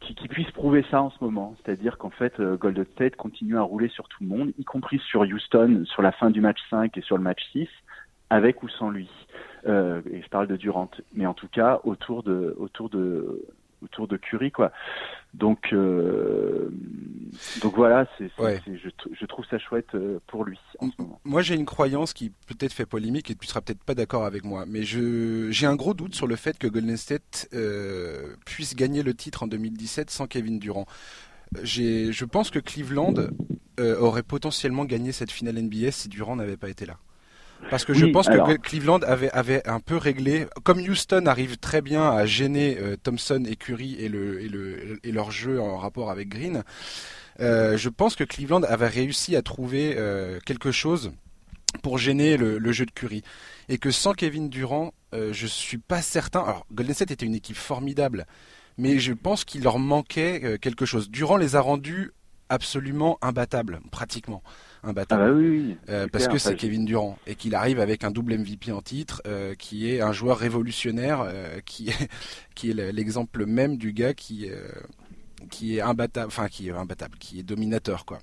[0.01, 1.57] qui, puisse prouver ça en ce moment.
[1.57, 4.99] C'est-à-dire qu'en fait, euh, Golden State continue à rouler sur tout le monde, y compris
[4.99, 7.69] sur Houston, sur la fin du match 5 et sur le match 6,
[8.31, 9.09] avec ou sans lui.
[9.67, 13.45] Euh, et je parle de Durant, mais en tout cas autour de autour de
[13.83, 14.73] autour de Curie quoi.
[15.35, 16.71] Donc euh,
[17.61, 21.21] donc voilà, c'est je, je, trouve ça chouette euh, pour lui en ce moment.
[21.25, 24.45] Moi j'ai une croyance qui peut-être fait polémique et tu seras peut-être pas d'accord avec
[24.45, 28.75] moi, mais je j'ai un gros doute sur le fait que Golden State euh, puisse
[28.75, 30.87] gagner le titre en 2017 sans Kevin Durant.
[31.63, 33.15] J'ai je pense que Cleveland
[33.79, 36.99] aurait potentiellement gagné cette finale NBA si Durant n'avait pas été là.
[37.71, 41.83] Parce que je pense que Cleveland avait, avait un peu réglé, comme Houston arrive très
[41.83, 45.77] bien à gêner euh, Thompson et Curry et, le, et, le, et leur jeu en
[45.77, 46.63] rapport avec Green,
[47.41, 51.13] euh, je pense que Cleveland avait réussi à trouver euh, quelque chose
[51.83, 53.23] pour gêner le, le, jeu de Curry.
[53.69, 56.41] Et que sans Kevin Durant, je suis pas certain.
[56.41, 58.27] Alors, Golden State était une équipe formidable,
[58.79, 61.11] mais je pense qu'il leur manquait quelque chose.
[61.11, 62.13] Durant les a rendus
[62.49, 64.43] absolument imbattables, pratiquement
[64.83, 65.23] imbattable.
[65.23, 68.39] Ah bah oui, euh, parce que c'est Kevin Durant et qu'il arrive avec un double
[68.39, 72.09] MVP en titre, euh, qui est un joueur révolutionnaire, euh, qui est
[72.55, 74.51] qui est l'exemple même du gars qui
[75.51, 78.19] qui est imbattable, enfin qui est imbattable, qui est dominateur quoi.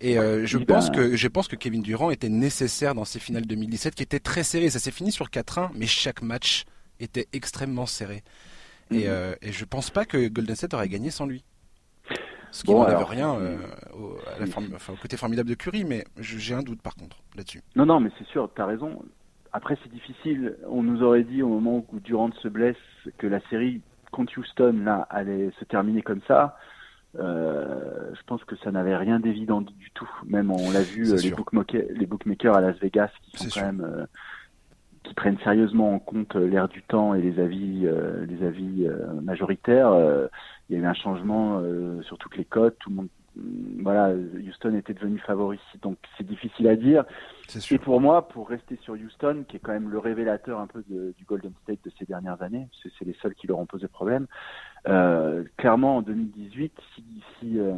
[0.00, 3.94] Et je pense que je pense que Kevin Durant était nécessaire dans ces finales 2017
[3.94, 4.70] qui étaient très serrées.
[4.70, 6.64] Ça s'est fini sur 4-1, mais chaque match
[7.00, 8.22] était extrêmement serré.
[8.90, 9.36] Et, mhm.
[9.42, 11.44] et je pense pas que Golden State aurait gagné sans lui.
[12.50, 13.56] Ce qui n'enlève rien euh,
[13.94, 17.62] au, au, côté formidable de Curry, mais j'ai un doute par contre là-dessus.
[17.74, 19.02] Non, non, mais c'est sûr, tu as raison.
[19.52, 20.56] Après, c'est difficile.
[20.68, 22.76] On nous aurait dit au moment où Durant se blesse
[23.18, 23.80] que la série
[24.12, 26.56] contre Houston là allait se terminer comme ça.
[27.18, 30.08] Euh, je pense que ça n'avait rien d'évident du tout.
[30.26, 33.80] Même on l'a vu, les, bookmakers, les bookmakers à Las Vegas qui sont quand même
[33.80, 34.06] euh,
[35.02, 38.88] qui prennent sérieusement en compte l'air du temps et les avis, euh, les avis
[39.22, 39.94] majoritaires
[40.68, 42.76] il y a eu un changement euh, sur toutes les cotes.
[42.78, 47.04] Tout le monde, mm, voilà, Houston était devenu favori, donc c'est difficile à dire.
[47.70, 50.82] Et pour moi, pour rester sur Houston, qui est quand même le révélateur un peu
[50.88, 53.86] de, du Golden State de ces dernières années, c'est les seuls qui leur ont posé
[53.86, 54.26] problème.
[54.88, 57.04] Euh, clairement, en 2018, si,
[57.38, 57.76] si, euh,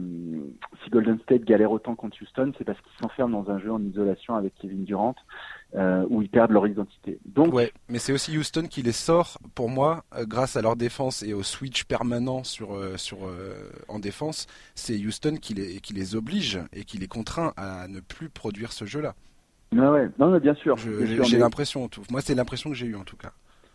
[0.82, 3.82] si, Golden State galère autant contre Houston, c'est parce qu'ils s'enferment dans un jeu en
[3.82, 5.14] isolation avec Kevin Durant,
[5.75, 7.19] euh, où ils perdent leur identité.
[7.27, 10.77] Donc, ouais, mais c'est aussi Houston qui les sort, pour moi, euh, grâce à leur
[10.77, 13.19] défense et au switch permanent sur, euh, sur,
[13.89, 14.47] en défense.
[14.75, 18.73] C'est Houston qui les, qui les oblige et qui les contraint à ne plus produire
[18.73, 19.14] ce jeu-là.
[19.73, 20.09] Ouais, ouais.
[20.19, 20.77] Non, mais bien sûr.
[20.79, 23.33] J'ai l'impression, moi c'est l'impression que j'ai eu en tout cas.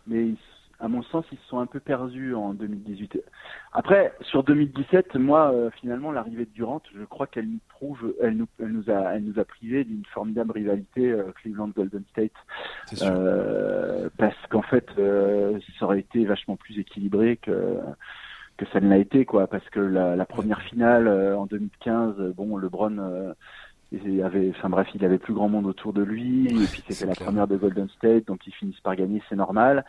[0.08, 0.34] Mais
[0.80, 3.18] à mon sens, ils se sont un peu perdus en 2018.
[3.72, 8.36] Après, sur 2017, moi, euh, finalement, l'arrivée de Durant, je crois qu'elle nous prouve, elle
[8.36, 12.32] nous, elle nous a, elle nous a privé d'une formidable rivalité euh, Cleveland-Golden State,
[13.02, 17.78] euh, parce qu'en fait, ça aurait été vachement plus équilibré que
[18.56, 22.56] que ça ne l'a été, quoi, parce que la, la première finale en 2015, bon,
[22.56, 23.34] LeBron
[24.04, 27.06] il avait, enfin bref, il avait plus grand monde autour de lui, et puis c'était
[27.06, 29.84] la première de Golden State, donc ils finissent par gagner, c'est normal.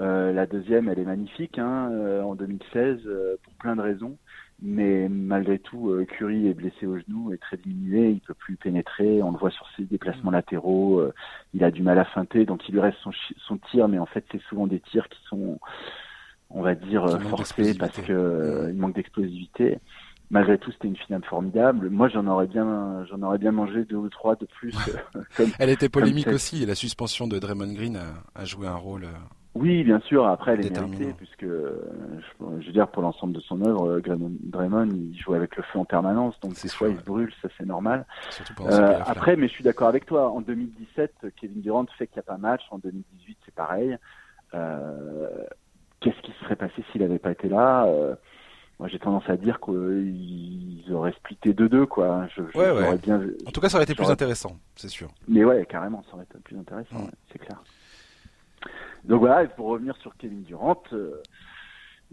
[0.00, 4.18] Euh, la deuxième, elle est magnifique hein, euh, en 2016 euh, pour plein de raisons,
[4.60, 9.22] mais malgré tout, Curry est blessé au genou, est très diminué, il peut plus pénétrer.
[9.22, 11.02] On le voit sur ses déplacements latéraux,
[11.54, 13.12] il a du mal à feinter, donc il lui reste son,
[13.46, 15.58] son tir, mais en fait, c'est souvent des tirs qui sont,
[16.50, 19.78] on va dire, forcés parce que il manque d'explosivité
[20.30, 21.90] malgré tout, c'était une finale formidable.
[21.90, 24.74] Moi, j'en aurais bien, j'en aurais bien mangé deux ou trois de plus.
[25.36, 26.62] comme, Elle était polémique aussi.
[26.62, 29.06] Et la suspension de Draymond Green a, a joué un rôle.
[29.56, 30.26] Euh, oui, bien sûr.
[30.26, 34.02] Après, elle est méritée, puisque je, veux dire, pour l'ensemble de son œuvre, euh,
[34.40, 37.48] Draymond, il joue avec le feu en permanence, donc des fois il se brûle, ça
[37.56, 38.06] c'est normal.
[38.60, 40.30] Euh, après, mais je suis d'accord avec toi.
[40.30, 42.62] En 2017, Kevin Durant fait qu'il n'y a pas match.
[42.70, 43.96] En 2018, c'est pareil.
[44.54, 45.28] Euh,
[46.00, 48.14] Qu'est-ce qui serait passé s'il n'avait pas été là euh,
[48.78, 52.26] moi j'ai tendance à dire qu'ils auraient splitté 2-2 quoi.
[52.34, 52.98] Je, ouais, ouais.
[52.98, 53.22] Bien...
[53.46, 55.08] En tout cas ça aurait été plus intéressant, c'est sûr.
[55.28, 57.62] Mais ouais, carrément, ça aurait été plus intéressant, c'est clair.
[59.04, 61.22] Donc voilà, et pour revenir sur Kevin Durant, euh,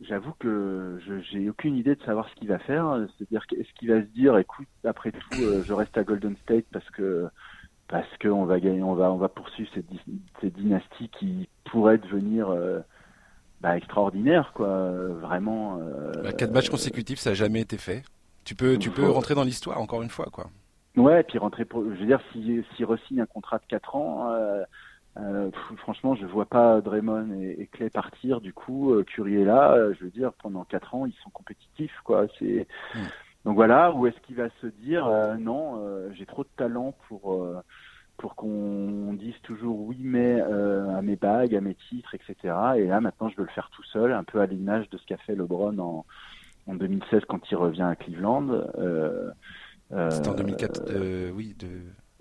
[0.02, 1.00] j'avoue que
[1.32, 3.06] j'ai aucune idée de savoir ce qu'il va faire.
[3.18, 6.66] C'est-à-dire qu'est-ce qu'il va se dire, écoute, après tout, euh, je reste à Golden State
[6.72, 7.28] parce que
[7.88, 9.86] parce qu'on va gagner, on va on va poursuivre cette,
[10.42, 12.80] cette dynastie qui pourrait devenir euh,
[13.62, 14.92] bah, extraordinaire, quoi.
[15.22, 15.80] Vraiment.
[16.24, 18.04] Bah, quatre matchs consécutifs, ça n'a jamais été fait.
[18.46, 20.50] Tu peux, tu peux rentrer dans l'histoire encore une fois, quoi.
[20.96, 21.84] Ouais, et puis rentrer pour.
[21.84, 24.64] Je veux dire, si, si re-signe un contrat de 4 ans, euh,
[25.18, 28.42] euh, franchement, je vois pas Draymond et, et, Clay partir.
[28.42, 29.74] Du coup, euh, Curry est là.
[29.74, 32.26] Euh, je veux dire, pendant 4 ans, ils sont compétitifs, quoi.
[32.40, 32.68] C'est.
[32.96, 33.06] Hmm.
[33.46, 35.84] Donc voilà, où est-ce qu'il va se dire euh, non,
[36.14, 37.46] j'ai trop de talent pour
[38.16, 42.56] pour qu'on dise toujours oui mais à mes bagues, à mes titres, etc.
[42.78, 45.06] Et là maintenant je veux le faire tout seul, un peu à l'image de ce
[45.06, 46.06] qu'a fait LeBron en,
[46.68, 48.50] en 2016 quand il revient à Cleveland.
[48.50, 49.32] Euh,
[49.92, 51.68] euh, C'était en 2004, euh, oui, de...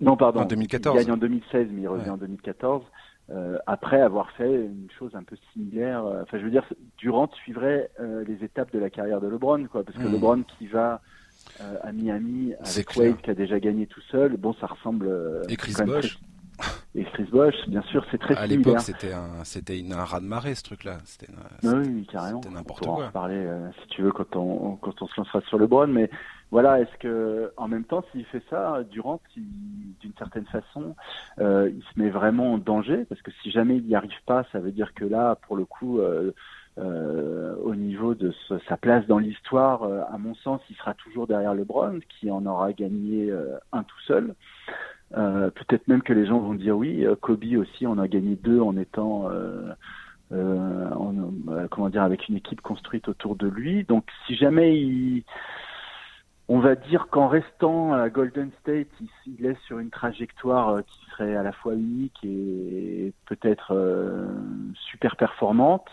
[0.01, 0.41] Non, pardon.
[0.41, 0.95] En 2014.
[0.95, 2.83] Il gagne en 2016, mais il revient en 2014.
[3.29, 6.05] Euh, après avoir fait une chose un peu similaire.
[6.05, 6.65] Euh, enfin, je veux dire,
[6.97, 10.11] Durant suivrait euh, les étapes de la carrière de LeBron, quoi, parce que mmh.
[10.11, 11.01] LeBron qui va
[11.81, 15.11] à Miami avec Wade qui a déjà gagné tout seul, bon, ça ressemble.
[15.49, 16.17] Et Chris Bosh.
[16.95, 20.19] Et Chris Bosh, bien sûr, c'est très À l'époque, c'était un, c'était une, un raz
[20.19, 20.97] de marée, ce truc-là.
[21.05, 21.31] C'était,
[21.63, 22.41] oui, carrément.
[22.41, 22.95] C'était n'importe quoi.
[22.95, 23.47] On en parler,
[23.81, 26.09] si tu veux, quand on, quand on se lancera sur LeBron, mais
[26.53, 30.95] voilà, est-ce que en même temps, s'il fait ça, Durant, d'une certaine façon,
[31.39, 33.05] euh, il se met vraiment en danger?
[33.09, 35.65] Parce que si jamais il n'y arrive pas, ça veut dire que là, pour le
[35.65, 36.31] coup, euh,
[36.77, 38.31] euh, au niveau de
[38.67, 42.45] sa place dans l'histoire, euh, à mon sens, il sera toujours derrière LeBron, qui en
[42.45, 44.35] aura gagné euh, un tout seul.
[45.13, 48.75] Peut-être même que les gens vont dire oui, Kobe aussi en a gagné deux en
[48.77, 49.29] étant
[50.31, 51.13] en,
[51.69, 53.83] comment dire avec une équipe construite autour de lui.
[53.83, 55.23] Donc si jamais
[56.49, 58.89] on va dire qu'en restant à Golden State,
[59.25, 64.27] il, est sur une trajectoire euh, qui serait à la fois unique et peut-être euh,
[64.91, 65.87] super performante.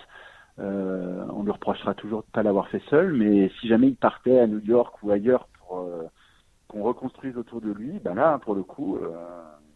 [0.58, 3.96] Euh, on lui reprochera toujours de ne pas l'avoir fait seul, mais si jamais il
[3.96, 5.86] partait à New York ou ailleurs pour
[6.70, 8.98] qu'on reconstruise autour de lui, ben là, pour le coup,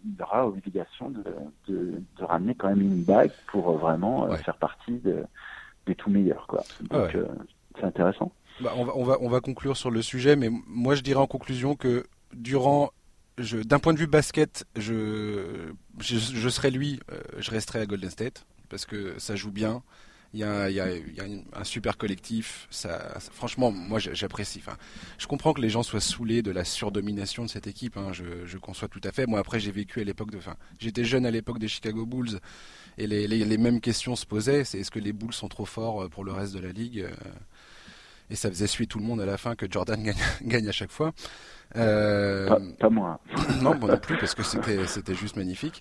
[0.05, 1.25] il aura obligation de,
[1.69, 5.01] de, de, ramener quand même une bague pour vraiment faire partie
[5.87, 6.47] des tout meilleurs.
[6.47, 6.63] Quoi.
[6.91, 7.17] Donc,
[7.77, 8.33] c'est intéressant.
[8.61, 11.21] Bah, on, va, on, va, on va conclure sur le sujet, mais moi je dirais
[11.21, 12.93] en conclusion que durant,
[13.39, 18.11] d'un point de vue basket, je, je, je serais lui, euh, je resterais à Golden
[18.11, 19.83] State parce que ça joue bien.
[20.35, 21.25] Il y, a, il, y a, il y a,
[21.55, 22.67] un super collectif.
[22.69, 24.59] Ça, franchement, moi j'apprécie.
[24.59, 24.77] Enfin,
[25.17, 27.97] je comprends que les gens soient saoulés de la surdomination de cette équipe.
[27.97, 29.27] Hein, je, je, conçois tout à fait.
[29.27, 30.39] Moi après j'ai vécu à l'époque de.
[30.39, 32.41] Enfin, j'étais jeune à l'époque des Chicago Bulls
[32.99, 34.65] et les, les, les, mêmes questions se posaient.
[34.65, 37.11] C'est est-ce que les Bulls sont trop forts pour le reste de la ligue euh,
[38.31, 40.73] et ça faisait suer tout le monde à la fin que Jordan gagne, gagne à
[40.73, 41.13] chaque fois.
[41.77, 42.49] Euh...
[42.49, 43.21] Pas, pas, moi.
[43.63, 45.81] non, moi non plus, parce que c'était, c'était juste magnifique.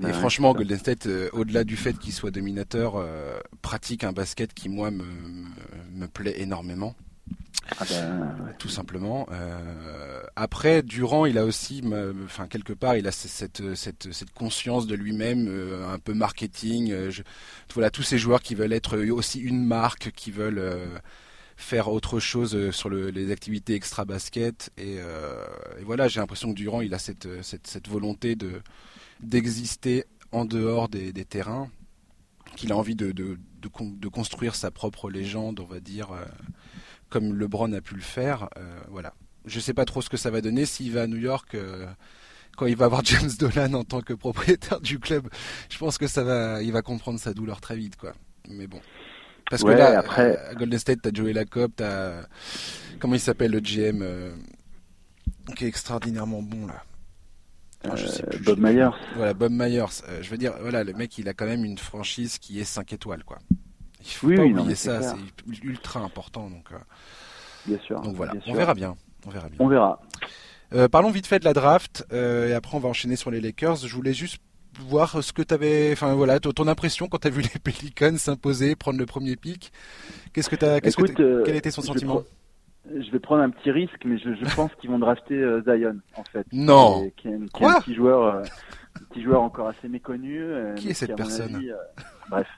[0.00, 4.54] Et franchement, Golden State, euh, au-delà du fait qu'il soit dominateur, euh, pratique un basket
[4.54, 5.04] qui, moi, me,
[5.94, 6.94] me, plaît énormément.
[7.78, 9.26] Ah ben, Tout simplement.
[9.30, 11.82] Euh, après, Durant, il a aussi,
[12.24, 16.90] enfin quelque part, il a cette, cette, cette conscience de lui-même, euh, un peu marketing.
[16.90, 17.22] Euh, je,
[17.74, 20.62] voilà, tous ces joueurs qui veulent être aussi une marque, qui veulent
[21.56, 26.56] faire autre chose sur le, les activités extra basket et, et voilà j'ai l'impression que
[26.56, 28.62] Durant il a cette, cette, cette volonté de
[29.22, 31.70] d'exister en dehors des, des terrains
[32.56, 36.24] qu'il a envie de, de, de, de, construire sa propre légende on va dire euh,
[37.08, 39.14] comme LeBron a pu le faire euh, voilà.
[39.44, 40.66] Je sais pas trop ce que ça va donner.
[40.66, 41.86] S'il va à New York euh,
[42.56, 45.28] quand il va avoir James Dolan en tant que propriétaire du club
[45.68, 48.12] je pense que ça va il va comprendre sa douleur très vite quoi.
[48.48, 48.80] Mais bon.
[49.50, 50.38] Parce que là, après...
[50.38, 52.22] à Golden State, t'as Joey Lacob, t'as.
[52.98, 54.02] Comment il s'appelle le GM
[55.56, 56.82] qui est extraordinairement bon là
[57.94, 58.90] je sais plus, Bob Myers.
[59.16, 59.84] Voilà, Bob Myers.
[60.08, 62.64] Euh, je veux dire, voilà, le mec, il a quand même une franchise qui est
[62.64, 63.38] 5 étoiles, quoi.
[64.00, 66.50] Il faut oui, pas oui, oublier ça, c'est ultra important.
[66.50, 66.76] Donc, euh...
[67.66, 68.00] bien sûr.
[68.00, 68.54] Donc voilà, bien on sûr.
[68.54, 68.96] verra bien.
[69.26, 69.58] On verra bien.
[69.60, 70.00] On verra.
[70.74, 73.40] Euh, parlons vite fait de la draft euh, et après on va enchaîner sur les
[73.40, 73.76] Lakers.
[73.76, 74.38] Je voulais juste
[74.80, 78.16] voir ce que tu avais, enfin voilà, ton impression quand tu as vu les Pelicans
[78.16, 79.72] s'imposer, prendre le premier pic.
[80.32, 82.22] Qu'est-ce que tu as, qu'est-ce Écoute, que euh, quel était son sentiment
[82.86, 85.98] je vais prendre un petit risque, mais je, je pense qu'ils vont drafter euh, Zion
[86.16, 86.46] en fait.
[86.52, 87.00] Non.
[87.00, 88.42] Qui est, qui est, qui est un petit joueur, euh,
[88.96, 90.38] un petit joueur encore assez méconnu.
[90.40, 91.70] euh, Qui est cette mon personne avis,
[92.30, 92.48] Bref.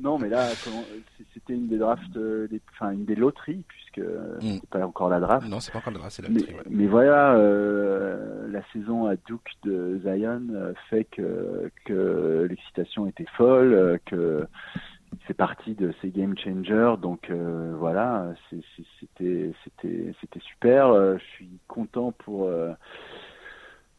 [0.00, 0.46] Non, mais là,
[1.34, 4.58] c'était une des drafts, des, enfin une des loteries puisque Mm.
[4.60, 5.48] c'est pas encore la draft.
[5.48, 6.62] Non, c'est pas encore le draft, c'est la Mais, loterie, ouais.
[6.70, 10.42] mais voilà, la saison à Duke de Zion
[10.88, 14.46] fait que, que l'excitation était folle, que
[15.26, 16.94] c'est parti de ces game changers.
[17.00, 20.88] Donc euh, voilà, c'était c'était c'était super.
[20.88, 22.72] Euh, je suis content pour euh,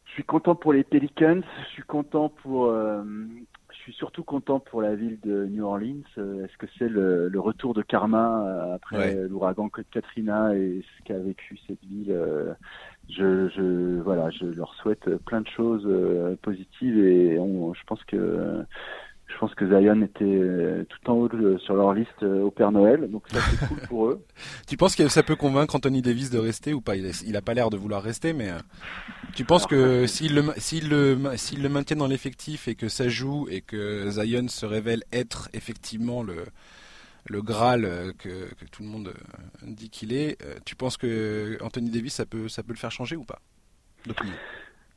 [0.06, 1.42] je suis content pour les Pelicans.
[1.64, 3.04] Je suis content pour euh,
[3.72, 6.02] je suis surtout content pour la ville de New Orleans.
[6.18, 9.28] Est-ce que c'est le, le retour de karma après Ouais.
[9.30, 12.16] l'ouragan Katrina et ce qu'a vécu cette ville
[13.10, 15.88] je, je voilà, je leur souhaite plein de choses
[16.42, 18.66] positives et on, je pense que
[19.30, 22.72] je pense que Zion était euh, tout en haut sur leur liste euh, au Père
[22.72, 24.26] Noël, donc ça c'est cool pour eux.
[24.68, 26.96] Tu penses que ça peut convaincre Anthony Davis de rester ou pas?
[26.96, 28.50] Il, il a pas l'air de vouloir rester, mais
[29.36, 33.08] tu penses que s'il le s'il le s'il le maintient dans l'effectif et que ça
[33.08, 36.46] joue et que Zion se révèle être effectivement le
[37.28, 39.14] le Graal que, que tout le monde
[39.62, 43.16] dit qu'il est, tu penses que Anthony Davis ça peut ça peut le faire changer
[43.16, 43.42] ou pas?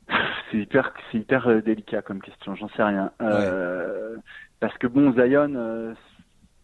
[0.51, 2.55] c'est hyper, c'est hyper euh, délicat comme question.
[2.55, 3.11] J'en sais rien.
[3.21, 4.17] Euh,
[4.59, 5.93] parce que bon, Zion, euh,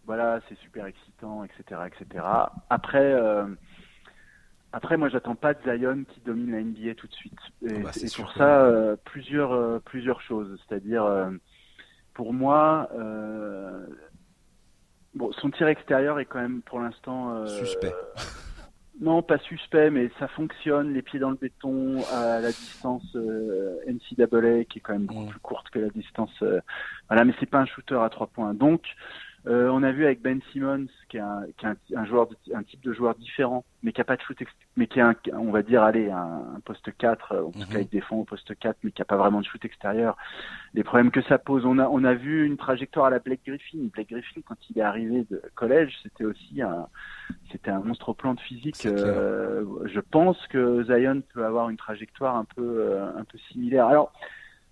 [0.05, 2.25] voilà, c'est super excitant, etc., etc.
[2.69, 3.15] Après,
[4.71, 7.39] après, moi, j'attends pas de Zion qui domine la NBA tout de suite.
[7.63, 10.59] Et, ah bah, c'est pour ça plusieurs, plusieurs choses.
[10.67, 11.29] C'est-à-dire,
[12.13, 12.89] pour moi,
[15.13, 17.93] bon, son tir extérieur est quand même pour l'instant suspect.
[19.01, 23.77] Non, pas suspect, mais ça fonctionne, les pieds dans le béton, à la distance euh,
[23.87, 26.33] NCAA, qui est quand même beaucoup plus courte que la distance.
[26.41, 26.59] Euh,
[27.07, 28.53] voilà, mais c'est pas un shooter à trois points.
[28.53, 28.81] Donc,
[29.47, 32.63] euh, on a vu avec Ben Simmons, qui est un, qui est un, joueur, un
[32.63, 34.37] type de joueur différent, mais qui a pas de shoot,
[34.75, 37.87] mais qui est un, on va dire, allez, un, poste 4, en tout cas il
[37.87, 40.17] défend au poste 4, mais qui a pas vraiment de shoot extérieur.
[40.73, 43.41] Les problèmes que ça pose, on a, on a vu une trajectoire à la Blake
[43.45, 43.87] Griffin.
[43.93, 46.87] Blake Griffin, quand il est arrivé de collège, c'était aussi un,
[47.51, 48.85] c'était un monstre au plan de physique.
[48.85, 53.87] Euh, je pense que Zion peut avoir une trajectoire un peu, euh, un peu similaire.
[53.87, 54.11] Alors,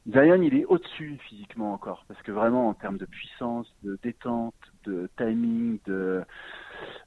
[0.10, 4.56] Zion, il est au-dessus physiquement encore, parce que vraiment en termes de puissance, de détente,
[4.86, 6.22] de timing, de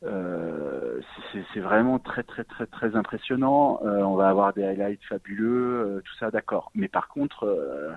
[0.03, 1.01] euh,
[1.55, 3.81] c'est vraiment très très très très impressionnant.
[3.85, 6.71] Euh, on va avoir des highlights fabuleux, euh, tout ça, d'accord.
[6.75, 7.91] Mais par contre, euh,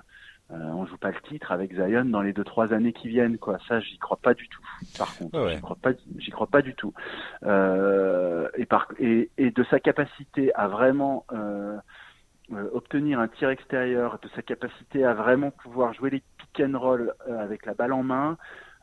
[0.52, 3.38] euh, on joue pas le titre avec Zion dans les deux trois années qui viennent,
[3.38, 3.58] quoi.
[3.68, 4.62] Ça, j'y crois pas du tout.
[4.96, 6.94] Par contre, j'y crois pas, j'y crois pas du tout.
[7.42, 11.76] et par et, et de sa capacité à vraiment euh,
[12.72, 17.14] obtenir un tir extérieur, de sa capacité à vraiment pouvoir jouer les pick and roll
[17.28, 18.36] euh, avec la balle en main,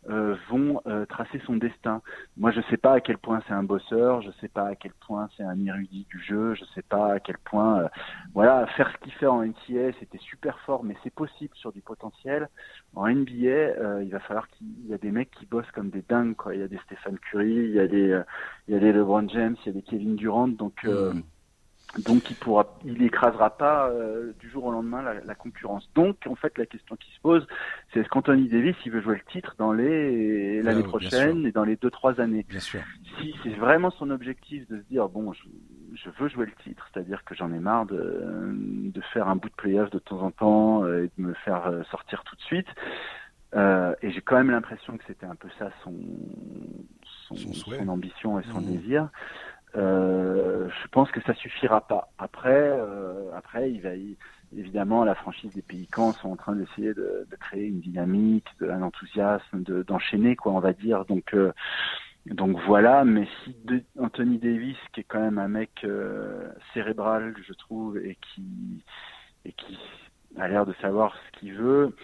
[0.10, 2.02] euh, vont tracer son destin.
[2.36, 4.94] Moi, je sais pas à quel point c'est un bosseur, je sais pas à quel
[5.06, 7.88] point c'est un érudit du jeu, je sais pas à quel point,
[8.34, 11.82] voilà, faire ce qu'il fait en NCA, c'était super fort, mais c'est possible sur du
[11.82, 12.50] potentiel.
[12.96, 16.36] En NBA, il va falloir qu'il y a des mecs qui bossent comme des dingues,
[16.36, 16.56] quoi.
[16.56, 18.20] Il y a des Stephen Curry, il y a des,
[18.68, 20.84] il y a des LeBron James, il y a des Kevin Durant, donc.
[20.84, 21.22] Mm.
[22.00, 25.90] Donc il pourra, il écrasera pas euh, du jour au lendemain la, la, concurrence.
[25.94, 27.46] Donc en fait la question qui se pose,
[27.92, 31.52] c'est est-ce qu'Anthony Davis il veut jouer le titre dans les ah l'année prochaine et
[31.52, 32.46] dans les deux trois années?
[32.48, 32.80] Bien sûr.
[33.20, 35.44] Si c'est vraiment son objectif de se dire bon je,
[35.94, 39.50] je veux jouer le titre, c'est-à-dire que j'en ai marre de, de faire un bout
[39.50, 42.42] de playoff de temps en temps euh, et de me faire euh, sortir tout de
[42.42, 42.68] suite.
[43.54, 45.94] Euh, et j'ai quand même l'impression que c'était un peu ça son
[47.28, 48.66] son, son, son ambition et son mmh.
[48.66, 49.10] désir.
[49.76, 52.10] Euh, je pense que ça suffira pas.
[52.18, 53.92] Après, euh, après, il va
[54.56, 58.82] évidemment la franchise des Pélicans sont en train d'essayer de, de, créer une dynamique, un
[58.82, 61.06] enthousiasme, d'enchaîner quoi, on va dire.
[61.06, 61.54] Donc euh,
[62.26, 63.06] donc voilà.
[63.06, 63.56] Mais si
[63.98, 68.84] Anthony Davis, qui est quand même un mec euh, cérébral, je trouve, et qui
[69.46, 69.80] et qui
[70.38, 71.96] a l'air de savoir ce qu'il veut,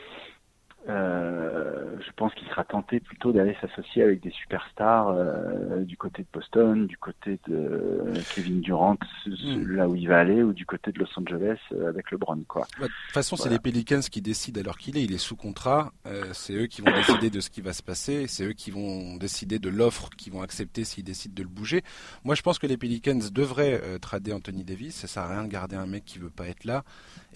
[0.90, 6.22] euh, je pense qu'il sera tenté plutôt d'aller s'associer avec des superstars euh, du côté
[6.22, 9.68] de Boston, du côté de Kevin Durant, hmm.
[9.68, 12.42] là où il va aller, ou du côté de Los Angeles euh, avec LeBron.
[12.48, 12.68] Quoi.
[12.80, 15.04] de toute façon, c'est les Pelicans qui décident alors qu'il est.
[15.04, 15.92] Il est sous contrat.
[16.34, 18.28] c'est eux qui vont décider de ce qui va se passer.
[18.28, 21.84] C'est eux qui vont décider de l'offre qu'ils vont accepter s'ils décident de le bouger.
[22.24, 24.96] Moi, je pense que les Pelicans devraient trader Anthony Davis.
[24.96, 26.84] Ça sert à rien de garder un mec qui veut pas être là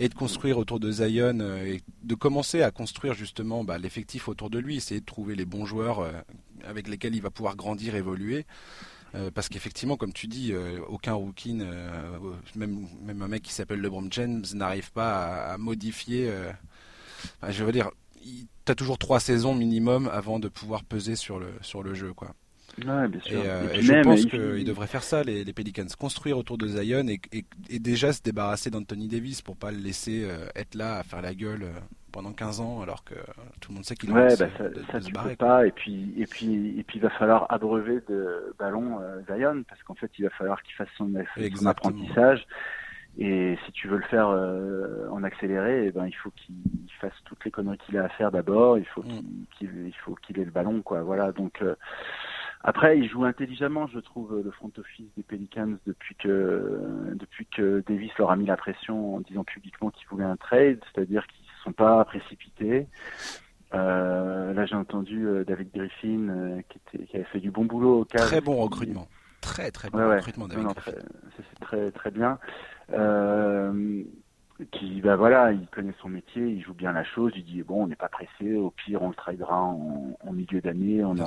[0.02, 4.50] et de construire autour de Zion et de commencer à construire justement bah, l'effectif autour
[4.50, 6.12] de lui, essayer de trouver les bons joueurs euh,
[6.66, 8.48] avec lesquels il va pouvoir grandir, évoluer.
[9.14, 13.80] Euh, parce qu'effectivement, comme tu dis, euh, aucun rookie, même, même un mec qui s'appelle
[13.80, 16.34] LeBron James, n'arrive pas à, modifier.
[17.48, 17.92] je veux dire,
[18.24, 22.12] tu as toujours trois saisons minimum avant de pouvoir peser sur le, sur le jeu.
[22.12, 22.34] quoi.
[22.86, 23.40] Ouais, bien sûr.
[23.74, 27.20] Et, je pense qu'ils devraient faire ça, les, les, Pelicans, construire autour de Zion et,
[27.32, 31.34] et, déjà se débarrasser d'Anthony Davis pour pas le laisser être là à faire la
[31.34, 31.68] gueule
[32.12, 33.16] pendant 15 ans alors que
[33.60, 35.66] tout le monde sait qu'il ouais, bah ça, ça tu peux pas.
[35.66, 39.82] Et puis et puis et puis il va falloir abreuver de ballons euh, Zion parce
[39.84, 41.14] qu'en fait il va falloir qu'il fasse son,
[41.66, 42.46] apprentissage.
[43.18, 46.56] Et si tu veux le faire euh, en accéléré eh ben il faut qu'il
[47.02, 48.78] fasse toutes les conneries qu'il a à faire d'abord.
[48.78, 49.24] Il faut mm.
[49.58, 51.02] qu'il il faut qu'il ait le ballon quoi.
[51.02, 51.32] Voilà.
[51.32, 51.76] Donc euh,
[52.64, 57.84] après, il joue intelligemment, je trouve, le front office des Pelicans depuis que depuis que
[57.88, 61.46] Davis leur a mis la pression en disant publiquement qu'il voulait un trade, c'est-à-dire qu'ils
[61.64, 62.88] sont pas précipités.
[63.74, 67.66] Euh, là, j'ai entendu euh, David Griffin euh, qui, était, qui avait fait du bon
[67.66, 68.20] boulot au cas.
[68.20, 69.08] Très bon recrutement.
[69.40, 70.68] Très très bon recrutement, David.
[70.86, 72.38] c'est très très bien.
[72.94, 74.04] Euh,
[74.66, 77.84] qui bah voilà, il connaît son métier, il joue bien la chose, il dit bon,
[77.84, 81.26] on n'est pas pressé, au pire on le tradera en, en milieu d'année, on a,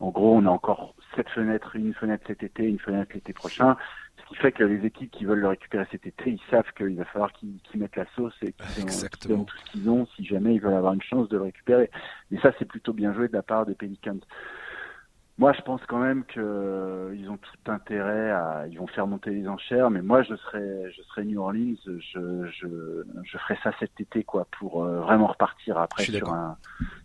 [0.00, 3.76] en gros on a encore cette fenêtre, une fenêtre cet été, une fenêtre l'été prochain,
[4.16, 6.96] ce qui fait que les équipes qui veulent le récupérer cet été, ils savent qu'il
[6.96, 10.54] va falloir qu'ils mettent la sauce et qu'ils donnent tout ce qu'ils ont si jamais
[10.54, 11.90] ils veulent avoir une chance de le récupérer.
[12.30, 14.20] Et ça c'est plutôt bien joué de la part des Pelicans.
[15.36, 19.30] Moi, je pense quand même qu'ils euh, ont tout intérêt à, ils vont faire monter
[19.30, 23.72] les enchères, mais moi, je serais, je serais New Orleans, je, je, je ferais ça
[23.80, 26.56] cet été, quoi, pour euh, vraiment repartir après sur un,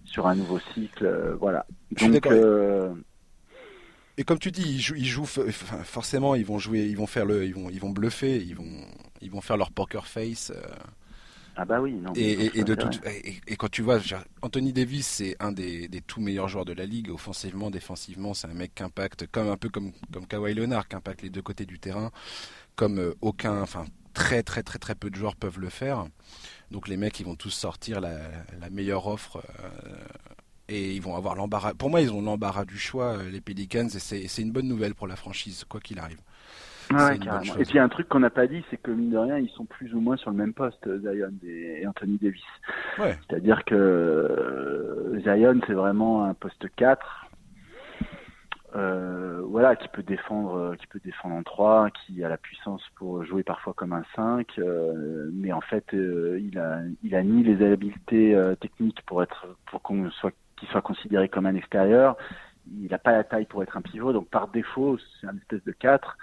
[0.05, 1.65] sur un nouveau cycle, euh, voilà.
[1.99, 2.27] Donc,
[4.17, 7.25] et comme tu dis, ils jouent, ils jouent, forcément, ils vont jouer, ils vont faire
[7.25, 8.85] le, ils vont, ils vont bluffer, ils vont,
[9.21, 10.51] ils vont faire leur poker face.
[11.61, 12.13] Ah bah oui, non.
[12.15, 12.77] Et, de
[13.45, 13.99] et, quand tu vois,
[14.41, 18.53] Anthony Davis, c'est un des, tout meilleurs joueurs de la ligue, offensivement, défensivement, c'est un
[18.53, 21.65] mec qui impacte, comme un peu comme, comme Kawhi Leonard, qui impacte les deux côtés
[21.65, 22.11] du terrain,
[22.77, 23.83] comme euh, aucun, enfin
[24.13, 26.05] très très très très peu de joueurs peuvent le faire.
[26.71, 28.21] Donc les mecs, ils vont tous sortir la,
[28.71, 29.43] meilleure offre.
[29.59, 29.97] Euh,
[30.69, 31.73] et ils vont avoir l'embarras.
[31.73, 34.95] Pour moi, ils ont l'embarras du choix, euh, les Pelicans, et c'est une bonne nouvelle
[34.95, 36.21] pour la franchise, quoi qu'il arrive.
[37.59, 39.65] Et puis un truc qu'on n'a pas dit, c'est que mine de rien, ils sont
[39.65, 42.43] plus ou moins sur le même poste, Zion et Anthony Davis.
[42.97, 47.27] C'est-à-dire que euh, Zion, c'est vraiment un poste 4.
[48.75, 53.23] Euh, voilà, qui peut défendre, qui peut défendre en 3, qui a la puissance pour
[53.23, 57.65] jouer parfois comme un 5, euh, mais en fait, il a, il a ni les
[57.65, 62.15] habiletés techniques pour être, pour qu'on soit, qu'il soit considéré comme un extérieur.
[62.71, 65.63] Il n'a pas la taille pour être un pivot, donc par défaut, c'est un espèce
[65.63, 66.17] de 4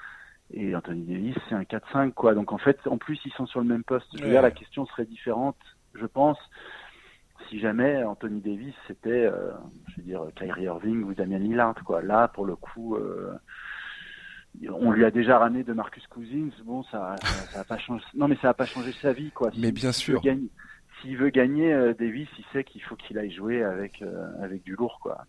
[0.53, 2.35] et Anthony Davis c'est un 4-5 quoi.
[2.35, 4.07] Donc en fait en plus ils sont sur le même poste.
[4.17, 5.57] Je veux dire la question serait différente
[5.95, 6.39] je pense
[7.49, 9.53] si jamais Anthony Davis c'était euh,
[9.89, 12.03] je veux dire Kyrie Irving ou Damian Lillard quoi.
[12.03, 13.33] Là pour le coup euh,
[14.71, 16.51] on lui a déjà ramené de Marcus Cousins.
[16.65, 17.17] Bon ça
[17.51, 18.05] ça, a pas changé.
[18.15, 19.51] Non mais ça a pas changé sa vie quoi.
[19.59, 20.23] Mais bien sûr.
[21.01, 24.03] s'il veut gagner euh, Davis il sait qu'il faut qu'il aille jouer avec
[24.41, 25.25] avec du lourd quoi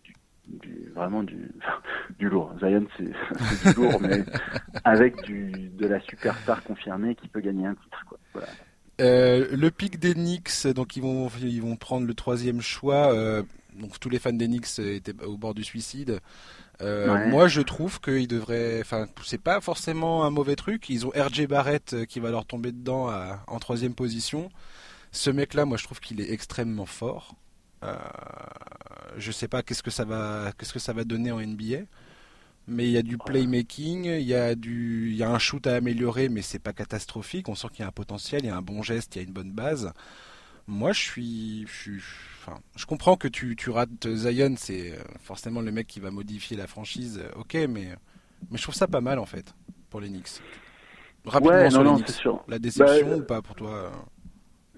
[0.94, 1.50] vraiment du,
[2.18, 2.52] du lourd.
[2.60, 4.24] Zion, c'est du lourd, mais
[4.84, 8.04] avec du, de la superstar confirmée qui peut gagner un titre.
[8.08, 8.18] Quoi.
[8.34, 8.48] Voilà.
[9.00, 13.12] Euh, le pic des Knicks, donc ils vont, ils vont prendre le troisième choix.
[13.14, 13.42] Euh,
[13.78, 16.20] donc tous les fans des Knicks étaient au bord du suicide.
[16.80, 18.80] Euh, moi, je trouve qu'ils devraient.
[18.80, 20.88] Enfin, c'est pas forcément un mauvais truc.
[20.88, 24.50] Ils ont RJ Barrett euh, qui va leur tomber dedans à, en troisième position.
[25.10, 27.34] Ce mec-là, moi, je trouve qu'il est extrêmement fort.
[27.82, 27.96] Euh,
[29.16, 31.84] je sais pas qu'est-ce que ça va, qu'est-ce que ça va donner en NBA.
[32.66, 35.66] Mais il y a du playmaking, il y a du, il y a un shoot
[35.66, 37.48] à améliorer, mais c'est pas catastrophique.
[37.48, 39.20] On sent qu'il y a un potentiel, il y a un bon geste, il y
[39.22, 39.92] a une bonne base.
[40.66, 41.92] Moi, je suis, je,
[42.42, 46.10] enfin, je comprends que tu, tu rates Zion, c'est euh, forcément le mec qui va
[46.10, 47.22] modifier la franchise.
[47.22, 47.96] Euh, ok, mais,
[48.50, 49.54] mais je trouve ça pas mal en fait
[49.88, 50.42] pour les Knicks.
[51.24, 52.22] Rapidement sur les Knicks.
[52.48, 53.90] La déception bah, ou pas pour toi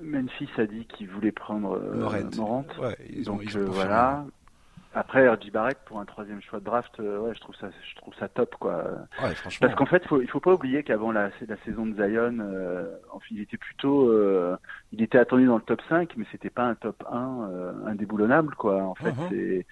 [0.03, 2.67] Memphis a dit qu'il voulait prendre euh, Morant.
[3.09, 4.25] ils Donc euh, voilà.
[4.93, 7.97] Après RJ Barrett pour un troisième choix de draft, euh, ouais, je trouve ça, je
[7.97, 8.85] trouve ça top quoi.
[9.23, 9.69] Ouais, franchement.
[9.69, 12.91] Parce qu'en fait, faut, il faut pas oublier qu'avant la, la saison de Zion, euh,
[13.31, 14.13] il était plutôt,
[14.93, 18.83] il était attendu dans le top 5, mais c'était pas un top 1 indéboulonnable quoi.
[18.83, 19.67] En fait, c'est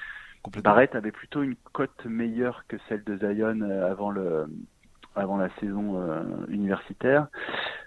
[0.62, 4.46] Barrett avait plutôt une cote meilleure que celle de Zion avant le
[5.18, 7.28] avant la saison euh, universitaire.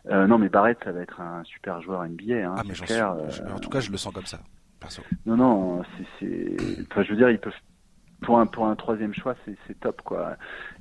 [0.10, 2.48] Euh, non, mais Barrett, ça va être un super joueur NBA.
[2.48, 4.40] Hein, ah, mais clair, euh, en tout cas, je le sens comme ça,
[4.80, 5.02] perso.
[5.26, 5.84] Non, non,
[6.20, 6.56] c'est,
[6.90, 7.54] enfin, je veux dire, ils peuvent
[8.22, 10.36] pour un pour un troisième choix, c'est top quoi.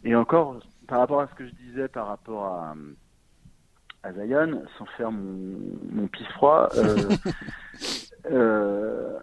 [0.05, 2.74] Et encore, par rapport à ce que je disais, par rapport à
[4.03, 5.59] à Zion, sans faire mon,
[5.90, 6.68] mon pisse froid,
[8.30, 9.18] euh,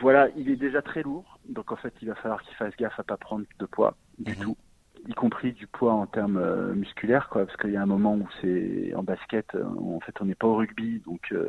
[0.00, 2.98] voilà, il est déjà très lourd, donc en fait, il va falloir qu'il fasse gaffe
[2.98, 4.38] à pas prendre de poids du mhm.
[4.38, 4.56] tout
[5.08, 8.14] y compris du poids en termes euh, musculaires, quoi, parce qu'il y a un moment
[8.14, 11.48] où c'est en basket, euh, en fait, on n'est pas au rugby, donc euh,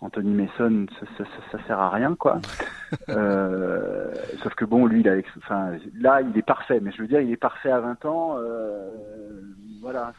[0.00, 2.40] Anthony Mason, ça, ça, ça, sert à rien, quoi.
[3.08, 7.08] euh, sauf que bon, lui, il a, enfin, là, il est parfait, mais je veux
[7.08, 8.36] dire, il est parfait à 20 ans.
[9.82, 10.14] Voilà.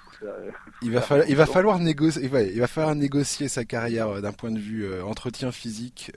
[0.82, 4.52] il va falloir, il va falloir négocier, il va falloir négocier sa carrière d'un point
[4.52, 6.12] de vue entretien physique.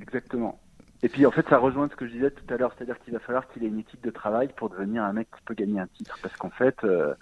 [0.00, 0.58] Exactement.
[1.02, 3.12] Et puis en fait, ça rejoint ce que je disais tout à l'heure, c'est-à-dire qu'il
[3.12, 5.80] va falloir qu'il ait une éthique de travail pour devenir un mec qui peut gagner
[5.80, 7.14] un titre, parce qu'en fait, euh,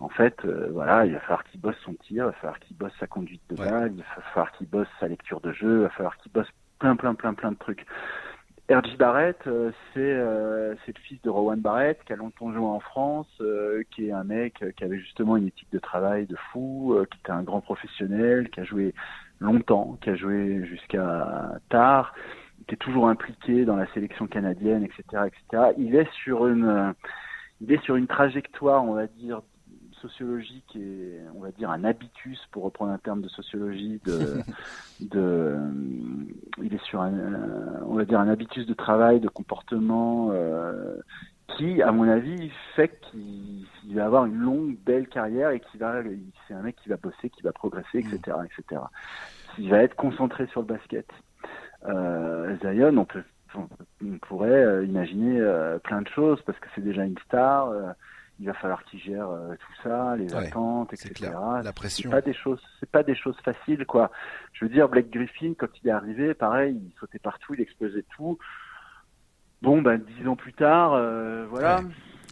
[0.00, 2.76] en fait, euh, voilà, il va falloir qu'il bosse son tir, il va falloir qu'il
[2.76, 5.82] bosse sa conduite de balle, il va falloir qu'il bosse sa lecture de jeu, il
[5.82, 7.86] va falloir qu'il bosse plein, plein, plein, plein de trucs.
[8.68, 8.96] R.J.
[8.96, 13.28] Barrett, euh, c'est c'est le fils de Rowan Barrett, qui a longtemps joué en France,
[13.92, 17.30] qui est un mec qui avait justement une éthique de travail de fou, qui était
[17.30, 18.92] un grand professionnel, qui a joué
[19.40, 22.12] longtemps, qui a joué jusqu'à tard
[22.66, 25.72] qui est toujours impliqué dans la sélection canadienne, etc., etc.
[25.78, 26.94] Il est sur une,
[27.60, 29.42] il est sur une trajectoire, on va dire,
[30.00, 34.42] sociologique et on va dire un habitus, pour reprendre un terme de sociologie, de,
[35.00, 35.56] de
[36.62, 37.12] il est sur un,
[37.86, 40.30] on va dire un habitus de travail, de comportement.
[40.32, 40.96] Euh,
[41.56, 46.02] qui, à mon avis, fait qu'il va avoir une longue, belle carrière et qui va,
[46.46, 48.82] c'est un mec qui va bosser, qui va progresser, etc., etc.
[49.58, 51.06] Il va être concentré sur le basket.
[51.88, 53.22] Euh, Zion, on peut
[54.02, 57.72] on pourrait euh, imaginer euh, plein de choses parce que c'est déjà une star.
[58.38, 61.30] Il va falloir qu'il gère tout ça, les attentes, etc.
[61.64, 62.10] La pression.
[62.10, 64.10] C'est pas des choses, c'est pas des choses faciles, quoi.
[64.52, 68.04] Je veux dire, Blake Griffin, quand il est arrivé, pareil, il sautait partout, il explosait
[68.14, 68.38] tout.
[69.62, 70.90] Bon, ben dix ans plus tard,
[71.48, 71.80] voilà.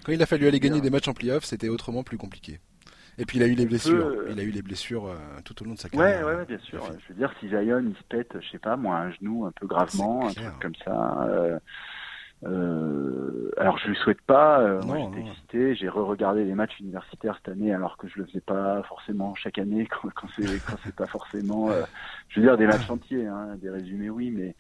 [0.05, 2.61] Quand il a fallu aller gagner des matchs en playoff, c'était autrement plus compliqué.
[3.19, 4.13] Et puis il a eu les blessures.
[4.31, 6.27] Il a eu les blessures euh, tout au long de sa carrière.
[6.27, 6.85] Ouais, ouais, bien sûr.
[6.85, 9.53] Je veux dire, si Zion il se pète, je sais pas, moi, un genou un
[9.53, 11.27] peu gravement, un truc comme ça.
[11.29, 11.59] Euh,
[12.47, 14.61] euh, alors je lui souhaite pas.
[14.61, 15.75] Euh, moi j'étais excité.
[15.75, 19.59] J'ai re-regardé les matchs universitaires cette année, alors que je le faisais pas forcément chaque
[19.59, 21.71] année quand, quand c'est quand c'est pas forcément.
[21.71, 21.83] Euh,
[22.29, 24.55] je veux dire des matchs entiers, hein, des résumés oui, mais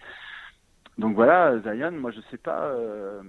[0.96, 2.62] donc voilà, Zion, moi je sais pas.
[2.62, 3.22] Euh,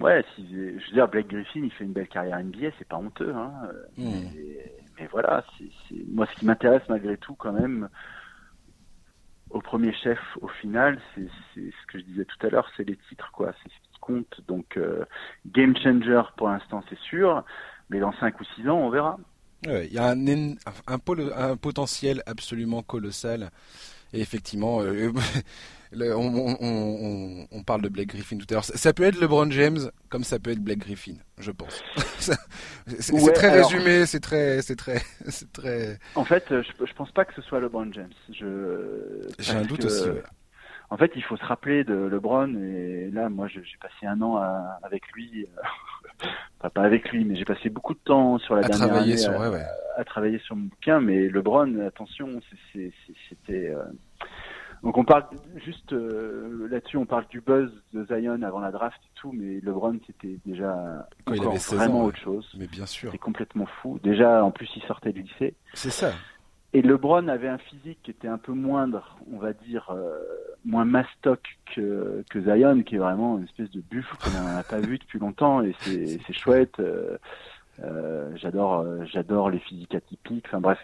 [0.00, 2.96] ouais, si, je veux dire, Blake Griffin, il fait une belle carrière NBA, c'est pas
[2.96, 3.52] honteux, hein.
[3.96, 4.24] Hmm.
[4.98, 7.88] Mais, voilà, c'est, moi, ce qui m'intéresse malgré tout, quand même,
[9.50, 12.98] au premier chef, au final, c'est, ce que je disais tout à l'heure, c'est les
[13.08, 13.52] titres, quoi.
[13.62, 14.40] C'est ce qui compte.
[14.46, 15.04] Donc, euh,
[15.46, 17.44] game changer pour l'instant, c'est sûr,
[17.88, 19.18] mais dans 5 ou 6 ans, on verra.
[19.64, 20.54] Il y a un, un,
[20.86, 23.50] un, potentiel absolument colossal.
[24.12, 25.12] Et effectivement, euh,
[25.92, 28.64] on, parle de Blake Griffin tout à l'heure.
[28.64, 31.82] Ça, peut être LeBron James comme ça peut être Blake Griffin, je pense.
[32.86, 35.98] c'est très résumé, c'est très, c'est très, c'est très.
[36.14, 38.12] En fait, je, je pense pas que ce soit LeBron James.
[38.30, 40.08] J'ai un doute aussi.
[40.92, 44.42] En fait, il faut se rappeler de LeBron et là, moi, j'ai passé un an
[44.82, 45.46] avec lui.
[46.58, 49.14] pas avec lui, mais j'ai passé beaucoup de temps sur la dernière année
[49.96, 51.00] à, travailler sur mon bouquin.
[51.00, 52.40] Mais LeBron, attention,
[52.72, 53.82] c'était euh,
[54.82, 55.24] donc on parle
[55.56, 59.60] juste euh, là-dessus, on parle du buzz de Zion avant la draft et tout, mais
[59.60, 62.50] LeBron c'était déjà vraiment autre chose.
[62.58, 63.10] Mais bien sûr.
[63.12, 63.98] C'est complètement fou.
[64.02, 65.54] Déjà, en plus, il sortait du lycée.
[65.74, 66.12] C'est ça.
[66.72, 70.18] Et LeBron avait un physique qui était un peu moindre, on va dire, euh,
[70.64, 74.78] moins mastoc que, que Zion, qui est vraiment une espèce de buffle qu'on n'a pas
[74.78, 76.80] vu depuis longtemps, et c'est chouette.
[76.80, 80.46] Euh, j'adore, j'adore les physiques atypiques.
[80.46, 80.78] Enfin bref,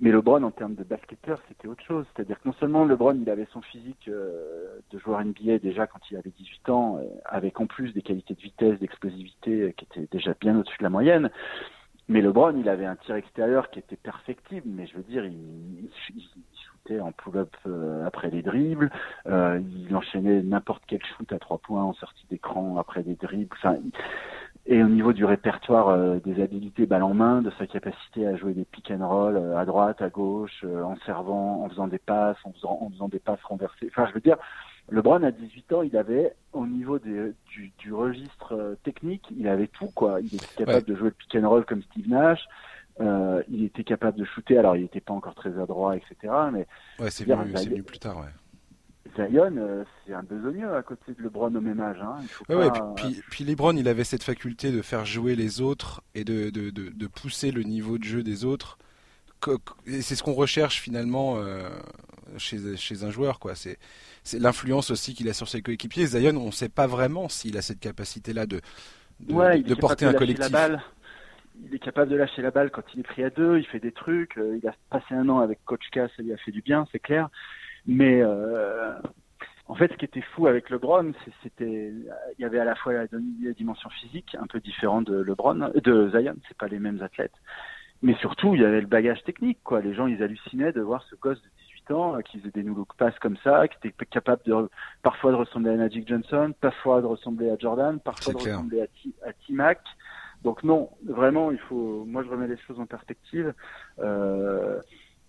[0.00, 2.06] mais LeBron, en termes de basketteur, c'était autre chose.
[2.14, 6.00] C'est-à-dire que non seulement LeBron, il avait son physique euh, de joueur NBA déjà quand
[6.10, 9.84] il avait 18 ans, euh, avec en plus des qualités de vitesse, d'explosivité euh, qui
[9.84, 11.30] étaient déjà bien au-dessus de la moyenne,
[12.08, 15.90] mais LeBron, il avait un tir extérieur qui était perfectible, mais je veux dire, il,
[16.14, 16.30] il,
[16.72, 17.54] shootait en pull-up
[18.04, 18.90] après les dribbles,
[19.26, 23.56] il enchaînait n'importe quel shoot à trois points en sortie d'écran après des dribbles.
[24.70, 28.36] Et au niveau du répertoire euh, des habilités balle en main, de sa capacité à
[28.36, 31.88] jouer des pick and roll euh, à droite, à gauche, euh, en servant, en faisant
[31.88, 33.88] des passes, en faisant, en faisant des passes renversées.
[33.88, 34.36] Enfin, je veux dire,
[34.88, 39.66] LeBron à 18 ans, il avait au niveau des, du, du, registre technique, il avait
[39.66, 40.20] tout quoi.
[40.20, 42.46] Il était capable de jouer le pick and roll comme Steve Nash.
[43.48, 44.58] Il était capable de shooter.
[44.58, 46.32] Alors, il n'était pas encore très adroit, etc.
[46.52, 46.66] Mais
[47.00, 48.30] ouais, c'est venu, plus tard, ouais.
[49.16, 51.98] Zion, euh, c'est un besogneux à côté de LeBron au même âge.
[52.00, 52.18] Hein.
[52.96, 56.70] puis, puis, LeBron, il avait cette faculté de faire jouer les autres et de, de,
[56.70, 58.78] de, pousser le niveau de jeu des autres.
[59.86, 61.68] C'est ce qu'on recherche finalement euh,
[62.36, 63.38] chez, chez un joueur.
[63.38, 63.54] quoi.
[63.54, 63.78] C'est
[64.38, 66.06] l'influence aussi qu'il a sur ses coéquipiers.
[66.06, 68.60] Zion, on ne sait pas vraiment s'il a cette capacité-là de,
[69.20, 70.54] de, porter un collectif.
[71.64, 73.80] il est capable de lâcher la balle quand il est pris à deux, il fait
[73.80, 76.52] des trucs, euh, il a passé un an avec Coach K, ça lui a fait
[76.52, 77.28] du bien, c'est clair.
[77.86, 78.92] Mais euh,
[79.70, 81.12] en fait, ce qui était fou avec LeBron,
[81.44, 81.92] c'était,
[82.38, 83.06] il y avait à la fois la,
[83.56, 87.34] dimension physique, un peu différente de LeBron, de Zion, c'est pas les mêmes athlètes,
[88.02, 89.80] mais surtout il y avait le bagage technique, quoi.
[89.80, 91.48] Les gens, ils hallucinaient de voir ce gosse de
[91.84, 94.68] 18 ans euh, qui faisait des look pass comme ça, qui était capable de
[95.02, 98.88] parfois de ressembler à Magic Johnson, parfois de ressembler à Jordan, parfois de ressembler
[99.22, 99.80] à, T-Mac.
[100.42, 102.04] Donc non, vraiment, il faut.
[102.06, 103.52] Moi, je remets les choses en perspective.
[104.00, 104.80] Euh,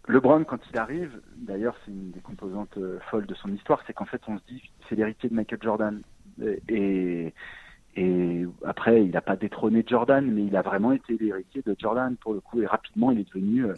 [0.07, 3.93] LeBron, quand il arrive, d'ailleurs, c'est une des composantes euh, folles de son histoire, c'est
[3.93, 6.01] qu'en fait, on se dit, c'est l'héritier de Michael Jordan.
[6.69, 7.33] Et,
[7.95, 12.15] et après, il n'a pas détrôné Jordan, mais il a vraiment été l'héritier de Jordan
[12.17, 12.61] pour le coup.
[12.61, 13.75] Et rapidement, il est devenu euh,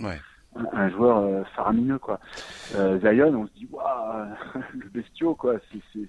[0.72, 2.22] un, joueur euh, faramineux, quoi.
[2.72, 4.28] Zion, on se dit, waouh,
[4.74, 5.56] le bestiau, quoi.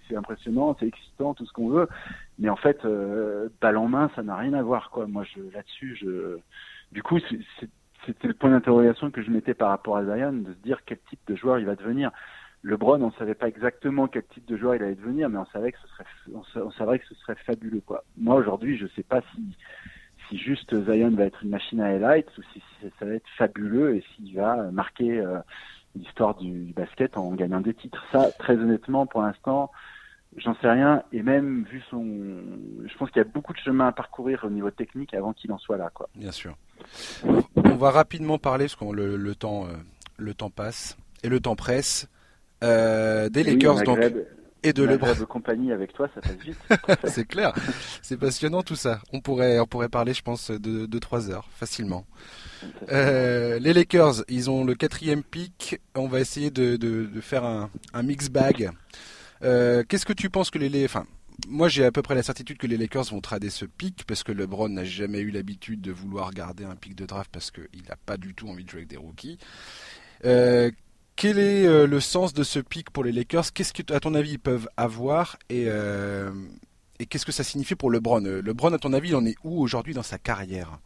[0.06, 1.88] C'est impressionnant, c'est excitant, tout ce qu'on veut.
[2.38, 2.86] Mais en fait,
[3.60, 5.08] balle en main, ça n'a rien à voir, quoi.
[5.08, 6.38] Moi, là-dessus, je,
[6.92, 7.18] du coup,
[7.58, 7.68] c'est
[8.06, 10.98] c'était le point d'interrogation que je mettais par rapport à Zion, de se dire quel
[11.10, 12.10] type de joueur il va devenir.
[12.62, 15.72] LeBron, on savait pas exactement quel type de joueur il allait devenir, mais on savait
[15.72, 16.04] que ce serait,
[16.64, 18.04] on savait que ce serait fabuleux, quoi.
[18.16, 19.56] Moi, aujourd'hui, je sais pas si,
[20.28, 22.62] si juste Zion va être une machine à highlights ou si
[22.98, 25.38] ça va être fabuleux et s'il va marquer euh,
[25.94, 28.04] l'histoire du, basket en gagnant des titres.
[28.12, 29.70] Ça, très honnêtement, pour l'instant,
[30.36, 31.02] j'en sais rien.
[31.12, 32.04] Et même vu son,
[32.86, 35.52] je pense qu'il y a beaucoup de chemin à parcourir au niveau technique avant qu'il
[35.52, 36.08] en soit là, quoi.
[36.14, 36.56] Bien sûr.
[37.56, 39.72] On va rapidement parler parce que le, le, temps, euh,
[40.16, 42.08] le temps passe et le temps presse.
[42.62, 43.98] Euh, des Lakers donc
[44.64, 45.14] et de LeBron.
[45.14, 46.56] de compagnie avec toi, ça passe vite.
[47.04, 47.52] c'est clair,
[48.00, 49.00] c'est passionnant tout ça.
[49.12, 52.06] On pourrait, on pourrait parler, je pense, de, de 3 heures facilement.
[52.90, 55.80] Euh, les Lakers, ils ont le quatrième pick.
[55.94, 58.70] On va essayer de, de, de faire un, un mix bag.
[59.42, 61.04] Euh, Qu'est-ce que tu penses que les, enfin,
[61.48, 64.22] moi j'ai à peu près la certitude que les Lakers vont trader ce pick parce
[64.22, 67.82] que LeBron n'a jamais eu l'habitude de vouloir garder un pick de draft parce qu'il
[67.88, 69.38] n'a pas du tout envie de jouer avec des rookies.
[70.24, 70.70] Euh,
[71.16, 73.52] quel est euh, le sens de ce pic pour les Lakers?
[73.52, 76.32] Qu'est-ce que, à ton avis, ils peuvent avoir et, euh,
[76.98, 78.20] et qu'est-ce que ça signifie pour LeBron?
[78.20, 80.78] LeBron, à ton avis, il en est où aujourd'hui dans sa carrière?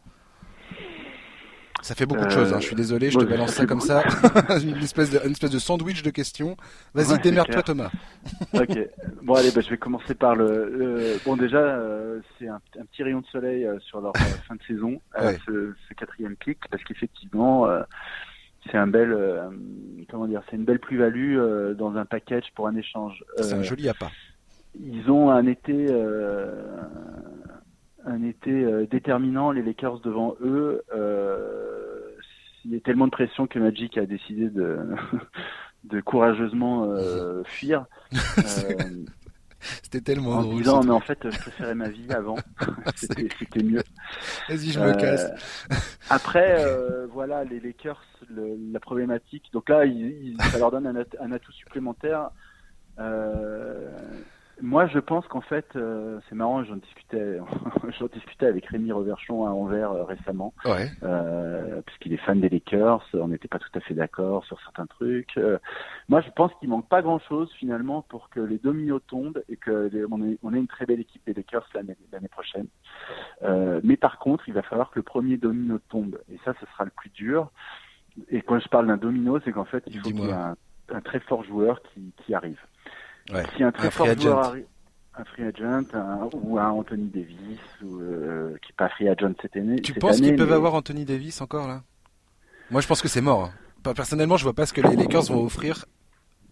[1.81, 2.59] Ça fait beaucoup de choses, hein.
[2.59, 4.03] je suis désolé, je te balance ça comme ça.
[4.63, 6.57] une, espèce de, une espèce de sandwich de questions.
[6.93, 7.91] Vas-y, démerde-toi Thomas.
[8.53, 8.79] ok,
[9.23, 11.17] bon allez, bah, je vais commencer par le...
[11.25, 11.79] Bon déjà,
[12.37, 12.59] c'est un,
[12.91, 14.13] petit rayon de soleil sur leur
[14.47, 17.67] fin de saison, ce, ce, quatrième pic, parce qu'effectivement,
[18.69, 19.49] c'est un bel euh,
[20.09, 23.23] comment dire c'est une belle plus-value euh, dans un package pour un échange.
[23.37, 24.11] c'est un euh, joli appât.
[24.79, 25.87] Ils ont un été
[28.05, 30.83] un été déterminant les Lakers devant eux.
[32.65, 34.79] Il y a tellement de pression que Magic a décidé de
[35.85, 36.87] de courageusement
[37.45, 37.85] fuir.
[39.83, 42.37] C'était tellement en Disant, mais en fait, je préférais ma vie avant.
[42.95, 43.83] C'était mieux.
[44.47, 45.29] Vas-y, je me casse.
[46.09, 46.63] après,
[47.11, 49.49] voilà, les Lakers la problématique.
[49.53, 49.83] Donc là,
[50.51, 52.29] ça leur donne un, atout supplémentaire.
[52.99, 53.89] Euh,
[54.61, 57.39] moi, je pense qu'en fait, euh, c'est marrant, j'en discutais,
[57.99, 60.89] j'en discutais avec Rémi Reverchon à Anvers euh, récemment, ouais.
[61.85, 63.05] puisqu'il est fan des Lakers.
[63.13, 65.39] On n'était pas tout à fait d'accord sur certains trucs.
[66.07, 69.89] moi, je pense qu'il manque pas grand-chose finalement pour que les dominos tombent et que
[70.11, 72.67] on, ait, on, ait, une très belle équipe des Lakers l'année prochaine.
[73.83, 76.85] mais par contre, il va falloir que le premier domino tombe, et ça, ce sera
[76.85, 77.51] le plus dur.
[78.29, 81.01] Et quand je parle d'un domino, c'est qu'en fait, il faut qu'il y ait un,
[81.03, 82.59] très fort joueur qui, qui arrive.
[83.31, 83.43] Ouais.
[83.55, 84.65] Si un très fort joueur arrive,
[85.15, 85.83] un free agent
[86.33, 89.81] ou un Anthony Davis ou, euh, qui n'est pas free agent cette année.
[89.81, 91.81] Tu penses qu'ils peuvent avoir Anthony Davis encore là?
[92.71, 93.51] Moi, je pense que c'est mort.
[93.85, 93.93] Hein.
[93.93, 95.85] Personnellement, je vois pas ce que les Lakers vont offrir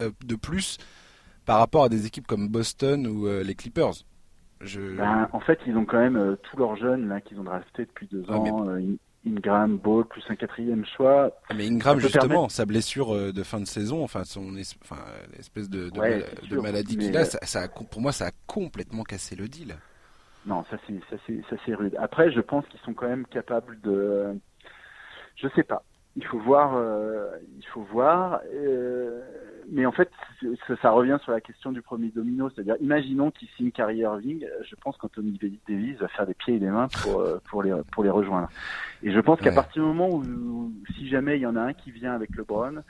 [0.02, 0.78] euh, de plus
[1.46, 3.94] par rapport à des équipes comme Boston ou euh, les Clippers.
[4.62, 4.98] Je...
[4.98, 8.08] Ben, en fait, ils ont quand même tous leurs jeunes là qu'ils ont drafté depuis
[8.08, 8.66] deux ans.
[9.28, 11.32] Ingram, Ball, plus un quatrième choix.
[11.50, 15.04] Ah, mais Ingram, justement, sa blessure euh, de fin de saison, enfin, son enfin,
[15.36, 19.76] l'espèce de, de, maladie qu'il a, ça, pour moi, ça a complètement cassé le deal.
[20.46, 21.00] Non, ça c'est,
[21.50, 21.96] ça c'est, rude.
[22.00, 24.40] Après, je pense qu'ils sont quand même capables de,
[25.36, 25.84] je sais pas.
[26.16, 28.40] Il faut voir, euh, il faut voir.
[28.54, 29.22] Euh,
[29.70, 30.10] mais en fait,
[30.82, 34.76] ça, revient sur la question du premier domino, c'est-à-dire, imaginons qu'il signe Kyrie Irving, je
[34.76, 35.38] pense qu'Anthony
[35.68, 38.50] Davis va faire des pieds et des mains pour euh, pour les pour les rejoindre.
[39.04, 41.74] Et je pense qu'à partir du moment où, si jamais il y en a un
[41.74, 42.84] qui vient avec LeBron,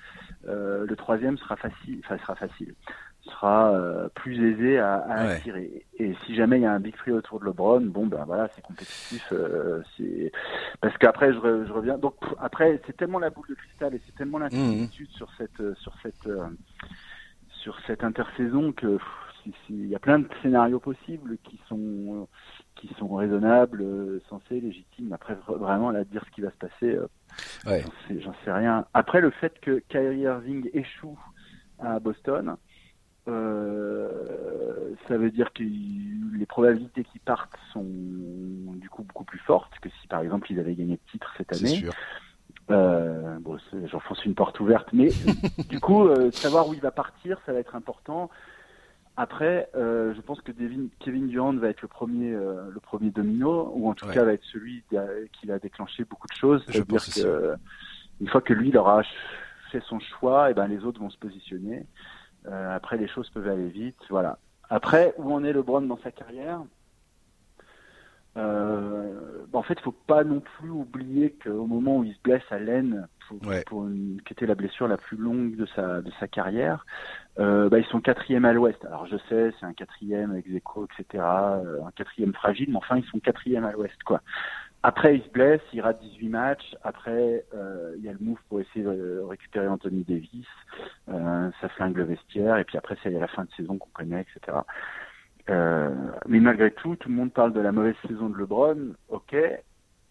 [0.47, 2.75] euh, le troisième sera facile, enfin sera facile,
[3.27, 5.85] sera euh, plus aisé à, à attirer.
[5.97, 8.49] Et si jamais il y a un big free autour de LeBron, bon ben voilà,
[8.55, 10.31] c'est compétitif, euh, c'est
[10.81, 11.97] parce qu'après je, je, reviens.
[11.97, 15.93] Donc après, c'est tellement la boule de cristal et c'est tellement l'incertitude sur cette sur
[16.01, 16.29] cette
[17.49, 18.97] sur cette intersaison que
[19.69, 22.27] il y a plein de scénarios possibles qui sont
[22.75, 23.83] qui sont raisonnables,
[24.29, 25.11] sensés, légitimes.
[25.13, 27.07] Après, vraiment, là, dire ce qui va se passer, euh,
[27.65, 27.83] ouais.
[28.19, 28.85] j'en sais, rien.
[28.93, 31.17] Après, le fait que Kyrie Irving échoue
[31.79, 32.55] à Boston,
[33.27, 34.09] euh,
[35.07, 37.85] ça veut dire que les probabilités qu'ils partent sont
[38.75, 41.53] du coup beaucoup plus fortes que si, par exemple, ils avaient gagné le titre cette
[41.53, 41.75] année.
[41.75, 41.93] Sûr.
[42.69, 45.09] Euh, bon, j'enfonce une porte ouverte, mais
[45.69, 48.29] du coup, euh, savoir où il va partir, ça va être important.
[49.15, 50.51] Après, euh, je pense que
[50.99, 54.43] Kevin Durant va être le premier, le premier domino, ou en tout cas va être
[54.43, 54.83] celui
[55.33, 56.63] qui va déclencher beaucoup de choses.
[56.67, 57.55] C'est-à-dire que
[58.19, 59.01] une fois que lui il aura
[59.71, 61.85] fait son choix, et ben les autres vont se positionner.
[62.47, 63.97] Euh, après, les choses peuvent aller vite.
[64.09, 64.37] Voilà.
[64.69, 66.61] Après, où en est LeBron dans sa carrière?
[68.37, 72.43] Euh, en fait, il faut pas non plus oublier qu'au moment où il se blesse
[72.51, 73.07] à l'aine,
[73.65, 76.85] pour, une, qui était la blessure la plus longue de sa de sa carrière,
[77.39, 78.85] euh, bah, ils sont quatrième à l'Ouest.
[78.85, 83.05] Alors je sais, c'est un quatrième avec Zeko, etc., un quatrième fragile, mais enfin ils
[83.05, 84.21] sont quatrième à l'Ouest, quoi.
[84.83, 86.75] Après, il se blesse, il rate 18 matchs.
[86.83, 90.45] Après, euh, il y a le move pour essayer de récupérer Anthony Davis.
[91.09, 92.57] Euh, ça flingue le vestiaire.
[92.57, 94.59] Et puis après, c'est la fin de saison qu'on connaît, etc.
[95.49, 95.89] Euh,
[96.27, 98.93] mais malgré tout, tout le monde parle de la mauvaise saison de LeBron.
[99.09, 99.35] Ok.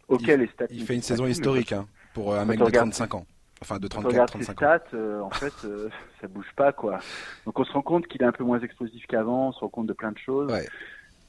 [0.09, 0.67] Ok, il, les stats.
[0.71, 3.27] Il fait une saison historique hein, pour un mec de 35 ans.
[3.63, 5.89] Enfin, de 34, 35 stats, euh, en fait, euh,
[6.21, 6.99] ça bouge pas, quoi.
[7.47, 9.49] Donc, on se rend compte qu'il est un peu moins explosif qu'avant.
[9.49, 10.53] On se rend compte de plein de choses.
[10.53, 10.67] Ouais.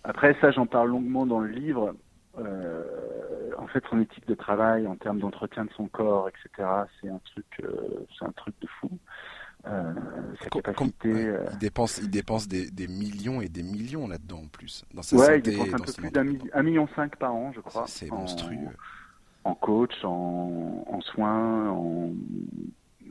[0.04, 1.96] Après, ça, j'en parle longuement dans le livre.
[2.40, 2.84] Euh,
[3.58, 6.68] en fait, son éthique de travail en termes d'entretien de son corps, etc.,
[7.02, 8.90] c'est un truc, euh, c'est un truc de fou.
[9.66, 9.94] Euh,
[10.44, 11.14] sa Com- capacité.
[11.14, 14.86] ouais, euh, il dépense, il dépense des, des millions et des millions là-dedans en plus.
[14.94, 17.60] Dans sa ouais, il dépense un peu plus d'un mi- million cinq par an, je
[17.62, 17.86] crois.
[17.88, 18.56] C'est en- monstrueux.
[19.44, 22.12] En coach, en, en soins, en,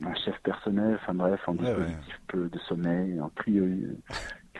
[0.05, 1.75] en chef personnel, enfin bref, en Ouais, ouais.
[1.75, 3.65] dispositif peu de sommeil, en cryo,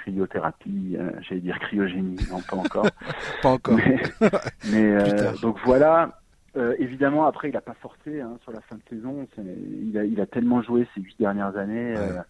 [0.08, 2.88] cryothérapie, euh, j'allais dire cryogénie, non pas encore.
[3.42, 3.76] Pas encore.
[3.78, 4.02] Mais,
[4.72, 6.20] mais, euh, donc voilà.
[6.56, 9.28] Euh, évidemment, après, il n'a pas forcé hein, sur la fin de saison.
[9.38, 11.94] Il a, il a tellement joué ces huit dernières années.
[11.94, 12.22] Ouais.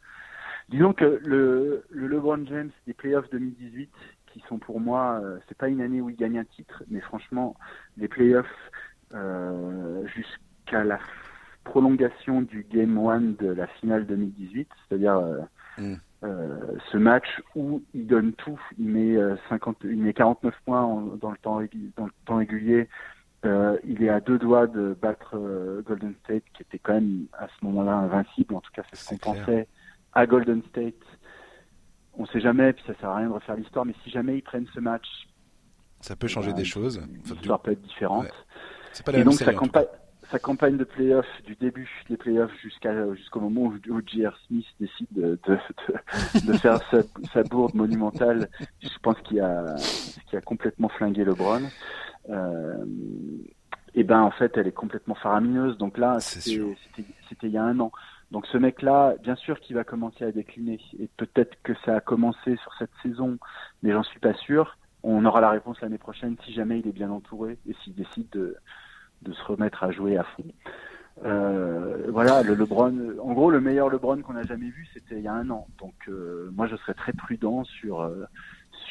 [0.67, 3.89] disons que le, le LeBron James des playoffs 2018,
[4.33, 7.55] qui sont pour moi, c'est pas une année où il gagne un titre, mais franchement,
[7.95, 8.71] les playoffs
[10.13, 10.99] jusqu'à la
[11.63, 15.39] prolongation du Game 1 de la finale 2018, c'est-à-dire euh,
[15.77, 15.95] Mm.
[16.23, 16.57] Euh,
[16.91, 21.01] ce match où il donne tout, il met euh, 50, il met 49 points en-
[21.17, 22.89] dans le temps régu- dans le temps régulier.
[23.45, 27.25] Euh, il est à deux doigts de battre euh, Golden State, qui était quand même
[27.37, 28.55] à ce moment-là invincible.
[28.55, 29.67] En tout cas, c'est ce qu'on pensait
[30.13, 30.95] à Golden State.
[32.17, 33.85] On sait jamais, puis ça sert à rien de refaire l'histoire.
[33.85, 35.05] Mais si jamais ils prennent ce match,
[36.01, 36.99] Ça peut changer ben, des choses.
[37.29, 38.23] L'histoire peut être différente.
[38.23, 38.31] Ouais.
[38.91, 39.85] C'est pas la Et même donc série, campagne,
[40.31, 44.37] sa campagne de playoff, du début des playoffs jusqu'à jusqu'au moment où, où J.R.
[44.47, 46.99] Smith décide de, de, faire sa,
[47.33, 48.49] sa bourde monumentale,
[48.81, 49.75] je pense qu'il a,
[50.29, 51.61] qui a complètement flingué LeBron.
[52.29, 52.85] Euh,
[53.95, 55.77] et ben en fait, elle est complètement faramineuse.
[55.77, 57.91] Donc là, c'était- c'était il y a un an.
[58.31, 60.79] Donc ce mec-là, bien sûr qu'il va commencer à décliner.
[60.99, 63.37] Et peut-être que ça a commencé sur cette saison,
[63.81, 64.77] mais j'en suis pas sûr.
[65.03, 68.29] On aura la réponse l'année prochaine si jamais il est bien entouré et s'il décide
[68.31, 68.57] de,
[69.21, 70.45] de se remettre à jouer à fond.
[71.25, 73.17] Euh, voilà, le LeBron.
[73.21, 75.67] En gros, le meilleur LeBron qu'on a jamais vu, c'était il y a un an.
[75.79, 78.25] Donc, euh, moi, je serais très prudent sur euh,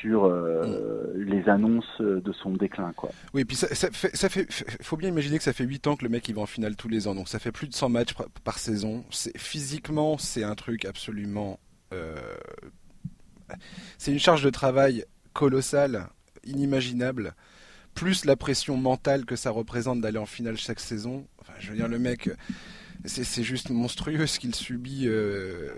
[0.01, 3.11] sur euh, les annonces de son déclin, quoi.
[3.33, 4.47] Oui, puis ça, ça fait, ça fait,
[4.83, 6.77] faut bien imaginer que ça fait 8 ans que le mec il va en finale
[6.77, 9.05] tous les ans, donc ça fait plus de 100 matchs par, par saison.
[9.11, 11.59] C'est physiquement, c'est un truc absolument,
[13.97, 16.09] c'est une charge de travail colossale,
[16.45, 17.35] inimaginable,
[17.97, 21.27] plus la pression mentale que ça représente d'aller en finale chaque saison.
[21.41, 22.31] Enfin, je veux dire, le mec,
[23.05, 25.07] c'est juste monstrueux ce qu'il subit.
[25.07, 25.71] euh,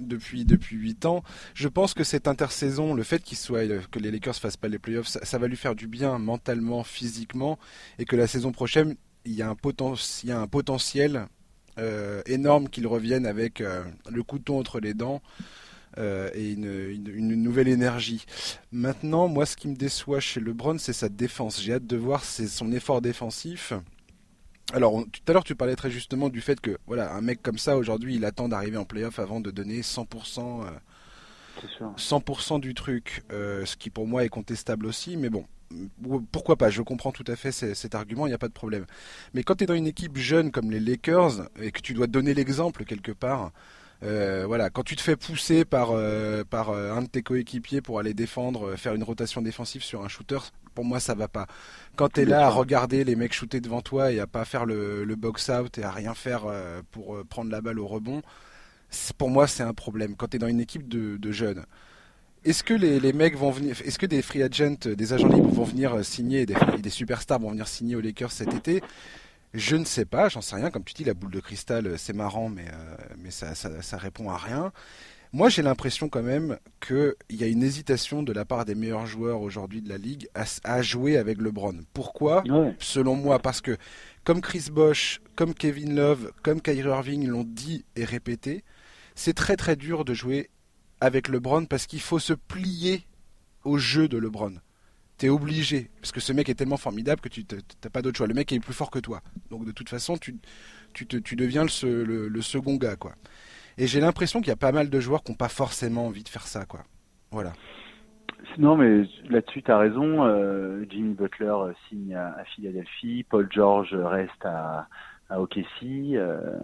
[0.00, 1.24] depuis depuis huit ans.
[1.54, 4.78] Je pense que cette intersaison, le fait qu'il soit que les Lakers fassent pas les
[4.78, 7.58] playoffs, ça, ça va lui faire du bien mentalement, physiquement,
[7.98, 8.94] et que la saison prochaine,
[9.24, 11.26] il y a un, poten il y a un potentiel
[11.78, 15.22] euh, énorme qu'il revienne avec euh, le couteau entre les dents.
[15.98, 18.24] Euh, et une, une, une, nouvelle énergie.
[18.70, 21.60] Maintenant, moi, ce qui me déçoit chez LeBron, c'est sa défense.
[21.60, 23.72] J'ai hâte de voir son effort défensif.
[24.72, 27.42] Alors, on, tout à l'heure, tu parlais très justement du fait que, voilà, un mec
[27.42, 32.74] comme ça, aujourd'hui, il attend d'arriver en playoff avant de donner 100%, euh, 100% du
[32.74, 35.46] truc, euh, ce qui pour moi est contestable aussi, mais bon,
[36.30, 38.86] pourquoi pas, je comprends tout à fait cet argument, il n'y a pas de problème.
[39.34, 42.06] Mais quand tu es dans une équipe jeune comme les Lakers, et que tu dois
[42.06, 43.52] donner l'exemple quelque part,
[44.02, 47.98] euh, voilà, quand tu te fais pousser par, euh, par un de tes coéquipiers pour
[47.98, 50.38] aller défendre, faire une rotation défensive sur un shooter,
[50.78, 51.48] pour moi ça va pas.
[51.96, 54.64] Quand tu es là à regarder les mecs shooter devant toi et à pas faire
[54.64, 57.86] le, le box out et à rien faire euh, pour euh, prendre la balle au
[57.88, 58.22] rebond,
[59.16, 60.14] pour moi c'est un problème.
[60.14, 61.64] Quand tu es dans une équipe de, de jeunes,
[62.44, 65.50] est-ce que les, les, mecs vont venir, est-ce que des free agents, des agents libres
[65.50, 68.80] vont venir signer, des, des superstars vont venir signer aux Lakers cet été?
[69.54, 70.70] Je ne sais pas, j'en sais rien.
[70.70, 73.96] Comme tu dis, la boule de cristal, c'est marrant, mais, euh, mais ça, ça, ça,
[73.96, 74.72] répond à rien.
[75.32, 79.06] Moi, j'ai l'impression quand même qu'il y a une hésitation de la part des meilleurs
[79.06, 81.80] joueurs aujourd'hui de la ligue à, à, jouer avec LeBron.
[81.92, 82.42] Pourquoi?
[82.48, 82.74] Ouais.
[82.78, 83.76] Selon moi, parce que
[84.24, 88.64] comme Chris Bosch, comme Kevin Love, comme Kyrie Irving l'ont dit et répété,
[89.14, 90.50] c'est très très dur de jouer
[91.00, 93.04] avec LeBron parce qu'il faut se plier
[93.64, 94.54] au jeu de LeBron
[95.18, 98.26] t'es obligé, parce que ce mec est tellement formidable que tu n'as pas d'autre choix.
[98.26, 99.20] Le mec est plus fort que toi.
[99.50, 100.36] Donc de toute façon, tu,
[100.94, 102.96] tu, te, tu deviens le, le, le, second gars.
[102.96, 103.12] quoi.
[103.76, 106.22] Et j'ai l'impression qu'il y a pas mal de joueurs qui n'ont pas forcément envie
[106.22, 106.64] de faire ça.
[106.64, 106.84] quoi.
[107.30, 107.52] Voilà.
[108.56, 110.24] Non, mais là-dessus, tu as raison.
[110.24, 111.54] Euh, Jimmy Butler
[111.88, 113.24] signe à, à, Philadelphie.
[113.28, 114.88] Paul George reste à,
[115.28, 115.82] à OKC.
[115.82, 116.38] Euh,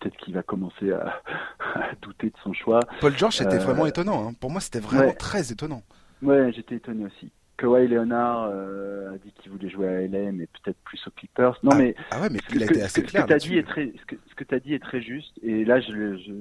[0.00, 1.20] Peut-être qu'il va commencer à,
[1.74, 2.80] à, douter de son choix.
[3.00, 4.28] Paul George, c'était euh, vraiment étonnant.
[4.28, 4.32] Hein.
[4.40, 5.14] Pour moi, c'était vraiment ouais.
[5.14, 5.82] très étonnant.
[6.22, 7.30] Ouais, j'étais étonné aussi.
[7.56, 11.58] Kawhi Leonard euh, a dit qu'il voulait jouer à LA, mais peut-être plus aux Clippers.
[11.62, 13.00] Non, ah, mais, ah ouais, mais ce.
[13.00, 15.38] Que, dit est très, ce que, tu as dit est très juste.
[15.42, 16.32] Et là, je, je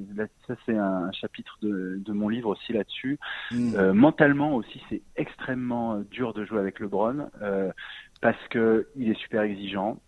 [0.48, 3.18] ça c'est un chapitre de, de, mon livre aussi là-dessus.
[3.52, 3.76] Mm.
[3.76, 7.72] Euh, mentalement aussi, c'est extrêmement dur de jouer avec LeBron euh,
[8.22, 10.00] parce que il est super exigeant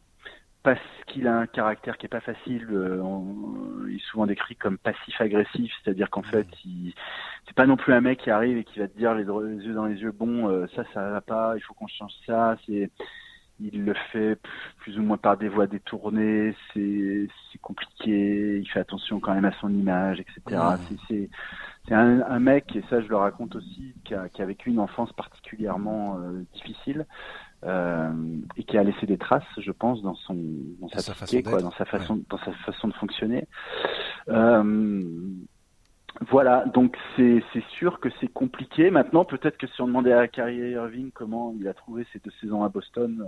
[0.67, 2.67] parce qu'il a un caractère qui est pas facile.
[2.71, 3.01] Euh,
[3.87, 6.93] il est souvent décrit comme passif-agressif, c'est-à-dire qu'en fait, il
[7.45, 9.73] c'est pas non plus un mec qui arrive et qui va te dire les, yeux
[9.73, 12.57] dans les yeux, bon, euh, ça, ça va pas, il faut qu'on change ça.
[12.65, 12.91] C'est,
[13.61, 14.37] il le fait
[14.79, 16.53] plus ou moins par des voies détournées.
[16.73, 18.59] C'est, c'est compliqué.
[18.59, 20.61] Il fait attention quand même à son image, etc.
[21.07, 21.29] C'est,
[21.87, 24.69] c'est, un, un, mec et ça, je le raconte aussi, qui a, qui a vécu
[24.69, 27.05] une enfance particulièrement euh, difficile
[27.65, 28.11] euh,
[28.55, 30.35] et qui a laissé des traces, je pense, dans son
[30.79, 33.47] dans, sa, façon quoi, dans sa façon dans sa façon de fonctionner.
[34.29, 35.03] Euh,
[36.29, 38.91] voilà, donc c'est c'est sûr que c'est compliqué.
[38.91, 42.31] Maintenant, peut-être que si on demandait à Kyrie Irving comment il a trouvé ces deux
[42.41, 43.27] saisons à Boston,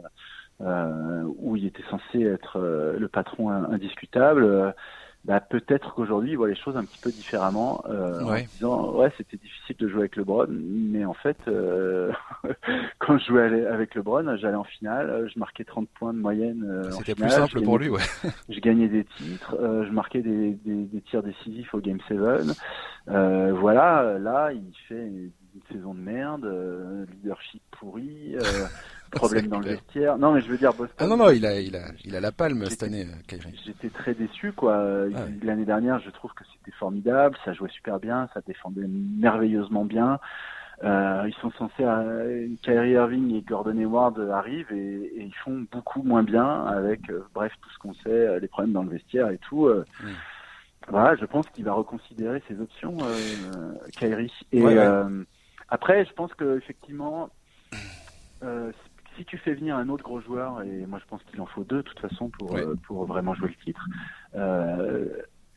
[0.62, 4.76] euh, où il était censé être le patron indiscutable,
[5.26, 9.12] bah, peut-être qu'aujourd'hui il voit les choses un petit peu différemment euh, en disant ouais
[9.18, 12.12] c'était difficile de jouer avec LeBron mais en fait euh,
[13.00, 16.90] quand je jouais avec LeBron j'allais en finale je marquais 30 points de moyenne euh,
[16.92, 18.02] c'était plus simple pour lui ouais.
[18.50, 22.18] je gagnais des titres euh, je marquais des, des, des, tirs décisifs au Game 7
[23.10, 25.32] euh, voilà là il fait une
[25.70, 28.38] saison de merde leadership pourri
[29.16, 30.18] problème dans le vestiaire.
[30.18, 30.96] Non, mais je veux dire Boston.
[30.98, 33.60] Ah non non, il a il a il a la palme cette année, Kyrie.
[33.66, 34.76] J'étais très déçu quoi.
[35.16, 39.86] Ah l'année dernière, je trouve que c'était formidable, ça jouait super bien, ça défendait merveilleusement
[39.86, 40.20] bien.
[40.84, 45.66] Euh, ils sont censés, euh, Kyrie Irving et Gordon Hayward arrivent et, et ils font
[45.72, 49.30] beaucoup moins bien avec, euh, bref, tout ce qu'on sait, les problèmes dans le vestiaire
[49.30, 49.68] et tout.
[49.68, 50.10] Mm.
[50.88, 52.98] Voilà, je pense qu'il va reconsidérer ses options,
[53.92, 54.32] Kyrie.
[54.52, 55.26] Et ouais, ouais.
[55.68, 57.30] après, je pense que effectivement,
[59.20, 61.66] si tu fais venir un autre gros joueur, et moi je pense qu'il en faut
[61.66, 63.86] deux de toute façon pour, euh, pour vraiment jouer le titre,
[64.36, 65.06] euh,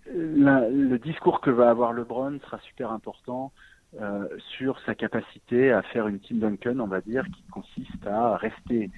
[0.07, 3.53] le discours que va avoir LeBron sera super important
[4.01, 4.27] euh,
[4.57, 8.91] sur sa capacité à faire une team Duncan, on va dire, qui consiste à rester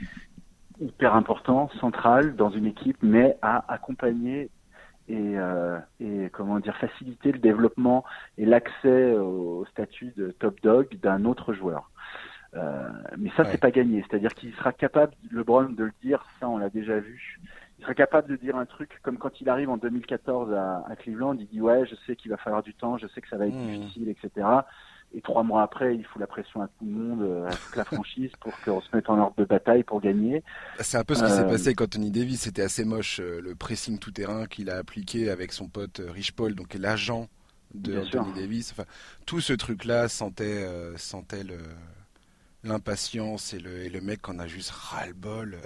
[0.80, 4.50] hyper important, central dans une équipe, mais à accompagner
[5.08, 8.04] et, euh, et comment dire faciliter le développement
[8.38, 11.90] et l'accès au statut de top dog d'un autre joueur.
[12.56, 14.04] Euh, mais ça, c'est pas gagné.
[14.08, 16.24] C'est-à-dire qu'il sera capable, LeBron, de le dire.
[16.40, 17.40] Ça, on l'a déjà vu.
[17.78, 20.96] Il sera capable de dire un truc comme quand il arrive en 2014 à, à
[20.96, 21.36] Cleveland.
[21.38, 23.46] Il dit ouais, je sais qu'il va falloir du temps, je sais que ça va
[23.46, 23.78] être mmh.
[23.78, 24.46] difficile, etc.
[25.16, 27.76] Et trois mois après, il fout la pression à tout le monde, euh, à toute
[27.76, 30.42] la franchise, pour qu'on se mette en ordre de bataille pour gagner.
[30.80, 31.36] C'est un peu ce qui euh...
[31.36, 32.42] s'est passé quand Tony Davis.
[32.42, 36.10] C'était assez moche euh, le pressing tout terrain qu'il a appliqué avec son pote euh,
[36.10, 37.28] Rich Paul, donc l'agent
[37.74, 38.72] de Tony Davis.
[38.72, 38.84] Enfin,
[39.24, 40.64] tout ce truc-là sentait,
[40.96, 41.58] sentait le
[42.64, 45.58] l'impatience et le, et le mec qu'on a juste ras-le-bol.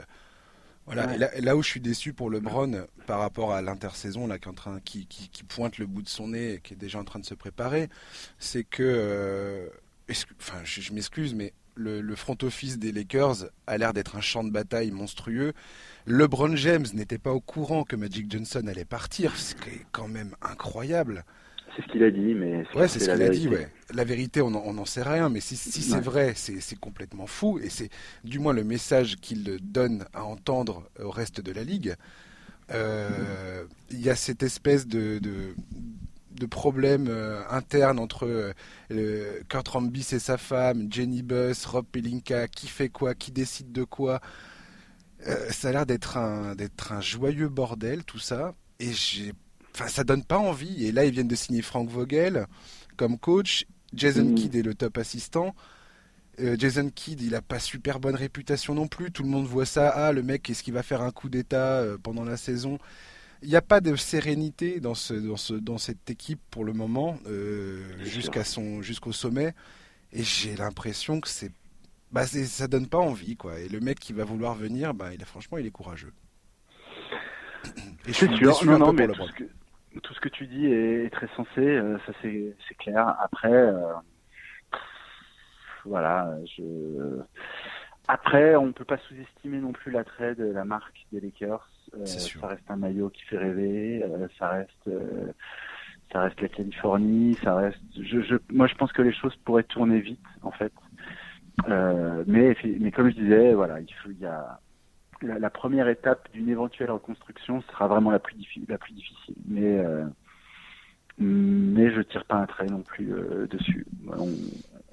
[0.87, 1.19] Voilà, ouais.
[1.19, 4.55] là, là, où je suis déçu pour LeBron par rapport à l'intersaison là, qui, en
[4.55, 7.05] train, qui, qui, qui, pointe le bout de son nez et qui est déjà en
[7.05, 7.91] train de se préparer,
[8.39, 9.69] c'est que, euh,
[10.41, 14.23] enfin, je, je m'excuse, mais le, le, front office des Lakers a l'air d'être un
[14.23, 15.53] champ de bataille monstrueux.
[16.07, 20.09] LeBron James n'était pas au courant que Magic Johnson allait partir, ce qui est quand
[20.09, 21.25] même incroyable.
[21.79, 23.47] C'est ce qu'il a dit, mais ouais, c'est ce qu'il a dit.
[23.47, 23.69] Ouais.
[23.95, 26.01] La vérité, on n'en sait rien, mais si, si c'est ouais.
[26.01, 27.89] vrai, c'est complètement fou, et c'est
[28.25, 31.95] du moins le message qu'il donne à entendre au reste de la ligue.
[32.73, 35.55] Euh, il y a cette espèce de, de,
[36.33, 38.53] de problème euh, interne entre
[38.91, 43.71] euh, Kurt Rambis et sa femme, Jenny Buss, Rob Pelinka, qui fait quoi, qui décide
[43.71, 44.21] de quoi.
[45.29, 46.57] Euh, ça a l'air d'être un,
[46.91, 49.33] un joyeux bordel, tout ça, et j'ai
[49.79, 50.85] enfin, ça donne pas envie.
[50.85, 52.47] Et là, ils viennent de signer Frank Vogel
[52.97, 53.67] comme coach.
[53.95, 54.35] Jason mmh.
[54.35, 55.55] Kidd est le top assistant.
[56.41, 59.11] Euh, Jason Kidd, il a pas super bonne réputation non plus.
[59.11, 59.89] Tout le monde voit ça.
[59.89, 62.79] Ah, le mec, est-ce qu'il va faire un coup d'état euh, pendant la saison?
[63.43, 66.73] Il n'y a pas de sérénité dans, ce, dans, ce, dans cette équipe pour le
[66.73, 69.55] moment, euh, jusqu'à son, jusqu'au sommet.
[70.13, 71.53] Et j'ai l'impression que c'est,
[72.11, 73.59] bah, ça donne pas envie, quoi.
[73.61, 76.13] Et le mec qui va vouloir venir, bah, il a, franchement, il est courageux.
[78.07, 78.79] Et je suis sûr.
[78.79, 79.09] Non, mais
[80.03, 83.17] tout ce, que, tu dis est très sensé, euh, ça c'est clair.
[83.21, 83.93] Après, euh,
[85.85, 87.21] voilà, je.
[88.09, 91.69] Après, on ne peut pas sous-estimer non plus l'attrait de la marque des Lakers.
[91.95, 94.03] Euh, ça reste un maillot qui fait rêver.
[94.03, 95.33] Euh, ça reste, euh,
[96.11, 97.37] ça reste la Californie.
[97.43, 97.79] Ça reste.
[98.01, 100.73] Je, je, moi, je pense que les choses pourraient tourner vite, en fait.
[101.67, 104.59] mais, mais comme je disais, voilà, il faut, il y a
[105.23, 108.37] la, la, première étape d'une éventuelle reconstruction sera vraiment la plus,
[108.69, 109.35] la plus difficile.
[109.47, 110.05] Mais, euh,
[111.19, 113.87] mais je tire pas un trait non plus euh, dessus.
[114.07, 114.29] On,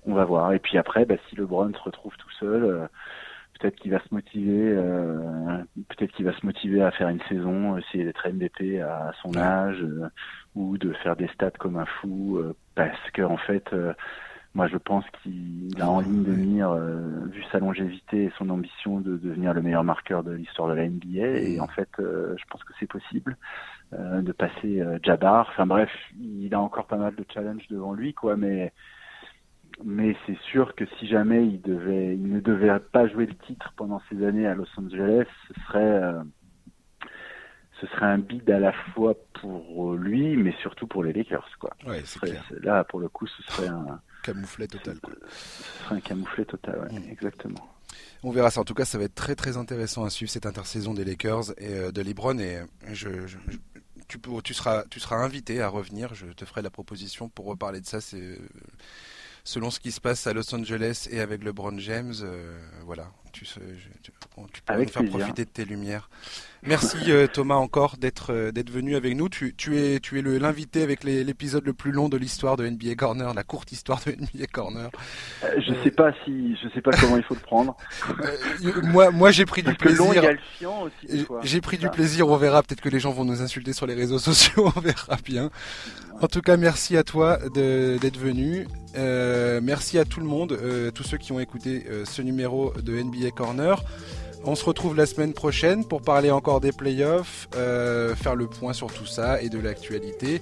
[0.06, 0.54] on va voir.
[0.54, 2.90] Et puis après, bah, si LeBron se retrouve tout seul,
[3.60, 4.76] peut-être qu'il va se motiver,
[5.90, 9.84] peut-être qu'il va se motiver à faire une saison, essayer d'être MVP à son âge,
[10.54, 12.40] ou de faire des stats comme un fou,
[12.76, 13.74] parce que en fait
[14.56, 18.50] moi, je pense qu'il a en ligne de mire, euh, vu sa longévité et son
[18.50, 21.42] ambition de devenir le meilleur marqueur de l'histoire de la NBA.
[21.42, 23.36] Et en fait, euh, je pense que c'est possible
[23.92, 25.50] euh, de passer Jabbar.
[25.50, 28.38] Enfin bref, il a encore pas mal de challenges devant lui, quoi.
[28.38, 28.72] Mais
[29.84, 33.74] mais c'est sûr que si jamais il devait, il ne devait pas jouer le titre
[33.76, 36.14] pendant ces années à Los Angeles, ce serait
[37.82, 41.76] ce serait un bid à la fois pour lui, mais surtout pour les Lakers, quoi.
[41.86, 45.00] Ouais, c'est Là, pour le coup, ce serait un camouflet total.
[45.00, 45.14] Quoi.
[45.30, 47.10] Ce serait un camouflet total, ouais, mm.
[47.10, 47.70] exactement.
[48.24, 48.62] On verra ça.
[48.62, 51.52] En tout cas, ça va être très très intéressant à suivre cette intersaison des Lakers
[51.58, 52.38] et euh, de LeBron.
[52.40, 52.62] Et
[52.92, 53.10] je,
[54.08, 56.14] tu, tu, seras, tu seras invité à revenir.
[56.16, 58.02] Je te ferai la proposition pour reparler de ça.
[58.02, 58.38] C'est euh,
[59.44, 62.16] selon ce qui se passe à Los Angeles et avec LeBron James.
[62.22, 63.46] Euh, voilà, tu,
[64.02, 64.12] tu,
[64.54, 66.10] tu peux nous faire profiter de tes lumières.
[66.68, 69.30] Merci euh, Thomas encore d'être euh, d'être venu avec nous.
[69.30, 72.96] Tu, tu es tu es l'invité avec l'épisode le plus long de l'histoire de NBA
[72.96, 74.90] Corner, la courte histoire de NBA Corner.
[75.44, 77.78] Euh, je sais pas si je sais pas comment il faut le prendre.
[78.84, 80.24] moi moi j'ai pris du plaisir.
[81.44, 82.28] J'ai pris du plaisir.
[82.28, 82.64] On verra.
[82.64, 84.72] Peut-être que les gens vont nous insulter sur les réseaux sociaux.
[84.76, 85.52] On verra bien.
[86.22, 88.68] En tout cas, merci à toi d'être venu.
[89.62, 90.58] merci à tout le monde,
[90.96, 92.94] tous ceux qui ont écouté ce numéro de
[93.26, 93.84] NBA Corner.
[94.44, 98.74] On se retrouve la semaine prochaine pour parler encore des playoffs, euh, faire le point
[98.74, 100.42] sur tout ça et de l'actualité.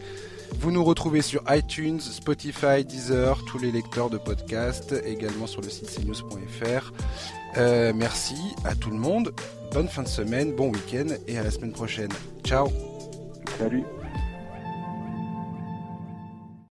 [0.60, 5.69] Vous nous retrouvez sur iTunes, Spotify, Deezer, tous les lecteurs de podcasts, également sur le
[5.69, 6.93] site cnews.fr.
[7.57, 8.35] Euh, merci
[8.65, 9.34] à tout le monde,
[9.72, 12.11] bonne fin de semaine, bon week-end et à la semaine prochaine.
[12.43, 12.68] Ciao
[13.57, 13.84] Salut